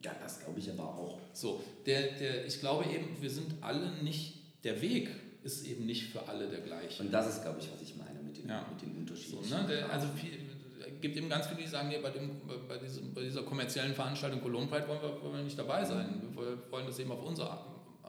Ja, 0.02 0.12
das 0.22 0.40
glaube 0.40 0.58
ich 0.60 0.70
aber 0.70 0.84
auch. 0.84 1.18
So, 1.32 1.62
der, 1.86 2.12
der, 2.12 2.46
ich 2.46 2.60
glaube 2.60 2.84
eben, 2.84 3.20
wir 3.20 3.30
sind 3.30 3.54
alle 3.60 3.90
nicht, 4.02 4.64
der 4.64 4.80
Weg 4.80 5.10
ist 5.42 5.66
eben 5.66 5.86
nicht 5.86 6.04
für 6.04 6.28
alle 6.28 6.48
der 6.48 6.60
gleiche. 6.60 7.02
Und 7.02 7.12
das 7.12 7.28
ist, 7.28 7.42
glaube 7.42 7.58
ich, 7.60 7.68
was 7.72 7.80
ich 7.80 7.96
meine 7.96 8.20
mit 8.22 8.36
den, 8.36 8.48
ja. 8.48 8.64
mit 8.70 8.82
den 8.82 8.96
Unterschieden. 8.96 9.42
So, 9.42 9.56
ne, 9.56 9.66
der, 9.66 9.90
also 9.90 10.06
es 10.06 11.00
gibt 11.00 11.16
eben 11.16 11.28
ganz 11.28 11.46
viele, 11.46 11.62
die 11.62 11.66
sagen, 11.66 11.88
nee, 11.88 11.98
bei, 11.98 12.10
dem, 12.10 12.30
bei, 12.68 12.76
diesem, 12.78 13.12
bei 13.14 13.22
dieser 13.22 13.42
kommerziellen 13.42 13.94
Veranstaltung 13.94 14.40
Cologne 14.40 14.66
Pride 14.66 14.86
wollen 14.88 15.02
wir, 15.02 15.22
wollen 15.22 15.34
wir 15.34 15.42
nicht 15.42 15.58
dabei 15.58 15.84
sein. 15.84 16.22
Wir 16.34 16.70
wollen 16.70 16.86
das 16.86 16.98
eben 16.98 17.10
auf 17.12 17.24
unsere 17.24 17.50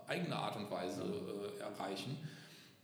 eigene 0.10 0.36
Art 0.36 0.58
und 0.58 0.70
Weise 0.70 1.04
äh, 1.04 1.62
erreichen. 1.62 2.18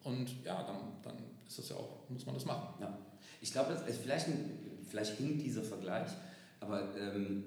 Und 0.03 0.43
ja, 0.43 0.63
dann, 0.63 1.01
dann 1.01 1.15
ist 1.47 1.59
das 1.59 1.69
ja 1.69 1.75
auch, 1.75 2.09
muss 2.09 2.25
man 2.25 2.35
das 2.35 2.45
machen. 2.45 2.75
Ja. 2.79 2.97
Ich 3.41 3.51
glaube, 3.51 3.75
vielleicht, 4.01 4.27
vielleicht 4.87 5.17
hinkt 5.17 5.41
dieser 5.41 5.63
Vergleich, 5.63 6.09
aber 6.59 6.95
ähm, 6.95 7.43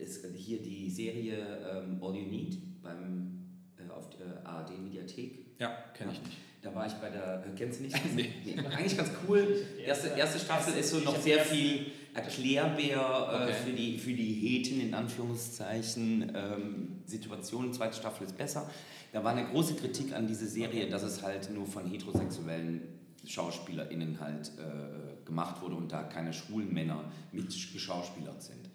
ist 0.00 0.26
hier 0.34 0.62
die 0.62 0.90
Serie 0.90 1.38
ähm, 1.70 2.02
All 2.02 2.14
You 2.14 2.28
Need 2.28 2.82
beim, 2.82 3.46
äh, 3.76 3.90
auf 3.92 4.10
der 4.10 4.46
ARD-Mediathek. 4.46 5.46
Ja, 5.58 5.76
kenne 5.94 6.12
ich 6.12 6.22
nicht. 6.22 6.36
Da 6.62 6.74
war 6.74 6.86
ich 6.86 6.94
bei 6.94 7.10
der, 7.10 7.44
äh, 7.46 7.56
kennst 7.56 7.78
du 7.78 7.84
nicht? 7.84 7.96
nee. 8.14 8.32
nee. 8.44 8.58
Eigentlich 8.58 8.96
ganz 8.96 9.10
cool. 9.28 9.64
Erste, 9.84 10.08
erste 10.08 10.38
Staffel 10.38 10.74
ist 10.74 10.90
so 10.90 10.98
noch 10.98 11.16
sehr 11.16 11.44
viel 11.44 11.92
Erklärbär 12.16 12.98
äh, 12.98 13.44
okay. 13.44 13.52
für, 13.52 13.72
die, 13.72 13.98
für 13.98 14.12
die 14.12 14.32
Heten 14.32 14.80
in 14.80 14.94
Anführungszeichen 14.94 16.32
ähm, 16.34 17.02
Situation. 17.04 17.72
Zweite 17.72 17.96
Staffel 17.96 18.26
ist 18.26 18.38
besser. 18.38 18.70
Da 19.12 19.22
war 19.22 19.32
eine 19.32 19.46
große 19.46 19.74
Kritik 19.74 20.14
an 20.14 20.26
diese 20.26 20.46
Serie, 20.46 20.88
dass 20.88 21.02
es 21.02 21.22
halt 21.22 21.50
nur 21.54 21.66
von 21.66 21.86
heterosexuellen 21.86 22.82
SchauspielerInnen 23.26 24.18
halt 24.20 24.52
äh, 24.58 25.24
gemacht 25.26 25.60
wurde 25.60 25.74
und 25.74 25.92
da 25.92 26.04
keine 26.04 26.32
schwulen 26.32 26.72
Männer 26.72 27.04
mit 27.32 27.48
geschauspielert 27.72 28.42
sind. 28.42 28.70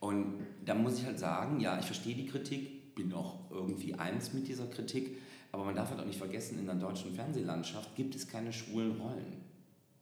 Und 0.00 0.34
da 0.64 0.74
muss 0.74 0.98
ich 0.98 1.06
halt 1.06 1.18
sagen, 1.18 1.60
ja, 1.60 1.78
ich 1.78 1.86
verstehe 1.86 2.14
die 2.14 2.26
Kritik, 2.26 2.94
bin 2.94 3.12
auch 3.14 3.50
irgendwie 3.50 3.94
eins 3.94 4.34
mit 4.34 4.48
dieser 4.48 4.66
Kritik, 4.66 5.16
aber 5.52 5.64
man 5.64 5.74
darf 5.74 5.90
halt 5.90 6.00
auch 6.00 6.06
nicht 6.06 6.18
vergessen, 6.18 6.58
in 6.58 6.66
der 6.66 6.74
deutschen 6.74 7.14
Fernsehlandschaft 7.14 7.94
gibt 7.94 8.14
es 8.14 8.28
keine 8.28 8.52
schwulen 8.52 9.00
Rollen. 9.00 9.40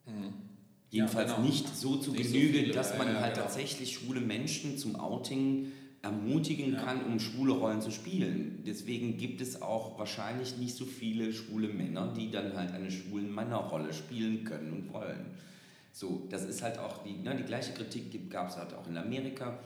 Mhm. 0.07 0.52
Jedenfalls 0.93 1.31
ja, 1.31 1.37
genau. 1.37 1.49
nicht 1.49 1.75
so 1.75 1.97
zu 1.97 2.13
nicht 2.13 2.33
Genüge, 2.33 2.67
so 2.67 2.73
dass 2.75 2.99
man 2.99 3.09
ja, 3.09 3.21
halt 3.21 3.35
genau. 3.35 3.47
tatsächlich 3.47 3.95
schwule 3.95 4.21
Menschen 4.21 4.77
zum 4.77 4.95
Outing 4.95 5.73
ermutigen 6.03 6.75
ja. 6.75 6.83
kann, 6.83 7.07
um 7.07 7.19
schwule 7.19 7.55
Rollen 7.55 7.81
zu 7.81 7.91
spielen. 7.91 8.63
Deswegen 8.67 9.17
gibt 9.17 9.41
es 9.41 9.63
auch 9.63 9.99
wahrscheinlich 9.99 10.59
nicht 10.59 10.77
so 10.77 10.85
viele 10.85 11.33
schwule 11.33 11.69
Männer, 11.69 12.13
die 12.15 12.31
dann 12.31 12.55
halt 12.55 12.73
eine 12.73 12.91
schwulen 12.91 13.35
Männerrolle 13.35 13.95
spielen 13.95 14.45
können 14.45 14.71
und 14.71 14.93
wollen. 14.93 15.25
So, 15.95 16.27
das 16.29 16.45
ist 16.45 16.61
halt 16.61 16.79
auch 16.79 17.03
die, 17.05 17.15
ne, 17.15 17.37
die 17.37 17.45
gleiche 17.45 17.73
Kritik 17.73 18.31
gab 18.31 18.51
es 18.51 18.59
halt 18.59 18.75
auch 18.75 18.87
in 18.87 18.99
Amerika. 18.99 19.59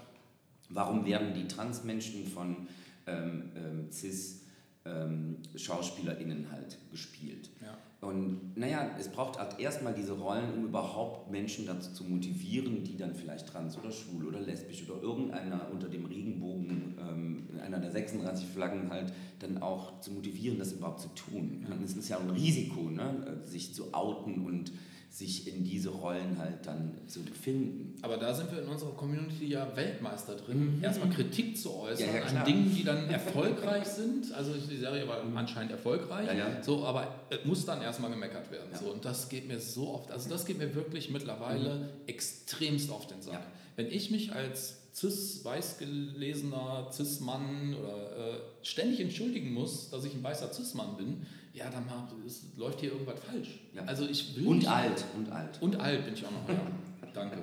Warum 0.68 1.06
werden 1.06 1.34
die 1.34 1.48
Transmenschen 1.48 2.24
von 2.24 2.68
ähm, 3.08 3.50
ähm, 3.56 3.90
Cis-SchauspielerInnen 3.90 6.44
ähm, 6.44 6.52
halt 6.52 6.78
gespielt? 6.92 7.50
Ja. 7.60 7.76
Und 8.06 8.56
naja, 8.56 8.90
es 9.00 9.08
braucht 9.08 9.36
halt 9.38 9.58
erstmal 9.58 9.92
diese 9.92 10.12
Rollen, 10.12 10.54
um 10.54 10.64
überhaupt 10.66 11.28
Menschen 11.28 11.66
dazu 11.66 11.92
zu 11.92 12.04
motivieren, 12.04 12.84
die 12.84 12.96
dann 12.96 13.14
vielleicht 13.14 13.48
trans 13.48 13.76
oder 13.76 13.90
schwul 13.90 14.26
oder 14.26 14.40
lesbisch 14.40 14.88
oder 14.88 15.02
irgendeiner 15.02 15.68
unter 15.72 15.88
dem 15.88 16.06
Regenbogen, 16.06 16.94
ähm, 17.00 17.48
in 17.52 17.58
einer 17.58 17.80
der 17.80 17.90
36 17.90 18.46
Flaggen 18.46 18.90
halt, 18.90 19.12
dann 19.40 19.58
auch 19.58 20.00
zu 20.00 20.12
motivieren, 20.12 20.56
das 20.56 20.72
überhaupt 20.72 21.00
zu 21.00 21.08
tun. 21.08 21.66
Ja. 21.68 21.76
Es 21.84 21.96
ist 21.96 22.08
ja 22.08 22.18
ein 22.20 22.30
Risiko, 22.30 22.82
ne? 22.90 23.40
sich 23.44 23.74
zu 23.74 23.92
outen 23.92 24.46
und 24.46 24.70
sich 25.08 25.46
in 25.48 25.64
diese 25.64 25.88
Rollen 25.88 26.36
halt 26.38 26.66
dann 26.66 26.92
zu 27.06 27.22
befinden. 27.22 27.94
Aber 28.02 28.18
da 28.18 28.34
sind 28.34 28.50
wir 28.52 28.62
in 28.62 28.68
unserer 28.68 28.90
Community 28.90 29.46
ja 29.46 29.74
Weltmeister 29.74 30.36
drin, 30.36 30.76
mhm. 30.76 30.84
erstmal 30.84 31.08
Kritik 31.08 31.56
zu 31.56 31.74
äußern 31.74 32.08
ja, 32.08 32.20
ja, 32.20 32.24
an 32.24 32.44
Dingen, 32.44 32.74
die 32.74 32.84
dann 32.84 33.08
erfolgreich 33.08 33.86
sind. 33.86 34.32
Also 34.32 34.52
die 34.54 34.76
Serie 34.76 35.08
war 35.08 35.22
anscheinend 35.34 35.72
erfolgreich, 35.72 36.28
ja, 36.36 36.62
so, 36.62 36.84
aber 36.84 37.26
es 37.30 37.44
muss 37.44 37.64
dann 37.64 37.80
erstmal 37.80 38.10
gemeckert 38.10 38.50
werden. 38.50 38.68
So. 38.78 38.92
Und 38.92 39.04
das 39.04 39.28
geht 39.28 39.48
mir 39.48 39.58
so 39.58 39.88
oft, 39.88 40.10
also 40.10 40.28
das 40.28 40.44
geht 40.44 40.58
mir 40.58 40.74
wirklich 40.74 41.10
mittlerweile 41.10 41.74
mhm. 41.76 41.84
extremst 42.06 42.90
auf 42.90 43.06
den 43.06 43.22
Sack. 43.22 43.46
Wenn 43.76 43.86
ich 43.86 44.10
mich 44.10 44.32
als 44.32 44.76
cis, 44.94 45.44
weiß 45.44 45.78
gelesener 45.78 46.88
Cis-Mann 46.90 47.74
oder 47.74 48.16
äh, 48.16 48.38
ständig 48.62 49.00
entschuldigen 49.00 49.52
muss, 49.52 49.90
dass 49.90 50.04
ich 50.04 50.14
ein 50.14 50.22
weißer 50.22 50.52
Cis-Mann 50.52 50.96
bin, 50.96 51.26
ja, 51.56 51.70
dann 51.70 51.86
mal, 51.86 52.06
es 52.26 52.42
läuft 52.56 52.80
hier 52.80 52.92
irgendwas 52.92 53.18
falsch. 53.20 53.48
Ja. 53.74 53.82
Also 53.84 54.06
ich 54.06 54.36
will 54.36 54.46
Und 54.46 54.58
nicht- 54.58 54.68
alt, 54.68 55.04
und 55.16 55.30
alt. 55.32 55.60
Und 55.62 55.76
alt 55.80 56.04
bin 56.04 56.14
ich 56.14 56.24
auch 56.24 56.30
noch, 56.30 56.48
ja. 56.48 56.60
Danke. 57.14 57.38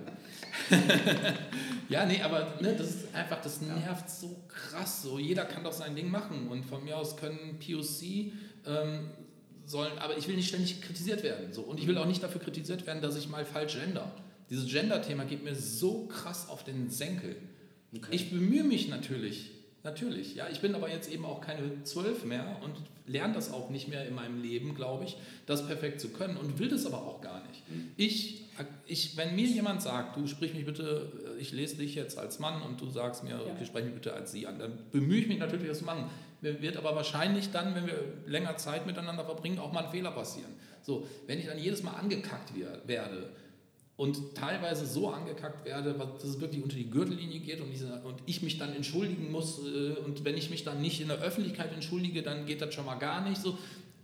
ja, 1.89 2.05
nee, 2.05 2.21
aber 2.21 2.53
ne, 2.61 2.75
das 2.77 2.89
ist 2.89 3.15
einfach, 3.15 3.41
das 3.41 3.61
nervt 3.61 4.07
so 4.09 4.43
krass. 4.47 5.01
So, 5.01 5.17
jeder 5.17 5.45
kann 5.45 5.63
doch 5.63 5.71
sein 5.73 5.95
Ding 5.95 6.11
machen. 6.11 6.47
Und 6.47 6.63
von 6.65 6.83
mir 6.83 6.95
aus 6.97 7.17
können 7.17 7.57
POC 7.59 8.31
ähm, 8.67 9.09
sollen, 9.65 9.97
aber 9.97 10.15
ich 10.17 10.27
will 10.27 10.35
nicht 10.35 10.49
ständig 10.49 10.81
kritisiert 10.81 11.23
werden. 11.23 11.53
So. 11.53 11.61
Und 11.61 11.79
ich 11.79 11.87
will 11.87 11.97
auch 11.97 12.05
nicht 12.05 12.21
dafür 12.21 12.39
kritisiert 12.39 12.85
werden, 12.85 13.01
dass 13.01 13.15
ich 13.15 13.29
mal 13.29 13.45
falsch 13.45 13.73
gender. 13.79 14.11
Dieses 14.49 14.69
Gender-Thema 14.71 15.25
geht 15.25 15.43
mir 15.43 15.55
so 15.55 16.05
krass 16.05 16.49
auf 16.49 16.63
den 16.63 16.89
Senkel. 16.91 17.35
Okay. 17.95 18.07
Ich 18.11 18.29
bemühe 18.29 18.63
mich 18.63 18.89
natürlich, 18.89 19.51
natürlich. 19.83 20.35
Ja, 20.35 20.47
ich 20.49 20.61
bin 20.61 20.75
aber 20.75 20.89
jetzt 20.89 21.11
eben 21.11 21.25
auch 21.25 21.41
keine 21.41 21.83
zwölf 21.83 22.25
mehr 22.25 22.57
und 22.63 22.75
lerne 23.05 23.33
das 23.33 23.51
auch 23.51 23.69
nicht 23.69 23.87
mehr 23.87 24.07
in 24.07 24.15
meinem 24.15 24.41
Leben, 24.41 24.75
glaube 24.75 25.03
ich, 25.03 25.17
das 25.45 25.67
perfekt 25.67 25.99
zu 25.99 26.09
können 26.09 26.37
und 26.37 26.59
will 26.59 26.69
das 26.69 26.85
aber 26.85 26.99
auch 26.99 27.21
gar 27.21 27.45
nicht. 27.47 27.63
Ich, 27.97 28.45
ich, 28.87 29.17
wenn 29.17 29.35
mir 29.35 29.45
jemand 29.45 29.81
sagt, 29.81 30.15
du 30.15 30.27
sprich 30.27 30.53
mich 30.53 30.65
bitte, 30.65 31.11
ich 31.39 31.51
lese 31.51 31.77
dich 31.77 31.95
jetzt 31.95 32.17
als 32.17 32.39
Mann 32.39 32.61
und 32.61 32.79
du 32.79 32.89
sagst 32.89 33.23
mir, 33.23 33.41
okay, 33.41 33.65
sprech 33.65 33.85
mich 33.85 33.93
bitte 33.93 34.13
als 34.13 34.31
sie 34.31 34.47
an, 34.47 34.57
dann 34.59 34.79
bemühe 34.91 35.19
ich 35.19 35.27
mich 35.27 35.39
natürlich, 35.39 35.67
das 35.67 35.79
zu 35.79 35.85
machen. 35.85 36.09
Mir 36.41 36.61
Wird 36.61 36.77
aber 36.77 36.95
wahrscheinlich 36.95 37.51
dann, 37.51 37.75
wenn 37.75 37.87
wir 37.87 38.01
länger 38.25 38.57
Zeit 38.57 38.85
miteinander 38.85 39.25
verbringen, 39.25 39.59
auch 39.59 39.73
mal 39.73 39.85
ein 39.85 39.91
Fehler 39.91 40.11
passieren. 40.11 40.51
So, 40.81 41.07
wenn 41.27 41.39
ich 41.39 41.45
dann 41.45 41.57
jedes 41.57 41.83
Mal 41.83 41.93
angekackt 41.93 42.53
werde, 42.85 43.29
und 43.95 44.35
teilweise 44.35 44.85
so 44.85 45.09
angekackt 45.09 45.65
werde, 45.65 45.93
dass 45.93 46.23
es 46.23 46.41
wirklich 46.41 46.63
unter 46.63 46.75
die 46.75 46.89
Gürtellinie 46.89 47.39
geht 47.39 47.61
und, 47.61 47.69
diese, 47.71 48.01
und 48.01 48.15
ich 48.25 48.41
mich 48.41 48.57
dann 48.57 48.73
entschuldigen 48.73 49.31
muss 49.31 49.59
äh, 49.59 49.95
und 50.03 50.25
wenn 50.25 50.35
ich 50.35 50.49
mich 50.49 50.63
dann 50.63 50.81
nicht 50.81 50.99
in 50.99 51.09
der 51.09 51.19
Öffentlichkeit 51.19 51.71
entschuldige, 51.73 52.23
dann 52.23 52.45
geht 52.45 52.61
das 52.61 52.73
schon 52.73 52.85
mal 52.85 52.95
gar 52.95 53.27
nicht 53.27 53.41
so. 53.41 53.57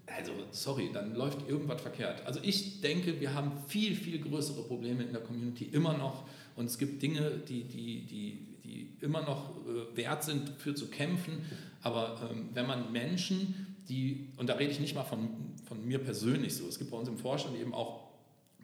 Also, 0.06 0.32
sorry, 0.52 0.90
dann 0.92 1.14
läuft 1.14 1.48
irgendwas 1.48 1.82
verkehrt. 1.82 2.26
Also 2.26 2.40
ich 2.42 2.82
denke, 2.82 3.20
wir 3.20 3.34
haben 3.34 3.52
viel, 3.68 3.96
viel 3.96 4.20
größere 4.20 4.64
Probleme 4.64 5.04
in 5.04 5.12
der 5.12 5.22
Community 5.22 5.66
immer 5.66 5.96
noch 5.98 6.24
und 6.56 6.66
es 6.66 6.78
gibt 6.78 7.02
Dinge, 7.02 7.32
die, 7.48 7.64
die, 7.64 8.06
die, 8.06 8.48
die 8.64 8.90
immer 9.02 9.22
noch 9.22 9.56
äh, 9.66 9.96
wert 9.98 10.24
sind, 10.24 10.50
für 10.58 10.76
zu 10.76 10.88
kämpfen. 10.88 11.46
Aber 11.82 12.30
ähm, 12.30 12.50
wenn 12.54 12.68
man 12.68 12.92
Menschen, 12.92 13.76
die, 13.88 14.28
und 14.38 14.48
da 14.50 14.54
rede 14.54 14.72
ich 14.72 14.80
nicht 14.80 14.94
mal 14.94 15.04
von, 15.04 15.30
von 15.66 15.86
mir 15.86 16.00
persönlich 16.00 16.56
so, 16.56 16.68
es 16.68 16.78
gibt 16.78 16.92
bei 16.92 16.98
uns 16.98 17.08
im 17.08 17.18
Vorstand 17.18 17.58
eben 17.60 17.74
auch 17.74 18.09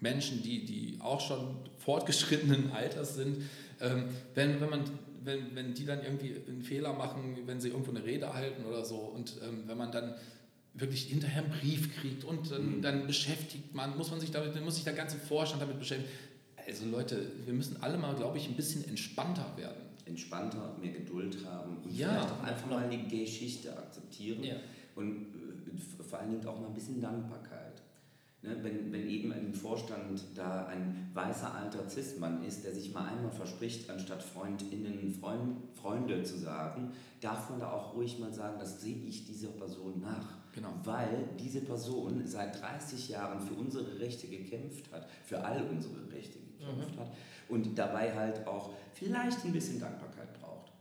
Menschen, 0.01 0.43
die, 0.43 0.65
die 0.65 0.97
auch 0.99 1.21
schon 1.21 1.55
fortgeschrittenen 1.77 2.71
Alters 2.73 3.15
sind, 3.15 3.37
ähm, 3.81 4.05
wenn, 4.33 4.59
wenn, 4.61 4.69
man, 4.69 4.81
wenn, 5.23 5.55
wenn 5.55 5.73
die 5.73 5.85
dann 5.85 6.03
irgendwie 6.03 6.35
einen 6.47 6.61
Fehler 6.61 6.93
machen, 6.93 7.37
wenn 7.45 7.59
sie 7.59 7.69
irgendwo 7.69 7.91
eine 7.91 8.03
Rede 8.03 8.33
halten 8.33 8.65
oder 8.65 8.85
so 8.85 8.97
und 8.97 9.35
ähm, 9.43 9.63
wenn 9.67 9.77
man 9.77 9.91
dann 9.91 10.15
wirklich 10.73 11.03
hinterher 11.03 11.43
einen 11.43 11.51
Brief 11.51 11.95
kriegt 11.99 12.25
und 12.25 12.51
dann, 12.51 12.81
dann 12.81 13.07
beschäftigt 13.07 13.73
man, 13.73 13.97
muss 13.97 14.11
man 14.11 14.19
sich 14.19 14.31
damit, 14.31 14.55
dann 14.55 14.63
muss 14.65 14.75
sich 14.75 14.83
der 14.83 14.93
ganze 14.93 15.17
Vorstand 15.17 15.61
damit 15.61 15.79
beschäftigen. 15.79 16.09
Also 16.67 16.85
Leute, 16.85 17.31
wir 17.45 17.53
müssen 17.53 17.77
alle 17.81 17.97
mal, 17.97 18.13
glaube 18.15 18.37
ich, 18.37 18.47
ein 18.49 18.55
bisschen 18.55 18.85
entspannter 18.87 19.53
werden. 19.55 19.81
Entspannter, 20.05 20.75
mehr 20.81 20.91
Geduld 20.91 21.37
haben 21.45 21.77
und 21.77 21.95
Ja, 21.97 22.09
vielleicht 22.09 22.31
auch 22.31 22.43
einfach 22.43 22.69
mal 22.69 22.83
eine 22.83 22.97
Geschichte 23.07 23.75
akzeptieren 23.77 24.43
Ja. 24.43 24.55
und 24.95 25.27
äh, 25.27 26.03
vor 26.03 26.19
allen 26.19 26.31
Dingen 26.31 26.45
auch 26.45 26.59
mal 26.59 26.67
ein 26.67 26.73
bisschen 26.73 26.99
Dankbarkeit. 27.01 27.64
Ne, 28.45 28.57
wenn, 28.61 28.93
wenn 28.93 29.09
eben 29.09 29.31
im 29.31 29.53
Vorstand 29.53 30.21
da 30.35 30.67
ein 30.67 31.09
weißer 31.15 31.51
alter 31.55 31.89
Cis-Mann 31.89 32.43
ist, 32.43 32.63
der 32.63 32.73
sich 32.73 32.93
mal 32.93 33.07
einmal 33.07 33.31
verspricht, 33.31 33.89
anstatt 33.89 34.21
FreundInnen 34.21 35.11
Freund, 35.19 35.57
Freunde 35.73 36.21
zu 36.23 36.37
sagen, 36.37 36.91
darf 37.21 37.49
man 37.49 37.59
da 37.59 37.71
auch 37.71 37.95
ruhig 37.95 38.19
mal 38.19 38.31
sagen, 38.31 38.57
das 38.59 38.81
sehe 38.81 38.97
ich 39.07 39.25
dieser 39.25 39.47
Person 39.47 39.99
nach. 39.99 40.37
Genau. 40.53 40.69
Weil 40.83 41.27
diese 41.39 41.61
Person 41.61 42.21
seit 42.25 42.61
30 42.61 43.09
Jahren 43.09 43.39
für 43.39 43.55
unsere 43.55 43.99
Rechte 43.99 44.27
gekämpft 44.27 44.91
hat, 44.91 45.07
für 45.23 45.43
all 45.43 45.67
unsere 45.67 46.11
Rechte 46.11 46.37
gekämpft 46.37 46.99
hat 46.99 47.11
und 47.49 47.75
dabei 47.77 48.13
halt 48.13 48.45
auch 48.45 48.73
vielleicht 48.93 49.43
ein 49.43 49.53
bisschen 49.53 49.79
Dankbarkeit 49.79 50.39
braucht. 50.39 50.71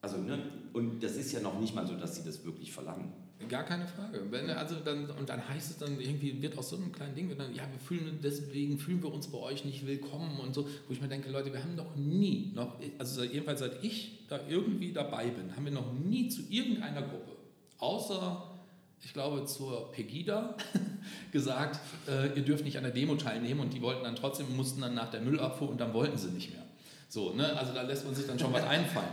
Also, 0.00 0.16
ne, 0.16 0.42
und 0.72 1.02
das 1.02 1.16
ist 1.16 1.32
ja 1.32 1.40
noch 1.40 1.60
nicht 1.60 1.74
mal 1.74 1.86
so, 1.86 1.96
dass 1.96 2.16
sie 2.16 2.24
das 2.24 2.44
wirklich 2.46 2.72
verlangen. 2.72 3.12
Gar 3.48 3.64
keine 3.64 3.86
Frage. 3.86 4.22
Wenn, 4.30 4.50
also 4.50 4.76
dann, 4.76 5.10
und 5.10 5.28
dann 5.28 5.48
heißt 5.48 5.70
es 5.70 5.78
dann 5.78 5.98
irgendwie, 5.98 6.40
wird 6.42 6.58
aus 6.58 6.70
so 6.70 6.76
einem 6.76 6.92
kleinen 6.92 7.14
Ding, 7.14 7.36
dann, 7.36 7.54
ja, 7.54 7.62
wir 7.70 7.78
fühlen, 7.78 8.18
deswegen 8.22 8.78
fühlen 8.78 9.02
wir 9.02 9.12
uns 9.12 9.28
bei 9.28 9.38
euch 9.38 9.64
nicht 9.64 9.86
willkommen 9.86 10.38
und 10.40 10.54
so, 10.54 10.68
wo 10.86 10.92
ich 10.92 11.00
mir 11.00 11.08
denke, 11.08 11.30
Leute, 11.30 11.52
wir 11.52 11.62
haben 11.62 11.74
noch 11.74 11.96
nie, 11.96 12.52
noch, 12.54 12.76
also 12.98 13.24
jedenfalls 13.24 13.60
seit 13.60 13.82
ich 13.82 14.26
da 14.28 14.40
irgendwie 14.48 14.92
dabei 14.92 15.28
bin, 15.28 15.56
haben 15.56 15.64
wir 15.64 15.72
noch 15.72 15.92
nie 15.92 16.28
zu 16.28 16.42
irgendeiner 16.50 17.02
Gruppe, 17.02 17.32
außer, 17.78 18.60
ich 19.02 19.12
glaube, 19.14 19.46
zur 19.46 19.90
Pegida, 19.90 20.56
gesagt, 21.32 21.80
äh, 22.08 22.36
ihr 22.36 22.42
dürft 22.42 22.64
nicht 22.64 22.76
an 22.76 22.84
der 22.84 22.92
Demo 22.92 23.14
teilnehmen 23.14 23.60
und 23.60 23.72
die 23.72 23.80
wollten 23.80 24.04
dann 24.04 24.16
trotzdem, 24.16 24.54
mussten 24.54 24.82
dann 24.82 24.94
nach 24.94 25.10
der 25.10 25.22
Müllabfuhr 25.22 25.70
und 25.70 25.80
dann 25.80 25.94
wollten 25.94 26.18
sie 26.18 26.28
nicht 26.28 26.52
mehr. 26.52 26.64
So, 27.10 27.32
ne? 27.32 27.56
Also 27.58 27.74
da 27.74 27.82
lässt 27.82 28.04
man 28.04 28.14
sich 28.14 28.26
dann 28.26 28.38
schon 28.38 28.52
was 28.52 28.62
einfallen. 28.62 29.08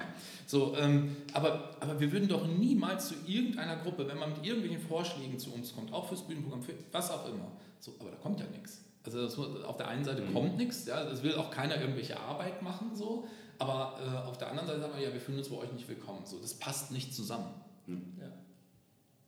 So, 0.45 0.77
ähm, 0.77 1.17
aber, 1.33 1.71
aber 1.79 1.99
wir 1.99 2.11
würden 2.11 2.29
doch 2.29 2.47
niemals 2.47 3.09
zu 3.09 3.15
irgendeiner 3.25 3.75
Gruppe, 3.77 4.07
wenn 4.07 4.19
man 4.19 4.31
mit 4.33 4.45
irgendwelchen 4.45 4.79
Vorschlägen 4.79 5.37
zu 5.39 5.51
uns 5.51 5.75
kommt, 5.75 5.91
auch 5.91 6.07
fürs 6.07 6.21
Bühnenprogramm, 6.21 6.61
für 6.61 6.73
was 6.91 7.11
auch 7.11 7.27
immer, 7.27 7.51
so, 7.79 7.95
aber 7.99 8.11
da 8.11 8.17
kommt 8.17 8.39
ja 8.39 8.45
nichts. 8.47 8.81
Also 9.03 9.23
das, 9.23 9.37
auf 9.37 9.77
der 9.77 9.87
einen 9.87 10.05
Seite 10.05 10.21
kommt 10.31 10.57
nichts, 10.57 10.85
ja, 10.85 11.01
es 11.03 11.23
will 11.23 11.35
auch 11.35 11.49
keiner 11.51 11.81
irgendwelche 11.81 12.17
Arbeit 12.19 12.61
machen, 12.61 12.95
so, 12.95 13.27
aber 13.57 13.99
äh, 13.99 14.29
auf 14.29 14.37
der 14.37 14.49
anderen 14.49 14.67
Seite 14.67 14.81
sagen 14.81 14.93
wir, 14.95 15.03
ja, 15.03 15.11
wir 15.11 15.19
fühlen 15.19 15.39
uns 15.39 15.49
bei 15.49 15.57
euch 15.57 15.71
nicht 15.73 15.89
willkommen. 15.89 16.21
So, 16.25 16.37
das 16.39 16.53
passt 16.53 16.91
nicht 16.91 17.13
zusammen. 17.13 17.49
Ja. 17.87 17.95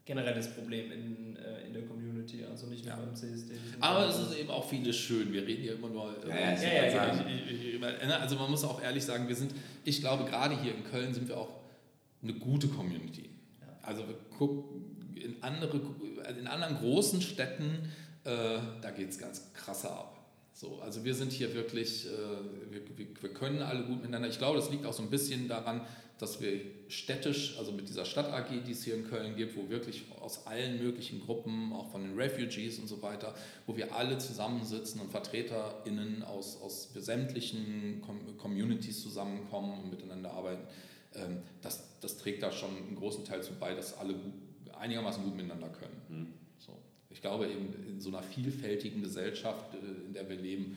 Generelles 0.09 0.47
Problem 0.55 0.91
in, 0.91 1.35
äh, 1.35 1.67
in 1.67 1.73
der 1.73 1.83
Community, 1.83 2.43
also 2.43 2.65
nicht 2.65 2.83
nur 2.83 2.95
Ja. 2.95 2.99
beim 2.99 3.15
CSD. 3.15 3.53
Aber 3.79 4.09
es 4.09 4.17
ist 4.17 4.35
eben 4.39 4.49
auch 4.49 4.67
vieles 4.67 4.95
schön. 4.95 5.31
Wir 5.31 5.45
reden 5.45 5.61
hier 5.61 5.73
immer 5.75 5.89
nur. 5.89 6.15
Ja, 6.27 6.35
ja, 6.35 6.63
Ja, 6.89 8.07
ja, 8.09 8.17
Also 8.17 8.35
man 8.35 8.49
muss 8.49 8.63
auch 8.63 8.81
ehrlich 8.81 9.05
sagen, 9.05 9.27
wir 9.27 9.35
sind, 9.35 9.53
ich 9.85 9.99
glaube, 9.99 10.25
gerade 10.25 10.59
hier 10.59 10.73
in 10.73 10.83
Köln 10.83 11.13
sind 11.13 11.27
wir 11.27 11.37
auch 11.37 11.51
eine 12.23 12.33
gute 12.33 12.67
Community. 12.69 13.29
Ja. 13.61 13.67
Also 13.83 14.07
wir 14.07 14.15
gucken 14.35 15.13
in, 15.13 15.43
andere, 15.43 15.79
in 16.39 16.47
anderen 16.47 16.77
großen 16.77 17.21
Städten, 17.21 17.91
äh, 18.23 18.57
da 18.81 18.89
geht 18.89 19.09
es 19.11 19.19
ganz 19.19 19.53
krasser 19.53 19.91
ab. 19.91 20.15
So, 20.53 20.79
also 20.81 21.05
wir 21.05 21.13
sind 21.13 21.31
hier 21.31 21.53
wirklich, 21.53 22.07
äh, 22.07 22.09
wir, 22.71 22.81
wir 23.21 23.29
können 23.35 23.61
alle 23.61 23.83
gut 23.83 23.97
miteinander. 23.97 24.27
Ich 24.27 24.39
glaube, 24.39 24.57
das 24.57 24.71
liegt 24.71 24.87
auch 24.87 24.93
so 24.93 25.03
ein 25.03 25.11
bisschen 25.11 25.47
daran, 25.47 25.81
dass 26.17 26.41
wir 26.41 26.61
städtisch, 26.89 27.55
also 27.59 27.71
mit 27.71 27.87
dieser 27.87 28.03
Stadt 28.03 28.33
AG, 28.33 28.63
die 28.65 28.71
es 28.71 28.83
hier 28.83 28.95
in 28.95 29.07
Köln 29.07 29.35
gibt, 29.35 29.55
wo 29.55 29.69
wirklich 29.69 30.05
aus 30.19 30.47
allen 30.47 30.83
möglichen 30.83 31.21
Gruppen, 31.21 31.71
auch 31.71 31.91
von 31.91 32.01
den 32.01 32.17
Refugees 32.17 32.79
und 32.79 32.87
so 32.87 33.01
weiter, 33.03 33.35
wo 33.67 33.77
wir 33.77 33.95
alle 33.95 34.17
zusammensitzen 34.17 34.99
und 34.99 35.11
VertreterInnen 35.11 36.23
aus, 36.23 36.59
aus 36.59 36.91
sämtlichen 36.95 38.01
Com 38.01 38.37
Communities 38.37 39.03
zusammenkommen 39.03 39.83
und 39.83 39.91
miteinander 39.91 40.31
arbeiten, 40.31 40.63
ähm, 41.13 41.43
das, 41.61 41.99
das 42.01 42.17
trägt 42.17 42.41
da 42.41 42.51
schon 42.51 42.75
einen 42.75 42.95
großen 42.95 43.23
Teil 43.23 43.43
zu 43.43 43.53
bei, 43.53 43.75
dass 43.75 43.95
alle 43.95 44.13
gut, 44.13 44.33
einigermaßen 44.73 45.23
gut 45.23 45.35
miteinander 45.35 45.69
können. 45.69 46.01
Hm. 46.07 46.33
So. 46.57 46.75
Ich 47.11 47.21
glaube, 47.21 47.47
eben 47.47 47.71
in 47.87 48.01
so 48.01 48.09
einer 48.09 48.23
vielfältigen 48.23 49.03
Gesellschaft, 49.03 49.75
äh, 49.75 50.07
in 50.07 50.13
der 50.13 50.27
wir 50.27 50.37
leben, 50.37 50.75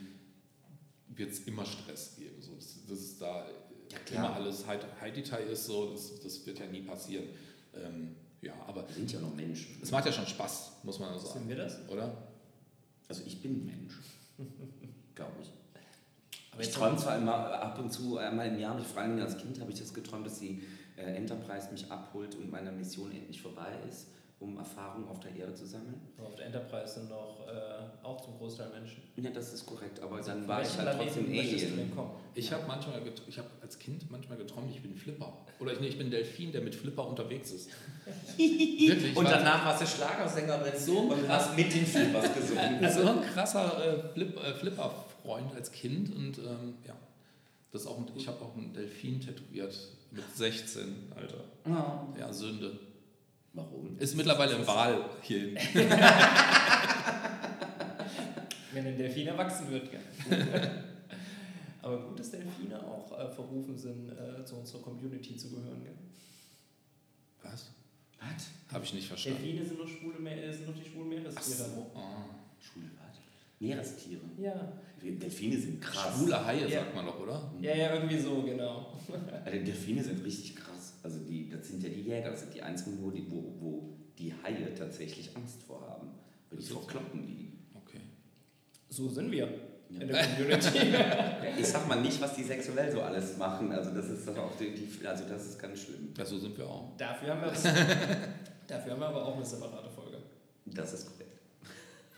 wird 1.09 1.33
es 1.33 1.41
immer 1.41 1.65
Stress 1.65 2.17
geben. 2.17 2.41
So, 2.41 2.55
das, 2.55 2.79
das 2.87 2.99
ist 2.99 3.23
da 3.23 3.47
Ja, 3.93 3.99
klar. 3.99 4.26
immer 4.26 4.34
alles 4.36 4.66
High, 4.66 4.80
High 5.01 5.12
Detail 5.14 5.45
ist, 5.45 5.66
so, 5.66 5.90
das, 5.93 6.20
das 6.20 6.45
wird 6.47 6.59
ja 6.59 6.66
nie 6.66 6.82
passieren. 6.82 7.24
Ähm, 7.74 8.16
ja, 8.40 8.55
aber 8.66 8.86
wir 8.88 8.95
sind 8.95 9.12
ja 9.12 9.20
noch 9.20 9.34
Menschen. 9.34 9.78
es 9.82 9.90
macht 9.90 10.05
ja 10.07 10.12
schon 10.12 10.26
Spaß, 10.26 10.72
muss 10.82 10.99
man 10.99 11.18
Sind 11.18 11.28
sagen. 11.28 11.49
wir 11.49 11.57
das? 11.57 11.78
Oder? 11.88 12.16
Also 13.09 13.22
ich 13.26 13.40
bin 13.40 13.53
ein 13.62 13.66
Mensch. 13.66 13.95
Glaube 15.14 15.32
ich. 15.43 15.51
Aber 16.53 16.62
Ich 16.62 16.70
träume 16.70 16.97
zwar 16.97 17.16
immer 17.18 17.34
ab 17.34 17.78
und 17.78 17.93
zu 17.93 18.18
einmal 18.18 18.49
im 18.49 18.59
Jahr, 18.59 18.78
vor 18.80 19.03
allem 19.03 19.18
als 19.20 19.38
Kind 19.38 19.61
habe 19.61 19.70
ich 19.72 19.78
das 19.78 19.95
geträumt, 19.95 20.26
dass 20.26 20.38
die 20.38 20.62
äh, 20.97 21.03
Enterprise 21.16 21.70
mich 21.70 21.90
abholt 21.90 22.34
und 22.34 22.51
meine 22.51 22.72
Mission 22.72 23.11
endlich 23.12 23.40
vorbei 23.40 23.72
ist, 23.88 24.09
um 24.43 24.59
Erfahrungen 24.59 25.07
auf 25.09 25.20
der 25.20 25.34
Erde 25.36 25.55
zu 25.55 25.66
sammeln. 25.66 26.01
auf 26.22 26.34
der 26.34 26.47
Enterprise 26.47 26.95
sind 26.95 27.09
noch 27.09 27.47
äh, 27.47 28.05
auch 28.05 28.20
zum 28.20 28.36
Großteil 28.38 28.70
Menschen. 28.70 29.03
Ja, 29.16 29.30
das 29.30 29.53
ist 29.53 29.64
korrekt, 29.64 30.01
aber 30.01 30.20
dann 30.20 30.40
Von 30.40 30.49
war 30.49 30.62
ich 30.62 30.76
halt 30.76 30.99
trotzdem 30.99 31.26
Alien. 31.26 31.93
Ich 32.34 32.53
habe 32.53 32.64
manchmal, 32.66 33.01
ich 33.28 33.38
habe 33.38 33.49
als 33.61 33.78
Kind 33.78 34.11
manchmal 34.11 34.38
geträumt, 34.38 34.70
ich 34.70 34.82
bin 34.82 34.95
Flipper. 34.95 35.32
Oder 35.61 35.74
ich, 35.74 35.80
nee, 35.80 35.88
ich 35.88 35.99
bin 35.99 36.11
Delfin, 36.11 36.51
der 36.51 36.62
mit 36.62 36.74
Flipper 36.74 37.07
unterwegs 37.07 37.53
ist. 37.53 37.70
Wirklich. 38.36 39.16
Und 39.16 39.24
danach 39.24 39.64
warst 39.64 39.82
du 39.82 39.86
Schlagersängerin 39.86 40.78
So 40.78 40.99
und 40.99 41.28
hast 41.28 41.57
mit 41.57 41.72
den 41.72 41.86
Flippers 41.86 42.34
gesungen. 42.34 42.90
so 42.90 43.07
ein 43.07 43.22
krasser 43.22 43.84
äh, 43.84 44.12
Flip, 44.12 44.36
äh, 44.36 44.55
Flipper-Freund 44.55 45.55
als 45.55 45.70
Kind 45.70 46.14
und 46.14 46.38
ähm, 46.38 46.74
ja, 46.86 46.95
das 47.70 47.82
ist 47.82 47.86
auch 47.86 47.99
ein, 47.99 48.07
ich 48.16 48.26
habe 48.26 48.43
auch 48.43 48.57
einen 48.57 48.72
Delfin 48.72 49.20
tätowiert 49.20 49.78
mit 50.11 50.24
16, 50.34 51.12
Alter. 51.16 51.45
Oh. 51.64 52.18
Ja, 52.18 52.32
Sünde. 52.32 52.78
Warum? 53.55 53.99
Ist 53.99 54.17
mittlerweile 54.17 54.55
im 54.55 54.67
Wal 54.67 55.05
hier. 55.23 55.55
Wenn 58.73 58.87
ein 58.87 58.97
Delfin 58.97 59.27
erwachsen 59.27 59.71
wird, 59.71 59.91
gell? 59.91 60.01
Aber 61.83 61.99
gut, 62.09 62.19
dass 62.19 62.31
Delfine 62.31 62.83
auch 62.83 63.13
äh, 63.19 63.29
verrufen 63.29 63.77
sind, 63.77 64.09
äh, 64.11 64.43
zu 64.45 64.57
unserer 64.57 64.81
Community 64.81 65.37
zu 65.37 65.51
gehören. 65.51 65.83
Gell? 65.83 65.93
Was? 67.43 67.73
Was? 68.21 68.47
Habe 68.73 68.85
ich 68.85 68.95
nicht 68.95 69.09
verstanden. 69.09 69.43
Delfine 69.43 69.65
sind 69.67 69.79
doch, 69.81 69.89
schwule 69.89 70.31
äh, 70.31 70.53
sind 70.53 70.69
doch 70.69 70.75
die 70.75 70.89
schwulen 70.89 71.09
Meerestiere. 71.11 71.69
so. 71.69 71.91
Ah. 71.95 72.25
Schwule 72.61 72.87
was? 72.99 73.19
Meerestiere. 73.59 74.21
Ja. 74.39 74.73
Delfine 75.03 75.59
sind 75.59 75.81
krass. 75.81 76.15
Schwule 76.17 76.47
Haie, 76.47 76.69
Ja. 76.69 76.81
sagt 76.81 76.95
man 76.95 77.05
doch, 77.07 77.19
oder? 77.21 77.53
ja, 77.61 77.75
ja, 77.75 77.95
irgendwie 77.95 78.19
so, 78.19 78.43
genau. 78.43 78.93
Also 79.45 79.59
Delfine 79.59 80.03
sind 80.03 80.25
richtig 80.25 80.55
krass. 80.57 80.82
Also 81.03 81.19
die, 81.21 81.49
das 81.51 81.69
sind 81.69 81.83
ja 81.83 81.89
die 81.89 82.03
Jäger, 82.03 82.31
das 82.31 82.41
sind 82.43 82.55
die 82.55 82.63
einzigen, 82.63 83.03
wo 83.03 83.11
die, 83.11 83.25
wo, 83.31 83.55
wo 83.61 83.93
die 84.19 84.33
Haie 84.43 84.73
tatsächlich 84.75 85.35
Angst 85.37 85.63
vor 85.63 85.81
haben. 85.89 86.09
Weil 86.51 86.59
die 86.59 86.65
verkloppen 86.67 87.27
die. 87.27 87.53
Okay. 87.75 88.01
So 88.89 89.09
sind 89.09 89.31
wir 89.33 89.49
Ja. 89.91 90.01
in 90.01 90.09
der 90.09 90.25
Community. 90.27 90.79
Ich 91.59 91.67
sag 91.67 91.87
mal 91.89 92.01
nicht, 92.01 92.21
was 92.21 92.35
die 92.35 92.45
sexuell 92.45 92.91
so 92.91 93.03
alles 93.03 93.37
machen. 93.37 93.73
Also 93.73 93.91
das 93.91 94.09
ist 94.09 94.27
doch 94.29 94.37
auch 94.39 94.57
die, 94.59 94.71
die 94.75 95.07
also 95.07 95.25
das 95.29 95.47
ist 95.47 95.59
ganz 95.59 95.81
schlimm. 95.83 96.09
Ja, 96.17 96.25
so 96.25 96.39
sind 96.39 96.57
wir 96.57 96.67
auch. 96.67 96.97
dafür, 96.97 97.31
haben 97.35 97.43
wir 97.43 97.49
dafür 98.69 98.93
haben 98.93 99.01
wir 99.01 99.09
aber 99.09 99.27
auch 99.27 99.37
eine 99.37 99.45
separate 99.45 99.91
Folge. 99.91 100.19
Das 100.67 100.93
ist 100.95 101.07
korrekt. 101.07 101.41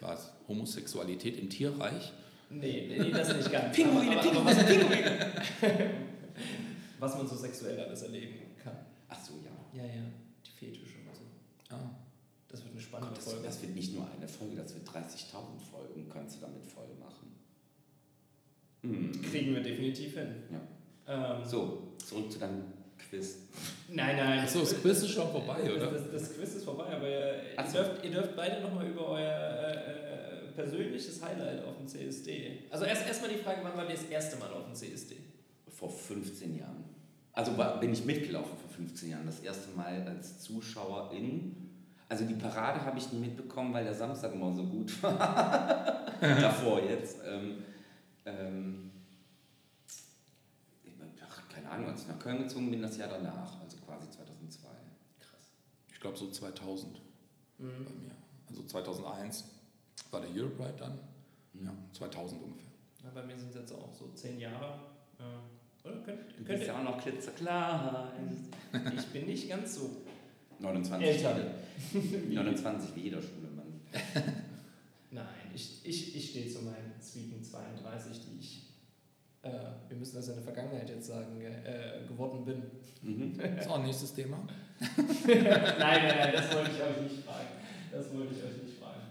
Was? 0.01 0.31
Homosexualität 0.47 1.39
im 1.39 1.49
Tierreich? 1.49 2.13
Nee, 2.51 2.97
nee, 2.99 3.11
das 3.11 3.35
nicht 3.35 3.51
ganz. 3.51 3.75
Pinguine, 3.75 4.21
aber, 4.21 4.31
aber, 4.31 4.51
aber 4.51 4.63
Pinguine, 4.65 5.33
was, 5.61 5.73
was 7.13 7.17
man 7.17 7.27
so 7.27 7.37
sexuell 7.37 7.81
alles 7.81 8.03
erleben 8.03 8.35
kann. 8.39 8.44
Ach 9.15 9.25
so, 9.25 9.35
ja. 9.45 9.83
Ja, 9.83 9.87
ja, 9.89 10.03
die 10.45 10.51
Fetische 10.51 10.99
und 11.07 11.15
so. 11.15 11.75
Ah. 11.75 11.91
Das 12.49 12.63
wird 12.63 12.73
eine 12.73 12.81
spannende 12.81 13.15
Das, 13.15 13.25
Folge. 13.25 13.43
das 13.45 13.63
wird 13.63 13.75
nicht 13.75 13.95
nur 13.95 14.07
eine 14.11 14.29
Folge, 14.29 14.57
das 14.57 14.75
wird 14.75 14.89
30.000 14.89 15.59
Folgen, 15.71 16.09
kannst 16.09 16.37
du 16.37 16.41
damit 16.41 16.65
voll 16.65 16.89
machen. 17.01 17.35
Mhm. 18.83 19.23
Kriegen 19.23 19.55
wir 19.55 19.63
definitiv 19.63 20.15
hin. 20.15 20.35
Ja. 20.51 21.37
Ähm, 21.39 21.45
So, 21.45 21.95
zurück 22.05 22.31
zu 22.31 22.39
deinem 22.39 22.65
Quiz. 22.99 23.39
Nein, 23.89 24.17
nein. 24.17 24.39
Achso, 24.41 24.61
das 24.61 24.81
Quiz 24.81 24.99
ist 25.03 25.11
schon 25.11 25.31
vorbei, 25.31 25.63
das, 25.63 25.73
oder? 25.73 25.91
Das, 25.91 26.11
das 26.13 26.35
Quiz 26.37 26.55
ist 26.55 26.65
vorbei, 26.65 26.87
aber 26.97 27.09
ihr, 27.09 27.43
ihr, 27.59 27.67
so. 27.67 27.73
dürft, 27.79 28.05
ihr 28.05 28.11
dürft 28.11 28.37
beide 28.37 28.61
nochmal 28.63 28.87
über 28.89 29.09
euer 29.09 29.73
äh, 29.73 30.53
persönliches 30.55 31.23
Highlight 31.23 31.65
auf 31.65 31.77
dem 31.77 31.87
CSD. 31.89 32.65
Also 32.71 32.85
erst 32.85 33.07
erstmal 33.07 33.31
die 33.31 33.39
Frage, 33.39 33.61
wann 33.63 33.77
war 33.77 33.85
ihr 33.89 33.95
das 33.97 34.05
erste 34.05 34.37
Mal 34.37 34.53
auf 34.53 34.65
dem 34.67 34.75
CSD? 34.75 35.17
Vor 35.69 35.91
15 35.91 36.57
Jahren. 36.57 36.85
Also 37.33 37.57
war, 37.59 37.81
bin 37.81 37.93
ich 37.93 38.05
mitgelaufen 38.05 38.57
15 38.75 39.11
Jahren, 39.11 39.27
das 39.27 39.41
erste 39.41 39.71
Mal 39.77 40.07
als 40.07 40.41
Zuschauerin. 40.41 41.71
Also 42.09 42.25
die 42.27 42.35
Parade 42.35 42.85
habe 42.85 42.99
ich 42.99 43.13
nie 43.13 43.21
mitbekommen, 43.21 43.73
weil 43.73 43.85
der 43.85 43.95
Samstag 43.95 44.33
immer 44.35 44.55
so 44.55 44.65
gut 44.65 45.03
war. 45.03 46.07
Davor 46.21 46.83
jetzt. 46.83 47.19
Ähm, 47.27 47.63
ähm, 48.27 48.91
ach, 51.27 51.49
keine 51.49 51.71
Ahnung, 51.71 51.89
als 51.89 52.03
ich 52.03 52.09
nach 52.09 52.19
Köln 52.19 52.39
gezogen 52.39 52.71
bin, 52.71 52.83
das 52.83 52.97
Jahr 52.97 53.09
danach, 53.09 53.61
also 53.61 53.77
quasi 53.79 54.09
2002. 54.11 54.69
Krass. 55.21 55.53
Ich 55.93 56.01
glaube 56.01 56.17
so 56.17 56.31
2000 56.31 57.01
Mhm. 57.59 57.85
bei 57.85 57.91
mir. 57.93 58.11
Also 58.49 58.65
2001 58.65 59.45
war 60.11 60.21
der 60.21 60.31
Europe 60.31 60.59
Ride 60.63 60.75
dann. 60.79 60.99
Mhm. 61.53 61.67
Ja, 61.67 61.73
2000 61.93 62.43
ungefähr. 62.43 62.71
Ja, 63.05 63.11
bei 63.15 63.23
mir 63.23 63.39
sind 63.39 63.51
es 63.51 63.55
jetzt 63.55 63.73
auch 63.73 63.95
so 63.95 64.09
zehn 64.15 64.41
Jahre. 64.41 64.81
Äh, 65.19 65.23
oder? 65.85 65.95
Könnt, 66.05 66.21
Du 66.31 66.35
könnt 66.37 66.47
bist 66.49 66.63
ihr, 66.63 66.67
ja 66.69 66.79
auch 66.79 66.83
noch 66.85 67.01
klitzeklar. 67.03 68.13
ich 68.97 69.07
bin 69.07 69.27
nicht 69.27 69.49
ganz 69.49 69.75
so 69.77 69.91
29. 70.59 71.09
älter. 71.09 71.37
29 72.31 72.97
wie 72.97 73.01
jeder 73.01 73.21
Schulemann. 73.23 73.81
Nein, 75.11 75.27
ich, 75.55 75.81
ich, 75.85 76.17
ich 76.17 76.31
stehe 76.31 76.49
zu 76.51 76.63
meinen 76.63 76.95
Zwiegen 77.01 77.43
32, 77.43 78.21
die 78.21 78.41
ich, 78.41 78.63
äh, 79.43 79.51
wir 79.89 79.97
müssen 79.97 80.17
das 80.17 80.29
in 80.29 80.35
der 80.35 80.43
Vergangenheit 80.45 80.89
jetzt 80.89 81.07
sagen, 81.07 81.41
äh, 81.41 82.07
geworden 82.09 82.45
bin. 82.45 82.63
Mhm. 83.03 83.39
Ist 83.59 83.69
auch 83.69 83.79
ein 83.79 83.85
nächstes 83.85 84.15
Thema. 84.15 84.39
nein, 84.97 85.45
nein, 85.79 85.79
nein, 85.79 86.33
das 86.35 86.55
wollte 86.55 86.71
ich 86.73 86.83
euch 86.83 87.03
nicht 87.13 87.25
fragen. 87.25 87.49
Das 87.93 88.13
wollte 88.13 88.35
ich 88.35 88.43
euch 88.43 88.63
nicht 88.65 88.79
fragen. 88.79 89.03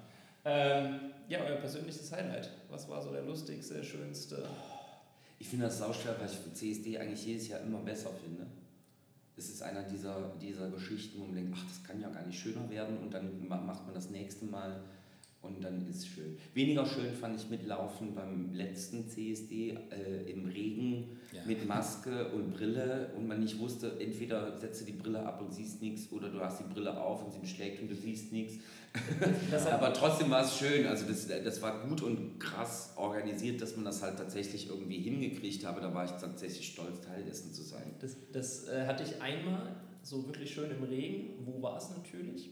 Ähm, 0.46 1.00
ja, 1.30 1.40
euer 1.40 1.56
persönliches 1.56 2.12
Highlight. 2.12 2.50
Was 2.70 2.90
war 2.90 3.02
so 3.02 3.12
der 3.12 3.24
lustigste, 3.24 3.82
schönste? 3.84 4.46
Ich 5.44 5.50
finde 5.50 5.66
das 5.66 5.78
sauschwer, 5.78 6.16
weil 6.18 6.30
ich 6.30 6.54
CSD 6.54 6.98
eigentlich 6.98 7.26
jedes 7.26 7.50
Jahr 7.50 7.60
immer 7.60 7.80
besser 7.80 8.12
finde. 8.24 8.48
Es 9.36 9.50
ist 9.50 9.62
einer 9.62 9.84
dieser, 9.84 10.32
dieser 10.42 10.70
Geschichten, 10.72 11.20
wo 11.20 11.26
man 11.26 11.36
denkt, 11.36 11.54
ach, 11.58 11.66
das 11.68 11.84
kann 11.84 12.00
ja 12.00 12.08
gar 12.10 12.26
nicht 12.26 12.40
schöner 12.40 12.70
werden 12.70 12.98
und 13.00 13.14
dann 13.14 13.46
ma- 13.46 13.60
macht 13.60 13.84
man 13.86 13.94
das 13.94 14.10
nächste 14.10 14.46
Mal 14.46 14.82
und 15.44 15.64
dann 15.64 15.88
ist 15.88 15.98
es 15.98 16.08
schön. 16.08 16.38
Weniger 16.54 16.86
schön 16.86 17.14
fand 17.14 17.40
ich 17.40 17.50
mitlaufen 17.50 18.14
beim 18.16 18.54
letzten 18.54 19.08
CSD 19.08 19.78
äh, 19.92 20.32
im 20.32 20.46
Regen 20.48 21.18
Ja. 21.34 21.42
mit 21.46 21.68
Maske 21.68 22.30
und 22.32 22.54
Brille 22.54 23.12
und 23.18 23.28
man 23.28 23.40
nicht 23.42 23.60
wusste, 23.60 24.00
entweder 24.00 24.58
setzt 24.58 24.82
du 24.82 24.86
die 24.86 24.94
Brille 24.94 25.24
ab 25.26 25.42
und 25.42 25.54
siehst 25.54 25.82
nichts 25.82 26.12
oder 26.12 26.30
du 26.30 26.40
hast 26.40 26.60
die 26.62 26.74
Brille 26.74 27.00
auf 27.00 27.24
und 27.26 27.32
sie 27.34 27.40
beschlägt 27.40 27.82
und 27.82 27.90
du 27.92 27.96
siehst 27.96 28.32
nichts. 28.32 28.56
Aber 29.72 29.92
trotzdem 29.94 30.30
war 30.30 30.46
es 30.46 30.58
schön, 30.58 30.86
also 30.86 31.06
das, 31.08 31.28
das 31.28 31.62
war 31.62 31.88
gut 31.88 32.02
und 32.04 32.40
krass 32.40 32.94
organisiert, 32.96 33.60
dass 33.62 33.76
man 33.76 33.86
das 33.86 34.02
halt 34.04 34.18
tatsächlich 34.18 34.70
irgendwie 34.70 35.00
hingekriegt 35.00 35.66
habe. 35.66 35.82
Da 35.82 35.94
war 35.94 36.06
ich 36.06 36.12
tatsächlich 36.12 36.68
stolz, 36.68 37.02
Teil 37.02 37.24
dessen 37.24 37.52
zu 37.54 37.64
sein. 37.64 37.96
das, 38.00 38.16
das 38.32 38.68
äh, 38.68 38.86
hatte 38.86 39.04
ich 39.04 39.20
einmal 39.22 39.76
so 40.04 40.26
wirklich 40.28 40.54
schön 40.54 40.70
im 40.72 40.84
Regen. 40.84 41.44
Wo 41.46 41.62
war 41.62 41.78
es 41.78 41.90
natürlich? 41.90 42.52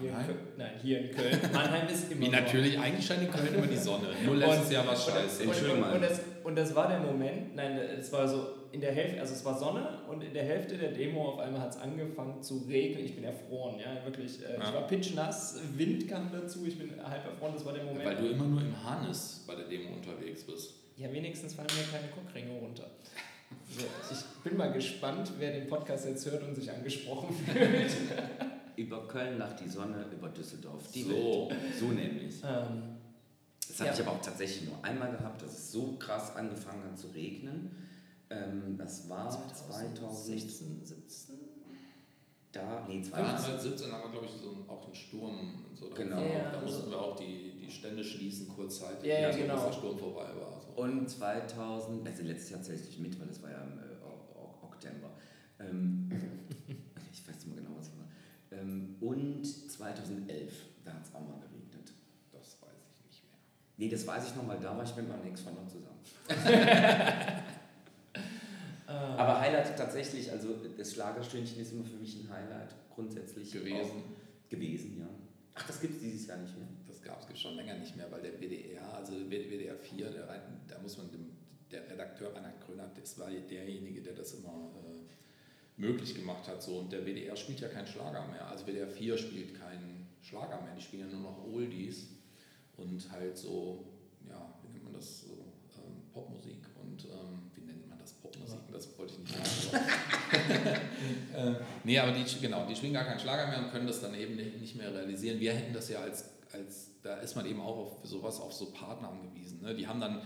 Hier 0.00 0.10
Mannheim. 0.12 0.26
Köln. 0.26 0.38
Nein, 0.56 0.70
hier 0.82 1.00
in 1.00 1.10
Köln. 1.14 1.38
Mannheim 1.52 1.88
ist 1.88 2.10
immer 2.12 2.20
Wie 2.26 2.28
natürlich, 2.28 2.78
eigentlich 2.78 3.06
scheint 3.06 3.22
in 3.22 3.30
Köln 3.30 3.54
immer 3.54 3.66
die 3.66 3.76
Sonne. 3.76 4.08
Nur 4.24 4.36
letztes 4.36 4.72
Jahr 4.72 4.86
war 4.86 4.94
es 4.94 5.04
scheiße. 5.04 5.42
Und, 5.44 5.48
Entschuldigung 5.50 5.82
und, 5.84 5.92
und, 5.94 6.02
das, 6.02 6.20
und 6.44 6.56
das 6.56 6.74
war 6.74 6.88
der 6.88 7.00
Moment, 7.00 7.54
nein, 7.54 7.76
es 7.98 8.12
war 8.12 8.26
so 8.28 8.46
in 8.72 8.80
der 8.80 8.92
Hälfte, 8.92 9.20
also 9.20 9.34
es 9.34 9.44
war 9.44 9.58
Sonne 9.58 9.98
und 10.08 10.22
in 10.22 10.32
der 10.32 10.44
Hälfte 10.44 10.78
der 10.78 10.92
Demo 10.92 11.28
auf 11.32 11.38
einmal 11.40 11.60
hat 11.60 11.70
es 11.70 11.76
angefangen 11.76 12.42
zu 12.42 12.64
regnen. 12.68 13.04
Ich 13.04 13.14
bin 13.14 13.24
erfroren, 13.24 13.78
ja, 13.78 14.02
wirklich. 14.04 14.40
Äh, 14.42 14.56
Ich 14.56 14.62
Ja. 14.64 14.74
war 14.74 14.86
pitchnass, 14.86 15.60
Wind 15.76 16.08
kam 16.08 16.30
dazu, 16.32 16.64
ich 16.66 16.78
bin 16.78 16.90
halb 17.04 17.24
erfroren, 17.26 17.52
das 17.54 17.64
war 17.66 17.74
der 17.74 17.84
Moment. 17.84 18.04
Weil 18.04 18.16
du 18.16 18.26
immer 18.28 18.44
nur 18.46 18.60
im 18.62 18.82
Harnis 18.84 19.44
bei 19.46 19.54
der 19.54 19.66
Demo 19.66 19.94
unterwegs 19.94 20.44
bist. 20.44 20.74
ja, 20.96 21.12
wenigstens 21.12 21.54
fallen 21.54 21.68
mir 21.76 21.98
keine 21.98 22.10
Cockringe 22.12 22.58
runter. 22.60 22.86
So, 23.68 23.84
ich 24.10 24.42
bin 24.44 24.56
mal 24.56 24.72
gespannt, 24.72 25.30
wer 25.38 25.52
den 25.52 25.66
Podcast 25.66 26.06
jetzt 26.06 26.24
hört 26.30 26.42
und 26.42 26.54
sich 26.54 26.70
angesprochen 26.70 27.34
fühlt. 27.52 27.90
Über 28.76 29.06
Köln 29.08 29.38
lacht 29.38 29.60
die 29.60 29.68
Sonne, 29.68 30.06
über 30.12 30.28
Düsseldorf 30.28 30.90
die 30.92 31.02
So. 31.04 31.48
Welt. 31.50 31.58
So 31.78 31.86
nämlich. 31.86 32.36
ähm, 32.44 32.82
Das 33.68 33.78
habe 33.80 33.88
Ja. 33.88 33.94
ich 33.94 34.00
aber 34.00 34.10
auch 34.12 34.20
tatsächlich 34.20 34.68
nur 34.68 34.84
einmal 34.84 35.10
gehabt, 35.12 35.40
dass 35.42 35.52
es 35.52 35.72
so 35.72 35.96
krass 35.98 36.34
angefangen 36.36 36.82
hat 36.84 36.98
zu 36.98 37.06
regnen. 37.08 37.70
Ähm, 38.30 38.76
das 38.76 39.08
war 39.08 39.30
2000. 39.30 39.96
2016, 39.98 40.84
17? 40.84 41.36
Da, 42.50 42.86
nee, 42.88 43.00
2017 43.02 43.78
2000. 43.78 43.92
haben 43.92 44.02
wir, 44.04 44.10
glaube 44.20 44.26
ich, 44.26 44.32
so 44.42 44.50
einen, 44.50 44.68
auch 44.68 44.84
einen 44.84 44.94
Sturm. 44.94 45.64
So. 45.74 45.88
Genau. 45.90 46.20
Ja, 46.20 46.50
da 46.50 46.58
also- 46.60 46.66
mussten 46.66 46.90
wir 46.90 47.00
auch 47.00 47.16
die, 47.16 47.58
die 47.64 47.70
Stände 47.70 48.04
schließen 48.04 48.48
kurzzeitig, 48.48 49.08
Ja, 49.08 49.20
ja, 49.20 49.26
also, 49.28 49.38
genau. 49.38 49.54
bis 49.54 49.64
der 49.64 49.72
Sturm 49.72 49.98
vorbei 49.98 50.28
war. 50.38 50.60
So. 50.60 50.82
Und 50.82 51.08
2000, 51.08 52.06
also 52.06 52.22
letztes 52.24 52.50
Jahr 52.50 52.62
zähle 52.62 52.76
ich 52.78 52.84
nicht 52.84 53.00
mit, 53.00 53.18
weil 53.20 53.28
das 53.28 53.42
war 53.42 53.50
ja 53.50 53.62
im 53.62 53.78
äh, 53.78 53.82
Oktober. 54.62 55.10
Ähm, 55.60 56.10
ich 57.12 57.26
weiß 57.26 57.36
nicht 57.36 57.46
mehr 57.46 57.56
genau, 57.64 57.70
was 57.78 57.88
war. 57.96 58.04
Ähm, 58.58 58.91
und 59.02 59.44
2011, 59.44 60.52
da 60.84 60.92
hat 60.94 61.02
es 61.04 61.14
auch 61.14 61.20
mal 61.20 61.40
geregnet. 61.40 61.92
Das 62.30 62.56
weiß 62.62 62.78
ich 62.94 63.04
nicht 63.04 63.24
mehr. 63.24 63.38
Nee, 63.76 63.88
das 63.88 64.06
weiß 64.06 64.28
ich 64.28 64.36
noch, 64.36 64.46
weil 64.46 64.60
da 64.60 64.76
war 64.76 64.84
ich 64.84 64.94
mit 64.96 65.08
meinem 65.08 65.26
Ex-Freund 65.26 65.56
noch 65.56 65.66
zusammen. 65.68 65.98
Aber 68.86 69.40
Highlight 69.40 69.76
tatsächlich, 69.76 70.30
also 70.30 70.54
das 70.76 70.92
Schlagerstündchen 70.92 71.60
ist 71.60 71.72
immer 71.72 71.84
für 71.84 71.96
mich 71.96 72.16
ein 72.16 72.30
Highlight 72.30 72.74
grundsätzlich. 72.94 73.50
Gewesen. 73.50 74.02
Gewesen, 74.48 74.98
ja. 75.00 75.08
Ach, 75.54 75.66
das 75.66 75.80
gibt 75.80 75.96
es 75.96 76.00
dieses 76.00 76.26
Jahr 76.26 76.38
nicht 76.38 76.56
mehr. 76.56 76.68
Das 76.86 77.02
gab 77.02 77.28
es 77.28 77.40
schon 77.40 77.56
länger 77.56 77.74
nicht 77.74 77.96
mehr, 77.96 78.10
weil 78.10 78.22
der 78.22 78.32
WDR, 78.40 78.94
also 78.94 79.14
WDR 79.28 79.76
4, 79.76 80.10
der, 80.10 80.26
da 80.68 80.78
muss 80.80 80.96
man 80.98 81.10
dem, 81.10 81.30
der 81.70 81.88
Redakteur 81.90 82.34
Reinhard 82.34 82.60
Gröner, 82.60 82.90
das 82.94 83.18
war 83.18 83.30
derjenige, 83.30 84.02
der 84.02 84.14
das 84.14 84.34
immer 84.34 84.70
äh, 84.76 85.01
möglich 85.76 86.14
gemacht 86.14 86.46
hat. 86.48 86.62
So. 86.62 86.78
Und 86.78 86.92
der 86.92 87.04
WDR 87.04 87.36
spielt 87.36 87.60
ja 87.60 87.68
keinen 87.68 87.86
Schlager 87.86 88.26
mehr. 88.28 88.46
Also 88.48 88.66
WDR 88.66 88.88
4 88.88 89.18
spielt 89.18 89.58
keinen 89.58 90.06
Schlager 90.22 90.60
mehr, 90.62 90.74
die 90.76 90.82
spielen 90.82 91.10
ja 91.10 91.16
nur 91.16 91.30
noch 91.30 91.44
Oldies 91.52 92.06
und 92.76 93.10
halt 93.10 93.36
so, 93.36 93.84
ja, 94.28 94.54
wie 94.62 94.72
nennt 94.72 94.84
man 94.84 94.92
das, 94.94 95.22
so 95.22 95.32
ähm, 95.76 96.02
Popmusik 96.12 96.64
und 96.80 97.04
ähm, 97.06 97.50
wie 97.54 97.62
nennt 97.62 97.88
man 97.88 97.98
das 97.98 98.12
Popmusik? 98.12 98.60
Das 98.72 98.96
wollte 98.96 99.14
ich 99.14 99.18
nicht 99.18 99.70
sagen. 99.72 99.84
äh, 101.34 101.54
nee, 101.82 101.98
aber 101.98 102.12
die, 102.12 102.40
genau, 102.40 102.66
die 102.66 102.76
spielen 102.76 102.92
gar 102.92 103.04
keinen 103.04 103.18
Schlager 103.18 103.48
mehr 103.48 103.64
und 103.64 103.72
können 103.72 103.86
das 103.86 104.00
dann 104.00 104.14
eben 104.14 104.36
nicht 104.36 104.76
mehr 104.76 104.94
realisieren. 104.94 105.40
Wir 105.40 105.54
hätten 105.54 105.74
das 105.74 105.88
ja 105.88 105.98
als, 106.00 106.30
als 106.52 106.90
da 107.02 107.16
ist 107.16 107.34
man 107.34 107.44
eben 107.46 107.60
auch 107.60 107.76
auf 107.76 107.98
sowas, 108.04 108.40
auf 108.40 108.52
so 108.52 108.66
Partner 108.72 109.08
angewiesen. 109.08 109.60
Ne? 109.60 109.74
Die 109.74 109.88
haben 109.88 110.00
dann 110.00 110.22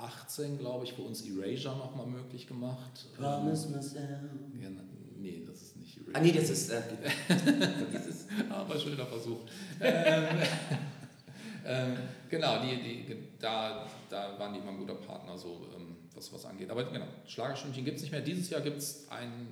2018, 0.00 0.58
glaube 0.58 0.84
ich, 0.84 0.92
für 0.92 1.02
uns 1.02 1.22
Erasure 1.26 1.76
nochmal 1.76 2.06
möglich 2.06 2.46
gemacht. 2.46 3.06
Promise 3.16 3.68
myself. 3.68 4.20
Ähm, 4.54 4.60
ja, 4.60 4.68
nee, 5.18 5.42
das 5.46 5.62
ist 5.62 5.76
nicht 5.76 5.96
Erasure. 5.96 6.16
Ah, 6.16 6.20
nee, 6.20 6.32
das 6.32 6.50
ist. 6.50 6.70
Äh. 6.70 6.82
Aber 8.50 8.78
schöner 8.78 9.06
Versuch. 9.06 9.40
ähm, 9.80 10.24
ähm, 11.66 11.96
genau, 12.28 12.62
die, 12.62 12.76
die, 12.82 13.16
da, 13.38 13.86
da 14.08 14.38
waren 14.38 14.54
die 14.54 14.60
immer 14.60 14.70
ein 14.70 14.78
guter 14.78 14.94
Partner, 14.94 15.36
so 15.36 15.66
ähm, 15.76 15.96
was 16.14 16.32
was 16.32 16.44
angeht. 16.46 16.70
Aber 16.70 16.84
genau, 16.84 17.06
Schlagerstündchen 17.26 17.84
gibt 17.84 17.96
es 17.96 18.02
nicht 18.02 18.12
mehr. 18.12 18.22
Dieses 18.22 18.50
Jahr 18.50 18.60
gibt 18.60 18.78
es 18.78 19.06
ein 19.10 19.48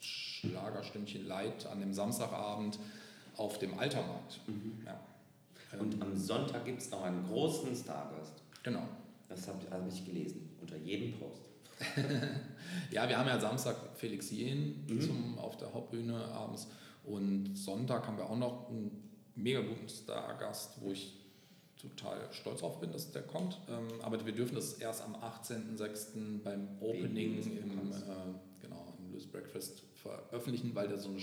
Schlagerstündchen 0.00 1.26
Light 1.26 1.66
an 1.66 1.80
dem 1.80 1.92
Samstagabend 1.92 2.78
auf 3.36 3.58
dem 3.58 3.78
Altermarkt. 3.78 4.40
Mhm. 4.46 4.82
Ja. 4.84 5.00
Und 5.78 6.00
am 6.00 6.16
Sonntag 6.16 6.64
gibt 6.64 6.80
es 6.80 6.90
noch 6.90 7.02
einen 7.02 7.26
großen 7.26 7.74
Stargast. 7.76 8.32
Genau. 8.62 8.82
Das 9.28 9.46
habe 9.48 9.58
hab 9.70 9.86
ich 9.88 10.04
gelesen, 10.06 10.50
unter 10.60 10.76
jedem 10.76 11.18
Post. 11.18 11.42
Ja, 12.90 13.08
wir 13.08 13.18
haben 13.18 13.28
ja 13.28 13.38
Samstag 13.38 13.76
Felix 13.96 14.30
Jen 14.30 14.84
Mhm. 14.88 15.00
zum, 15.00 15.38
auf 15.38 15.56
der 15.56 15.72
Hauptbühne 15.72 16.16
abends 16.16 16.66
und 17.04 17.54
Sonntag 17.56 18.06
haben 18.06 18.16
wir 18.18 18.28
auch 18.28 18.36
noch 18.36 18.68
einen 18.68 18.90
mega 19.34 19.60
guten 19.60 19.88
Stargast, 19.88 20.80
wo 20.80 20.90
ich 20.92 21.14
total 21.80 22.28
stolz 22.32 22.60
drauf 22.60 22.80
bin, 22.80 22.90
dass 22.92 23.12
der 23.12 23.22
kommt. 23.22 23.58
Ähm, 23.68 23.86
aber 24.02 24.24
wir 24.26 24.32
dürfen 24.34 24.56
das 24.56 24.74
erst 24.74 25.02
am 25.02 25.14
18.06. 25.16 26.42
beim 26.42 26.68
Opening 26.80 27.38
im, 27.38 27.92
äh, 27.92 27.94
genau, 28.60 28.94
im 28.98 29.12
Louis 29.12 29.26
Breakfast 29.26 29.82
veröffentlichen, 29.94 30.74
weil 30.74 30.88
der 30.88 30.98
so 30.98 31.10
eine, 31.10 31.20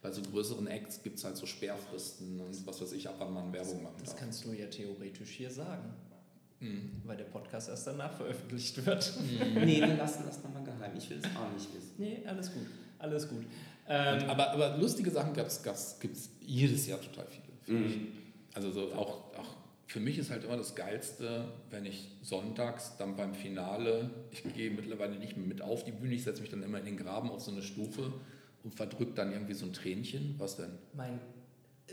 bei 0.00 0.10
so 0.10 0.22
größeren 0.22 0.66
Acts 0.68 1.02
gibt 1.02 1.18
es 1.18 1.24
halt 1.24 1.36
so 1.36 1.44
Sperrfristen 1.46 2.40
und 2.40 2.66
was 2.66 2.80
weiß 2.80 2.92
ich, 2.92 3.08
ab 3.08 3.16
wann 3.18 3.34
man 3.34 3.52
Werbung 3.52 3.82
machen 3.82 3.96
Das 4.00 4.10
darf. 4.10 4.20
kannst 4.20 4.44
du 4.46 4.52
ja 4.52 4.66
theoretisch 4.66 5.30
hier 5.30 5.50
sagen, 5.50 5.92
Mhm. 6.62 7.02
weil 7.04 7.16
der 7.16 7.24
Podcast 7.24 7.68
erst 7.68 7.86
danach 7.86 8.12
veröffentlicht 8.12 8.86
wird. 8.86 9.12
nee, 9.56 9.80
wir 9.80 9.96
lassen 9.96 10.22
das 10.26 10.42
nochmal 10.42 10.62
geheim. 10.62 10.92
Ich 10.96 11.10
will 11.10 11.18
es 11.18 11.24
auch 11.36 11.52
nicht 11.52 11.74
wissen. 11.74 11.94
Nee, 11.98 12.22
alles 12.26 12.52
gut. 12.52 12.66
Alles 12.98 13.28
gut. 13.28 13.44
Ähm, 13.88 14.30
aber, 14.30 14.52
aber 14.52 14.78
lustige 14.78 15.10
Sachen 15.10 15.34
gibt 15.34 15.48
es 15.48 16.30
jedes 16.40 16.86
Jahr 16.86 17.00
total 17.00 17.26
viele. 17.26 17.78
Mhm. 17.78 18.08
Also 18.54 18.70
so 18.70 18.92
auch, 18.92 19.34
auch 19.36 19.56
für 19.86 20.00
mich 20.00 20.18
ist 20.18 20.30
halt 20.30 20.44
immer 20.44 20.56
das 20.56 20.74
Geilste, 20.74 21.48
wenn 21.70 21.84
ich 21.84 22.08
sonntags 22.22 22.96
dann 22.96 23.16
beim 23.16 23.34
Finale, 23.34 24.10
ich 24.30 24.42
gehe 24.54 24.70
mittlerweile 24.70 25.16
nicht 25.16 25.36
mehr 25.36 25.46
mit 25.46 25.62
auf 25.62 25.84
die 25.84 25.92
Bühne, 25.92 26.14
ich 26.14 26.22
setze 26.22 26.40
mich 26.40 26.50
dann 26.50 26.62
immer 26.62 26.78
in 26.78 26.84
den 26.84 26.96
Graben 26.96 27.28
auf 27.28 27.40
so 27.40 27.50
eine 27.50 27.62
Stufe 27.62 28.12
und 28.62 28.74
verdrücke 28.74 29.12
dann 29.14 29.32
irgendwie 29.32 29.54
so 29.54 29.66
ein 29.66 29.72
Tränchen. 29.72 30.36
Was 30.38 30.56
denn? 30.56 30.70
mein, 30.94 31.18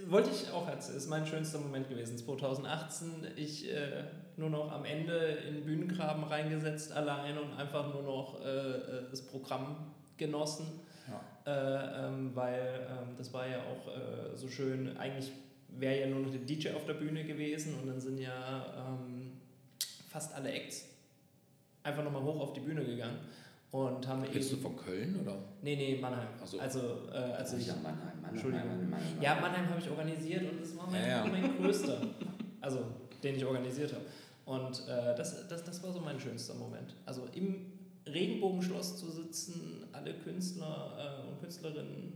wollte 0.07 0.29
ich 0.29 0.51
auch 0.51 0.67
erzählen, 0.67 0.97
ist 0.97 1.09
mein 1.09 1.25
schönster 1.25 1.59
Moment 1.59 1.89
gewesen. 1.89 2.17
2018, 2.17 3.27
ich 3.35 3.71
äh, 3.71 4.03
nur 4.37 4.49
noch 4.49 4.71
am 4.71 4.85
Ende 4.85 5.13
in 5.47 5.55
den 5.55 5.65
Bühnengraben 5.65 6.23
reingesetzt 6.23 6.91
allein 6.91 7.37
und 7.37 7.53
einfach 7.57 7.93
nur 7.93 8.03
noch 8.03 8.41
äh, 8.41 8.47
äh, 8.47 9.09
das 9.09 9.21
Programm 9.21 9.93
genossen. 10.17 10.81
Ja. 11.07 11.21
Äh, 11.51 12.07
ähm, 12.07 12.35
weil 12.35 12.87
ähm, 12.89 13.15
das 13.17 13.33
war 13.33 13.47
ja 13.47 13.57
auch 13.59 13.87
äh, 13.87 14.37
so 14.37 14.47
schön, 14.47 14.95
eigentlich 14.97 15.31
wäre 15.69 16.01
ja 16.01 16.07
nur 16.07 16.19
noch 16.19 16.31
der 16.31 16.41
DJ 16.41 16.69
auf 16.71 16.85
der 16.85 16.93
Bühne 16.93 17.23
gewesen 17.23 17.75
und 17.79 17.87
dann 17.87 17.99
sind 17.99 18.19
ja 18.19 18.65
ähm, 18.77 19.31
fast 20.09 20.33
alle 20.35 20.51
Acts 20.51 20.85
einfach 21.83 22.03
nochmal 22.03 22.23
hoch 22.23 22.39
auf 22.41 22.53
die 22.53 22.59
Bühne 22.59 22.83
gegangen 22.83 23.19
und 23.71 24.07
haben 24.07 24.23
Redest 24.23 24.51
du 24.51 24.55
eben... 24.55 24.63
von 24.63 24.75
Köln 24.77 25.19
oder? 25.21 25.37
Nee, 25.61 25.75
nee, 25.75 25.99
Mannheim. 26.01 26.27
So. 26.43 26.59
Also, 26.59 26.79
äh, 27.11 27.17
also 27.17 27.57
ich, 27.57 27.67
ja, 27.67 27.75
Mannheim, 27.75 27.99
Mannheim, 28.15 28.33
Entschuldigung. 28.33 28.67
Mannheim, 28.67 28.89
Mannheim, 28.89 29.21
ja, 29.21 29.35
Mannheim 29.39 29.69
habe 29.69 29.79
ich 29.81 29.89
organisiert 29.89 30.51
und 30.51 30.61
das 30.61 30.75
war 30.77 30.89
mein, 30.89 31.01
Ja, 31.01 31.07
ja. 31.07 31.25
mein 31.27 31.57
größter, 31.61 32.01
also 32.61 32.83
den 33.23 33.35
ich 33.35 33.45
organisiert 33.45 33.93
habe. 33.93 34.05
Und 34.45 34.79
äh, 34.87 35.15
das, 35.15 35.47
das, 35.47 35.63
das 35.63 35.83
war 35.83 35.93
so 35.93 35.99
mein 35.99 36.19
schönster 36.19 36.55
Moment. 36.55 36.95
Also 37.05 37.27
im 37.35 37.67
Regenbogenschloss 38.07 38.97
zu 38.97 39.11
sitzen, 39.11 39.85
alle 39.91 40.13
Künstler 40.15 41.21
äh, 41.23 41.27
und 41.29 41.39
Künstlerinnen, 41.39 42.13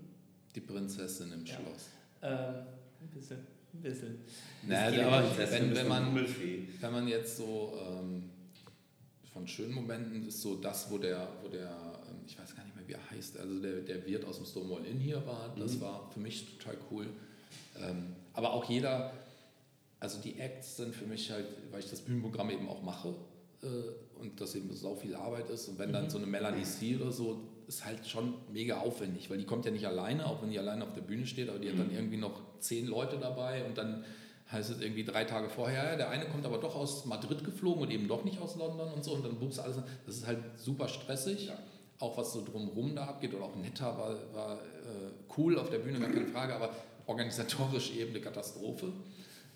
Die 0.55 0.61
Prinzessin 0.61 1.31
im 1.31 1.45
Ja. 1.45 1.53
Schloss. 1.55 1.89
ähm, 2.23 2.65
ein 3.01 3.07
bisschen, 3.13 3.37
ein 3.73 3.81
bisschen. 3.81 4.17
Naja, 4.67 4.89
die 4.91 5.01
aber 5.01 5.37
wenn, 5.37 5.75
wenn, 5.75 5.87
man, 5.87 6.15
wenn 6.15 6.91
man 6.91 7.07
jetzt 7.07 7.37
so 7.37 7.73
ähm, 7.79 8.23
von 9.33 9.47
schönen 9.47 9.73
Momenten 9.73 10.27
ist 10.27 10.41
so 10.41 10.55
das, 10.55 10.89
wo 10.91 10.97
der, 10.97 11.27
wo 11.41 11.47
der 11.47 11.69
ähm, 12.07 12.17
ich 12.27 12.37
weiß 12.39 12.55
gar 12.55 12.63
nicht 12.63 12.75
mehr, 12.75 12.87
wie 12.87 12.93
er 12.93 13.09
heißt, 13.11 13.37
also 13.39 13.59
der, 13.61 13.81
der 13.81 14.05
Wirt 14.05 14.25
aus 14.25 14.37
dem 14.37 14.45
Stonewall 14.45 14.85
Inn 14.85 14.99
hier 14.99 15.25
war, 15.25 15.53
das 15.57 15.73
Mhm. 15.75 15.81
war 15.81 16.09
für 16.13 16.19
mich 16.19 16.57
total 16.57 16.77
cool. 16.91 17.07
Ähm, 17.81 18.15
aber 18.33 18.53
auch 18.53 18.69
jeder, 18.69 19.11
also 19.99 20.19
die 20.21 20.39
Acts 20.39 20.77
sind 20.77 20.93
für 20.95 21.05
mich 21.05 21.31
halt, 21.31 21.45
weil 21.71 21.79
ich 21.79 21.89
das 21.89 22.01
Bühnenprogramm 22.01 22.49
eben 22.51 22.67
auch 22.69 22.81
mache 22.83 23.15
äh, 23.63 23.67
und 24.21 24.39
das 24.39 24.55
eben 24.55 24.73
so 24.75 24.95
viel 24.95 25.15
Arbeit 25.15 25.49
ist 25.49 25.67
und 25.67 25.79
wenn 25.79 25.91
dann 25.91 26.05
Mhm. 26.05 26.09
so 26.09 26.17
eine 26.17 26.27
Melanie 26.27 26.63
C 26.63 26.95
oder 26.97 27.11
so, 27.11 27.41
ist 27.67 27.85
halt 27.85 28.05
schon 28.05 28.33
mega 28.51 28.81
aufwendig, 28.81 29.29
weil 29.29 29.37
die 29.37 29.45
kommt 29.45 29.65
ja 29.65 29.71
nicht 29.71 29.87
alleine, 29.87 30.25
auch 30.27 30.41
wenn 30.41 30.49
die 30.51 30.59
alleine 30.59 30.83
auf 30.83 30.93
der 30.93 31.01
Bühne 31.01 31.25
steht, 31.25 31.49
aber 31.49 31.59
die 31.59 31.69
hat 31.71 31.79
dann 31.79 31.91
irgendwie 31.91 32.17
noch 32.17 32.41
zehn 32.59 32.87
Leute 32.87 33.17
dabei 33.17 33.63
und 33.65 33.77
dann 33.77 34.03
heißt 34.53 34.69
es 34.69 34.79
irgendwie 34.81 35.03
drei 35.03 35.23
Tage 35.25 35.49
vorher, 35.49 35.83
ja, 35.83 35.95
der 35.95 36.09
eine 36.09 36.25
kommt 36.25 36.45
aber 36.45 36.59
doch 36.59 36.75
aus 36.75 37.05
Madrid 37.05 37.43
geflogen 37.43 37.81
und 37.83 37.91
eben 37.91 38.07
doch 38.07 38.23
nicht 38.23 38.39
aus 38.39 38.55
London 38.55 38.93
und 38.93 39.03
so 39.03 39.13
und 39.13 39.25
dann 39.25 39.35
buchst 39.39 39.57
du 39.57 39.63
alles. 39.63 39.77
Das 40.05 40.15
ist 40.15 40.27
halt 40.27 40.39
super 40.57 40.87
stressig, 40.87 41.51
auch 41.99 42.17
was 42.17 42.33
so 42.33 42.43
drumherum 42.45 42.95
da 42.95 43.05
abgeht 43.05 43.33
oder 43.33 43.45
auch 43.45 43.55
netter 43.55 43.97
war, 43.97 44.15
war 44.33 44.53
äh, 44.57 45.11
cool 45.37 45.57
auf 45.57 45.69
der 45.69 45.79
Bühne, 45.79 45.99
gar 45.99 46.09
keine 46.09 46.27
Frage, 46.27 46.55
aber 46.55 46.69
organisatorisch 47.07 47.95
eben 47.95 48.11
eine 48.11 48.21
Katastrophe, 48.21 48.93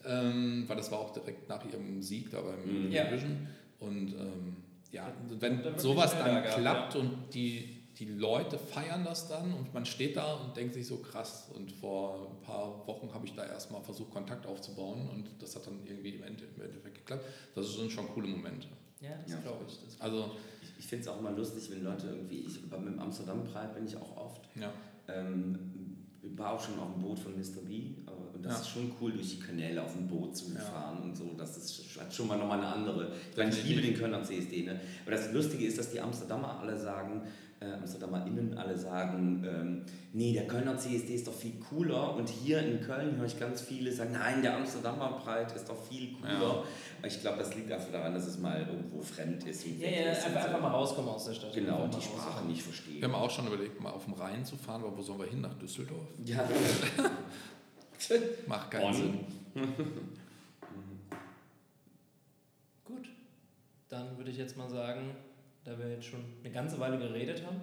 ähm, 0.05 0.63
weil 0.67 0.77
das 0.77 0.91
war 0.91 0.99
auch 0.99 1.11
direkt 1.13 1.47
nach 1.47 1.63
ihrem 1.65 2.01
Sieg 2.01 2.29
da 2.31 2.41
beim 2.41 2.87
Mhm. 2.87 2.91
Ja. 2.91 3.03
Eurovision 3.03 3.47
und 3.79 4.07
ähm, 4.13 4.57
ja, 4.91 5.11
wenn 5.39 5.61
sowas 5.77 6.15
dann 6.17 6.43
klappt 6.43 6.95
und 6.95 7.11
die, 7.33 7.76
die 7.99 8.05
Leute 8.05 8.59
feiern 8.59 9.03
das 9.03 9.27
dann 9.27 9.53
und 9.53 9.73
man 9.73 9.85
steht 9.85 10.17
da 10.17 10.33
und 10.35 10.55
denkt 10.55 10.73
sich 10.75 10.85
so 10.85 10.97
krass. 10.97 11.49
Und 11.55 11.71
vor 11.71 12.29
ein 12.31 12.41
paar 12.45 12.85
Wochen 12.87 13.11
habe 13.13 13.25
ich 13.25 13.33
da 13.33 13.43
erstmal 13.45 13.81
versucht, 13.81 14.11
Kontakt 14.11 14.45
aufzubauen 14.45 15.09
und 15.09 15.25
das 15.39 15.55
hat 15.55 15.65
dann 15.65 15.79
irgendwie 15.85 16.09
im 16.09 16.23
Ende- 16.23 16.43
im 16.55 16.61
Endeffekt 16.61 16.95
geklappt. 16.95 17.25
Das 17.55 17.73
sind 17.75 17.91
schon 17.91 18.07
coole 18.09 18.27
Momente. 18.27 18.67
Ja, 19.01 19.09
das 19.23 19.31
Ja. 19.31 19.39
glaube 19.41 19.65
ich. 19.67 19.77
Das 19.83 19.99
Also, 20.01 20.31
Ich, 20.61 20.79
ich 20.79 20.87
finde 20.87 21.03
es 21.03 21.07
auch 21.07 21.19
immer 21.19 21.31
lustig, 21.31 21.69
wenn 21.71 21.83
Leute 21.83 22.07
irgendwie, 22.07 22.41
ich, 22.41 22.69
beim 22.69 22.85
dem 22.85 22.99
Amsterdam 22.99 23.43
Pride 23.43 23.73
bin 23.73 23.85
ich 23.87 23.95
auch 23.97 24.15
oft, 24.17 24.41
ja. 24.55 24.71
ähm, 25.07 25.57
ich 26.21 26.37
war 26.37 26.53
auch 26.53 26.59
schon 26.63 26.77
auf 26.79 26.93
dem 26.93 27.01
Boot 27.01 27.17
von 27.19 27.33
Mr. 27.35 27.61
B, 27.65 27.93
und 28.33 28.43
das 28.43 28.53
Ja. 28.53 28.59
ist 28.61 28.69
schon 28.69 28.91
cool, 29.01 29.11
durch 29.13 29.29
die 29.31 29.39
Kanäle 29.39 29.81
auf 29.81 29.93
dem 29.93 30.07
Boot 30.07 30.35
zu 30.35 30.51
Ja. 30.53 30.59
fahren 30.59 31.01
und 31.01 31.15
so, 31.17 31.31
das 31.37 31.57
ist, 31.57 31.99
hat 31.99 32.13
schon 32.13 32.27
mal 32.27 32.37
nochmal 32.37 32.59
eine 32.59 32.67
andere, 32.67 33.11
ich 33.31 33.37
meine, 33.37 33.49
ich 33.51 33.63
liebe 33.63 33.81
den 33.81 33.95
Kölner 33.95 34.21
CSD, 34.23 34.63
ne? 34.63 34.79
aber 35.03 35.11
das 35.15 35.31
Lustige 35.31 35.65
ist, 35.65 35.77
dass 35.79 35.91
die 35.91 35.99
Amsterdamer 35.99 36.59
alle 36.59 36.77
sagen, 36.79 37.23
äh, 37.59 37.65
AmsterdamerInnen 37.65 38.57
alle 38.57 38.77
sagen, 38.77 39.43
ähm, 39.47 39.85
nee, 40.13 40.33
der 40.33 40.47
Kölner 40.47 40.77
CSD 40.77 41.15
ist 41.15 41.27
doch 41.27 41.33
viel 41.33 41.59
cooler 41.59 42.15
und 42.15 42.29
hier 42.29 42.59
in 42.61 42.81
Köln 42.81 43.17
höre 43.17 43.25
ich 43.25 43.39
ganz 43.39 43.61
viele 43.61 43.91
sagen, 43.91 44.11
nein, 44.13 44.41
der 44.41 44.55
Amsterdamer 44.57 45.13
Pride 45.23 45.53
ist 45.55 45.67
doch 45.67 45.81
viel 45.83 46.13
cooler. 46.13 46.63
Ich 47.03 47.21
glaube, 47.21 47.39
das 47.39 47.55
liegt 47.55 47.71
einfach 47.71 47.91
daran, 47.91 48.13
dass 48.13 48.27
es 48.27 48.37
mal 48.39 48.59
irgendwo 48.59 49.01
fremd 49.01 49.43
ist. 49.45 49.65
und 49.65 49.79
ja, 49.79 49.89
ja, 49.89 50.11
ist 50.11 50.19
und 50.19 50.27
einfach, 50.27 50.41
so. 50.41 50.47
einfach 50.47 50.61
mal 50.61 50.71
rauskommen 50.71 51.09
aus 51.11 51.25
der 51.25 51.33
Stadt. 51.33 51.53
Genau, 51.53 51.83
Einfach 51.83 51.99
die 51.99 52.05
Sprache 52.05 52.45
nicht 52.45 52.61
verstehen. 52.61 53.01
Wir 53.01 53.07
haben 53.07 53.15
auch 53.15 53.31
schon 53.31 53.47
überlegt, 53.47 53.81
mal 53.81 53.91
auf 53.91 54.05
dem 54.05 54.13
Rhein 54.13 54.45
zu 54.45 54.55
fahren, 54.55 54.83
aber 54.83 54.95
wo 54.97 55.01
sollen 55.01 55.19
wir 55.19 55.27
hin? 55.27 55.41
Nach 55.41 55.53
Düsseldorf? 55.55 56.07
Ja, 56.25 56.47
Macht 58.47 58.71
keinen. 58.71 58.93
Sinn. 58.93 59.19
Gut, 62.85 63.09
dann 63.89 64.17
würde 64.17 64.31
ich 64.31 64.37
jetzt 64.37 64.55
mal 64.57 64.69
sagen, 64.69 65.15
da 65.67 65.77
wir 65.77 65.89
jetzt 65.91 66.05
schon 66.05 66.21
eine 66.43 66.53
ganze 66.53 66.79
Weile 66.79 66.97
geredet 66.97 67.43
haben, 67.45 67.57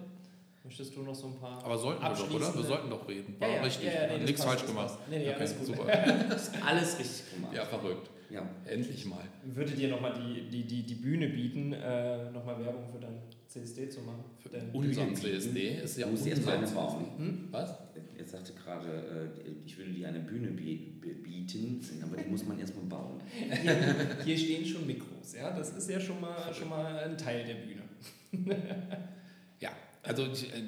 möchtest 0.63 0.95
du 0.95 1.01
noch 1.01 1.15
so 1.15 1.27
ein 1.27 1.35
paar. 1.39 1.63
Aber 1.65 1.77
sollten 1.77 2.01
wir 2.03 2.09
doch, 2.09 2.31
oder? 2.33 2.55
Wir 2.55 2.63
sollten 2.63 2.89
doch 2.89 3.07
reden. 3.07 3.35
Ja, 3.39 3.47
War 3.47 3.55
ja, 3.55 3.61
richtig. 3.63 3.85
ja, 3.85 4.07
ja, 4.07 4.17
nee, 4.17 4.23
Nichts 4.25 4.43
falsch 4.43 4.65
gemacht. 4.65 4.97
Nee, 5.09 5.19
nee, 5.19 5.33
alles 5.33 5.57
gut. 5.57 5.65
super. 5.67 5.85
alles 6.65 6.99
richtig 6.99 7.33
gemacht. 7.33 7.53
Ja, 7.55 7.65
verrückt. 7.65 8.09
Ja. 8.29 8.47
Endlich 8.65 9.05
mal. 9.05 9.23
Würde 9.43 9.71
dir 9.71 9.87
nochmal 9.89 10.13
die, 10.13 10.49
die, 10.49 10.63
die, 10.65 10.83
die 10.83 10.95
Bühne 10.95 11.29
bieten, 11.29 11.73
äh, 11.73 12.31
nochmal 12.31 12.63
Werbung 12.63 12.87
für 12.91 12.99
dein 12.99 13.19
CSD 13.47 13.89
zu 13.89 14.01
machen? 14.01 14.23
Für 14.39 14.49
Denn, 14.49 14.69
unseren. 14.71 15.15
CSD 15.15 15.79
ist 15.83 15.97
ja 15.97 16.05
Du 16.05 16.11
musst 16.11 16.25
unser 16.27 16.41
CSD. 16.59 16.75
bauen. 16.75 17.05
hm? 17.17 17.47
Was? 17.51 17.75
Er 18.17 18.25
sagte 18.25 18.53
gerade, 18.53 19.31
äh, 19.45 19.51
ich 19.65 19.77
würde 19.77 19.91
dir 19.91 20.07
eine 20.07 20.19
Bühne 20.19 20.47
bie- 20.49 20.99
bie- 20.99 21.21
bieten, 21.21 21.79
aber 22.03 22.17
die 22.21 22.27
muss 22.29 22.43
man 22.45 22.57
erstmal 22.59 22.85
bauen. 22.85 23.21
hier, 24.23 24.35
hier 24.35 24.37
stehen 24.37 24.65
schon 24.65 24.87
Mikros, 24.87 25.35
ja? 25.35 25.51
Das 25.55 25.69
ist 25.71 25.87
ja 25.89 25.99
schon 25.99 26.19
mal, 26.19 26.51
schon 26.53 26.69
mal 26.69 26.97
ein 26.97 27.17
Teil 27.17 27.45
der 27.45 27.53
Bühne. 27.55 27.83
Ja, 29.59 29.69
also 30.03 30.25
ich, 30.25 30.53
äh, 30.53 30.61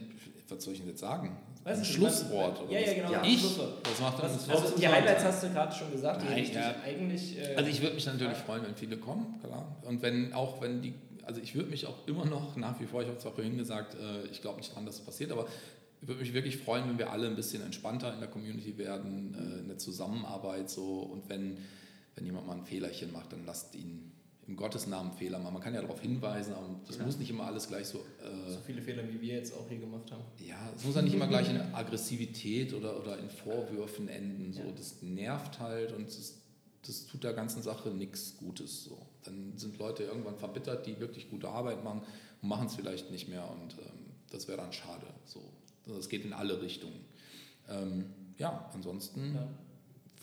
was 0.49 0.63
soll 0.63 0.73
ich 0.73 0.79
denn 0.79 0.89
jetzt 0.89 1.01
sagen? 1.01 1.37
Weiß 1.63 1.79
ein 1.79 1.85
Schlusswort 1.85 2.53
was- 2.55 2.61
oder 2.61 2.71
Ja, 2.71 2.79
was? 2.79 2.87
ja, 2.87 2.93
genau. 2.93 3.11
Ja. 3.11 3.21
ein 3.21 3.29
Ich? 3.29 3.39
Schlusswort. 3.41 3.85
Das 3.85 3.99
macht 3.99 4.23
Was, 4.23 4.33
uns 4.33 4.49
also 4.49 4.77
die 4.77 4.87
Highlights 4.87 5.23
hast 5.25 5.43
du 5.43 5.49
gerade 5.49 5.75
schon 5.75 5.91
gesagt, 5.91 6.21
die 6.21 6.25
Nein, 6.27 6.51
ja. 6.53 6.75
eigentlich. 6.85 7.37
Äh, 7.37 7.55
Also 7.55 7.69
ich 7.69 7.81
würde 7.81 7.95
mich 7.95 8.05
natürlich 8.05 8.37
freuen, 8.37 8.63
wenn 8.63 8.75
viele 8.75 8.97
kommen, 8.97 9.39
klar. 9.41 9.75
Und 9.83 10.01
wenn 10.01 10.31
auch 10.33 10.61
wenn 10.61 10.81
die, 10.81 10.93
also 11.23 11.41
ich 11.41 11.53
würde 11.55 11.69
mich 11.69 11.85
auch 11.85 12.07
immer 12.07 12.25
noch 12.25 12.55
nach 12.55 12.79
wie 12.79 12.85
vor, 12.85 13.01
ich 13.01 13.09
habe 13.09 13.17
zwar 13.17 13.33
vorhin 13.33 13.57
gesagt, 13.57 13.95
äh, 13.95 14.25
ich 14.31 14.41
glaube 14.41 14.57
nicht 14.59 14.73
dran, 14.73 14.85
dass 14.85 14.95
es 14.95 15.01
passiert, 15.01 15.31
aber 15.31 15.47
ich 16.01 16.07
würde 16.07 16.21
mich 16.21 16.33
wirklich 16.33 16.57
freuen, 16.57 16.87
wenn 16.87 16.97
wir 16.97 17.11
alle 17.11 17.27
ein 17.27 17.35
bisschen 17.35 17.61
entspannter 17.63 18.13
in 18.13 18.19
der 18.21 18.29
Community 18.29 18.77
werden, 18.77 19.33
äh, 19.35 19.63
eine 19.65 19.75
Zusammenarbeit 19.77 20.69
so 20.69 20.99
und 21.01 21.27
wenn, 21.27 21.57
wenn 22.15 22.25
jemand 22.25 22.47
mal 22.47 22.55
ein 22.55 22.63
Fehlerchen 22.65 23.11
macht, 23.11 23.33
dann 23.33 23.45
lasst 23.45 23.75
ihn 23.75 24.13
im 24.47 24.55
Gottes 24.55 24.87
Namen 24.87 25.11
Fehler 25.11 25.39
machen. 25.39 25.53
Man 25.53 25.61
kann 25.61 25.73
ja 25.73 25.81
darauf 25.81 25.99
hinweisen, 25.99 26.53
aber 26.53 26.69
das 26.87 26.97
Ja. 26.97 27.05
muss 27.05 27.17
nicht 27.17 27.29
immer 27.29 27.45
alles 27.45 27.67
gleich 27.67 27.85
so. 27.87 27.97
Äh, 27.97 28.51
so 28.51 28.59
viele 28.65 28.81
Fehler, 28.81 29.03
wie 29.09 29.19
wir 29.19 29.35
jetzt 29.35 29.53
auch 29.53 29.67
hier 29.67 29.79
gemacht 29.79 30.09
haben. 30.11 30.23
ja, 30.45 30.57
es 30.75 30.83
muss 30.85 30.95
ja 30.95 31.01
nicht 31.01 31.13
immer 31.13 31.27
gleich 31.27 31.49
in 31.49 31.59
Aggressivität 31.73 32.73
oder, 32.73 32.97
oder 32.99 33.17
in 33.19 33.29
Vorwürfen 33.29 34.07
enden. 34.07 34.53
So, 34.53 34.61
Ja. 34.61 34.71
das 34.71 35.01
nervt 35.01 35.59
halt 35.59 35.91
und 35.91 36.07
das, 36.07 36.35
das 36.85 37.05
tut 37.05 37.23
der 37.25 37.33
ganzen 37.33 37.61
Sache 37.61 37.89
nichts 37.89 38.37
Gutes. 38.37 38.85
So. 38.85 38.97
Dann 39.23 39.53
sind 39.57 39.77
Leute 39.79 40.03
irgendwann 40.03 40.37
verbittert, 40.37 40.85
die 40.87 40.99
wirklich 40.99 41.29
gute 41.29 41.49
Arbeit 41.49 41.83
machen 41.83 42.01
und 42.41 42.47
machen 42.47 42.67
es 42.67 42.75
vielleicht 42.75 43.11
nicht 43.11 43.27
mehr 43.27 43.49
und 43.51 43.73
ähm, 43.79 44.05
das 44.29 44.47
wäre 44.47 44.57
dann 44.57 44.71
schade. 44.71 45.07
So. 45.25 45.41
Das 45.87 46.07
geht 46.07 46.23
in 46.23 46.31
alle 46.33 46.61
Richtungen. 46.61 46.99
Ähm, 47.69 48.05
ja, 48.37 48.69
ansonsten 48.73 49.37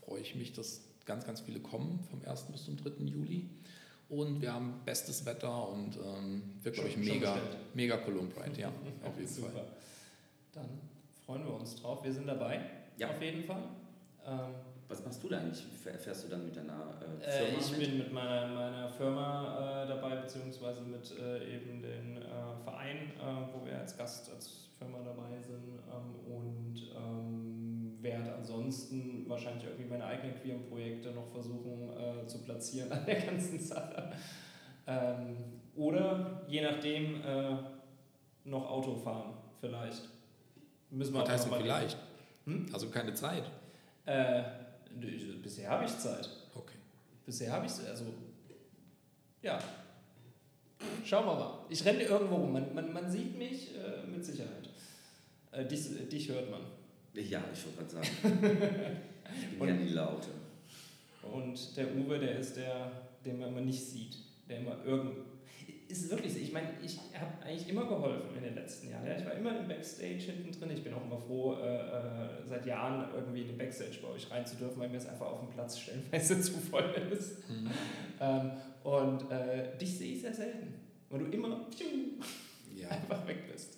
freue 0.04 0.20
ich 0.20 0.34
mich, 0.34 0.52
dass 0.54 0.80
ganz, 1.04 1.26
ganz 1.26 1.40
viele 1.40 1.60
kommen 1.60 2.00
vom 2.10 2.22
1. 2.24 2.44
bis 2.52 2.64
zum 2.64 2.76
3. 2.78 3.04
Juli. 3.04 3.48
Und 4.08 4.40
wir 4.40 4.52
haben 4.52 4.80
bestes 4.84 5.24
Wetter 5.24 5.68
und 5.68 5.96
ähm, 5.96 6.42
wird, 6.62 6.74
glaube 6.74 6.90
ich, 6.90 6.96
mega, 6.96 7.36
mega 7.72 7.96
Cologne 7.96 8.28
Pride, 8.28 8.60
ja, 8.60 8.68
auf 9.04 9.18
jeden 9.18 9.28
Super. 9.28 9.50
Fall. 9.50 9.66
Dann 10.52 10.68
freuen 11.24 11.44
wir 11.44 11.54
uns 11.54 11.76
drauf. 11.76 12.04
Wir 12.04 12.12
sind 12.12 12.26
dabei, 12.26 12.60
ja. 12.98 13.08
auf 13.08 13.20
jeden 13.20 13.44
Fall. 13.44 13.62
Ähm, 14.26 14.54
was 14.88 15.04
machst 15.04 15.24
du 15.24 15.28
da 15.28 15.38
eigentlich? 15.38 15.64
Fährst 15.82 16.24
du 16.24 16.28
dann 16.28 16.44
mit 16.44 16.54
deiner 16.56 16.94
äh, 17.00 17.26
äh 17.26 17.30
Firma? 17.30 17.56
Äh, 17.56 17.60
ich 17.60 17.70
mit? 17.70 17.80
bin 17.80 17.98
mit 17.98 18.12
meiner, 18.12 18.46
meiner 18.48 18.88
Firma 18.90 19.84
äh, 19.84 19.88
dabei, 19.88 20.16
beziehungsweise 20.16 20.82
mit 20.82 21.10
äh, 21.18 21.56
eben 21.56 21.80
dem 21.82 22.18
äh, 22.18 22.22
Verein, 22.62 23.12
wo 23.52 23.64
wir 23.64 23.78
als 23.78 23.96
Gast, 23.96 24.30
als 24.30 24.68
Firma 24.78 24.98
dabei 25.04 25.40
sind 25.40 25.80
ähm, 25.90 26.36
und 26.36 26.83
werde 28.04 28.32
ansonsten 28.32 29.28
wahrscheinlich 29.28 29.64
irgendwie 29.64 29.90
meine 29.90 30.04
eigenen 30.04 30.36
queeren 30.40 30.62
Projekte 30.68 31.10
noch 31.10 31.26
versuchen 31.32 31.90
zu 32.28 32.38
platzieren 32.44 32.92
an 32.92 33.04
der 33.04 33.20
ganzen 33.20 33.58
Sache. 33.58 34.12
Ähm, 34.86 35.36
oder 35.74 36.44
je 36.46 36.60
nachdem 36.60 37.20
noch 38.44 38.70
Auto 38.70 38.94
fahren, 38.94 39.34
vielleicht. 39.60 40.02
Müssen 40.90 41.14
wir 41.14 41.22
Was 41.22 41.30
heißt 41.30 41.48
vielleicht? 41.52 41.98
Hm? 42.44 42.66
Also 42.72 42.88
keine 42.90 43.14
Zeit. 43.14 43.44
Äh, 44.06 44.42
bisher 45.42 45.70
habe 45.70 45.84
ich 45.84 45.98
Zeit. 45.98 46.28
Okay. 46.54 46.76
Bisher 47.24 47.52
habe 47.52 47.66
ich 47.66 47.72
es, 47.72 47.84
also, 47.86 48.04
ja. 49.42 49.58
Schauen 51.04 51.26
wir 51.26 51.34
mal. 51.34 51.58
Ich 51.68 51.84
renne 51.84 52.02
irgendwo 52.02 52.36
rum. 52.36 52.52
Man, 52.52 52.74
man, 52.74 52.92
man 52.92 53.10
sieht 53.10 53.36
mich 53.36 53.74
äh, 53.74 54.06
mit 54.06 54.24
Sicherheit. 54.24 54.68
Äh, 55.50 55.64
dich, 55.64 56.08
dich 56.08 56.28
hört 56.28 56.50
man. 56.50 56.60
Ja, 57.14 57.44
ich 57.52 57.64
wollte 57.64 57.94
gerade 57.94 58.08
sagen. 58.08 58.98
ich 59.52 59.58
bin 59.58 59.68
ja 59.68 59.74
die 59.74 59.88
Laute. 59.90 60.28
Und 61.22 61.76
der 61.76 61.94
Uwe, 61.94 62.18
der 62.18 62.38
ist 62.38 62.56
der, 62.56 62.90
den 63.24 63.38
man 63.38 63.50
immer 63.50 63.60
nicht 63.60 63.82
sieht. 63.82 64.16
Der 64.48 64.58
immer 64.58 64.76
irgend, 64.84 65.16
ist 65.88 66.10
wirklich 66.10 66.32
so. 66.32 66.38
Ich 66.40 66.52
meine, 66.52 66.70
ich 66.82 66.98
habe 67.18 67.42
eigentlich 67.44 67.68
immer 67.68 67.86
geholfen 67.86 68.36
in 68.36 68.42
den 68.42 68.54
letzten 68.54 68.90
Jahren. 68.90 69.06
Ja? 69.06 69.16
Ich 69.16 69.24
war 69.24 69.32
immer 69.32 69.58
im 69.58 69.68
Backstage 69.68 70.18
hinten 70.18 70.52
drin. 70.52 70.70
Ich 70.72 70.82
bin 70.82 70.92
auch 70.92 71.04
immer 71.04 71.18
froh, 71.18 71.54
äh, 71.54 71.76
äh, 71.76 72.28
seit 72.48 72.66
Jahren 72.66 73.12
irgendwie 73.14 73.42
in 73.42 73.48
den 73.48 73.58
Backstage 73.58 73.98
bei 74.02 74.08
euch 74.08 74.30
rein 74.30 74.44
zu 74.44 74.56
dürfen, 74.56 74.80
weil 74.80 74.88
mir 74.88 74.96
es 74.96 75.06
einfach 75.06 75.26
auf 75.26 75.40
dem 75.40 75.50
Platz 75.50 75.78
stellenweise 75.78 76.40
zu 76.42 76.52
voll 76.52 76.94
ist. 77.10 77.48
Mhm. 77.48 77.70
Ähm, 78.20 78.50
und 78.82 79.30
äh, 79.30 79.76
dich 79.78 79.96
sehe 79.96 80.14
ich 80.14 80.20
sehr 80.20 80.34
selten, 80.34 80.74
weil 81.08 81.20
du 81.20 81.26
immer 81.26 81.66
ja. 82.74 82.88
einfach 82.90 83.26
weg 83.26 83.50
bist. 83.50 83.73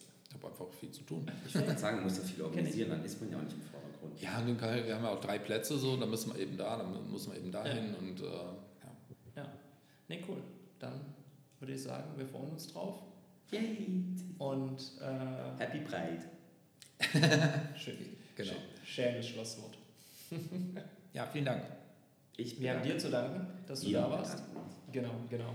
Habe 0.46 0.64
einfach 0.64 0.78
viel 0.78 0.90
zu 0.90 1.02
tun. 1.02 1.30
Ich 1.46 1.54
würde 1.54 1.76
sagen, 1.76 1.96
man 1.96 2.04
muss 2.04 2.18
ja 2.18 2.24
viel 2.24 2.42
organisieren, 2.42 2.90
dann 2.90 3.04
ist 3.04 3.20
man 3.20 3.30
ja 3.30 3.38
auch 3.38 3.42
nicht 3.42 3.54
im 3.54 3.62
Vordergrund. 3.62 4.20
Ja, 4.20 4.86
wir 4.86 4.94
haben 4.94 5.04
ja 5.04 5.10
auch 5.10 5.20
drei 5.20 5.38
Plätze, 5.38 5.78
so, 5.78 5.96
dann 5.96 6.10
müssen 6.10 6.32
wir 6.34 6.40
eben 6.40 6.56
da, 6.56 6.76
dann 6.76 7.10
muss 7.10 7.26
man 7.26 7.36
eben 7.36 7.50
dahin 7.50 7.92
ja. 7.92 7.98
und 7.98 8.20
äh, 8.20 8.24
ja. 8.24 9.42
Ja, 9.42 9.52
ne, 10.08 10.22
cool. 10.28 10.38
Dann 10.78 11.00
würde 11.58 11.72
ich 11.74 11.82
sagen, 11.82 12.04
wir 12.16 12.26
freuen 12.26 12.50
uns 12.50 12.72
drauf. 12.72 13.02
Yay! 13.50 13.88
Und 14.38 14.78
äh, 15.00 15.60
Happy 15.60 15.80
Pride. 15.80 16.22
Schön. 17.76 17.96
Genau. 18.36 18.52
Schönes 18.84 19.28
Schlusswort. 19.28 19.76
ja, 21.12 21.26
vielen 21.26 21.44
Dank. 21.44 21.62
Ich 22.36 22.60
wir 22.60 22.74
haben 22.74 22.82
dir 22.82 22.98
zu 22.98 23.10
danken, 23.10 23.46
dass 23.66 23.80
du 23.80 23.88
ja, 23.88 24.02
da 24.02 24.10
warst. 24.10 24.42
Genau, 24.92 25.12
genau. 25.30 25.50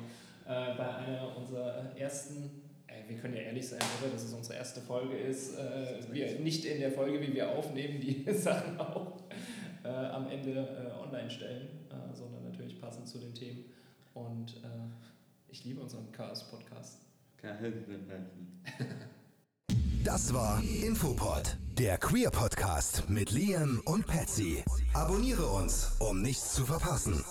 Äh, 0.46 0.76
bei 0.76 0.96
einer 0.96 1.38
unserer 1.38 1.96
ersten, 1.96 2.61
wir 3.08 3.18
können 3.18 3.36
ja 3.36 3.42
ehrlich 3.42 3.68
sein, 3.68 3.80
oder? 4.02 4.12
dass 4.12 4.24
es 4.24 4.34
unsere 4.34 4.56
erste 4.56 4.82
Folge 4.82 5.18
ist. 5.18 5.58
Äh, 5.58 6.00
wir 6.12 6.40
nicht 6.40 6.66
in 6.66 6.80
der 6.80 6.92
Folge, 6.92 7.22
wie 7.22 7.34
wir 7.34 7.50
aufnehmen, 7.50 8.00
die 8.00 8.26
Sachen 8.34 8.80
auch 8.80 9.22
äh, 9.84 9.88
am 9.88 10.30
Ende 10.30 10.52
äh, 10.52 11.02
online 11.02 11.30
stellen, 11.30 11.68
äh, 11.90 12.16
sondern 12.16 12.44
natürlich 12.44 12.80
passend 12.80 13.08
zu 13.08 13.18
den 13.18 13.34
Themen. 13.34 13.66
Und 14.14 14.62
ich 15.48 15.64
liebe 15.64 15.80
unseren 15.82 16.12
Chaos-Podcast. 16.12 17.00
Das 20.04 20.34
war 20.34 20.62
Infopod, 20.64 21.58
der 21.78 22.00
Queer-Podcast 22.00 23.08
mit 23.08 23.30
Liam 23.30 23.82
und 23.86 24.08
Patsy. 24.08 24.64
Abonniere 24.94 25.46
uns, 25.46 25.92
um 26.00 26.24
nichts 26.24 26.56
zu 26.56 26.66
verpassen. 26.66 27.24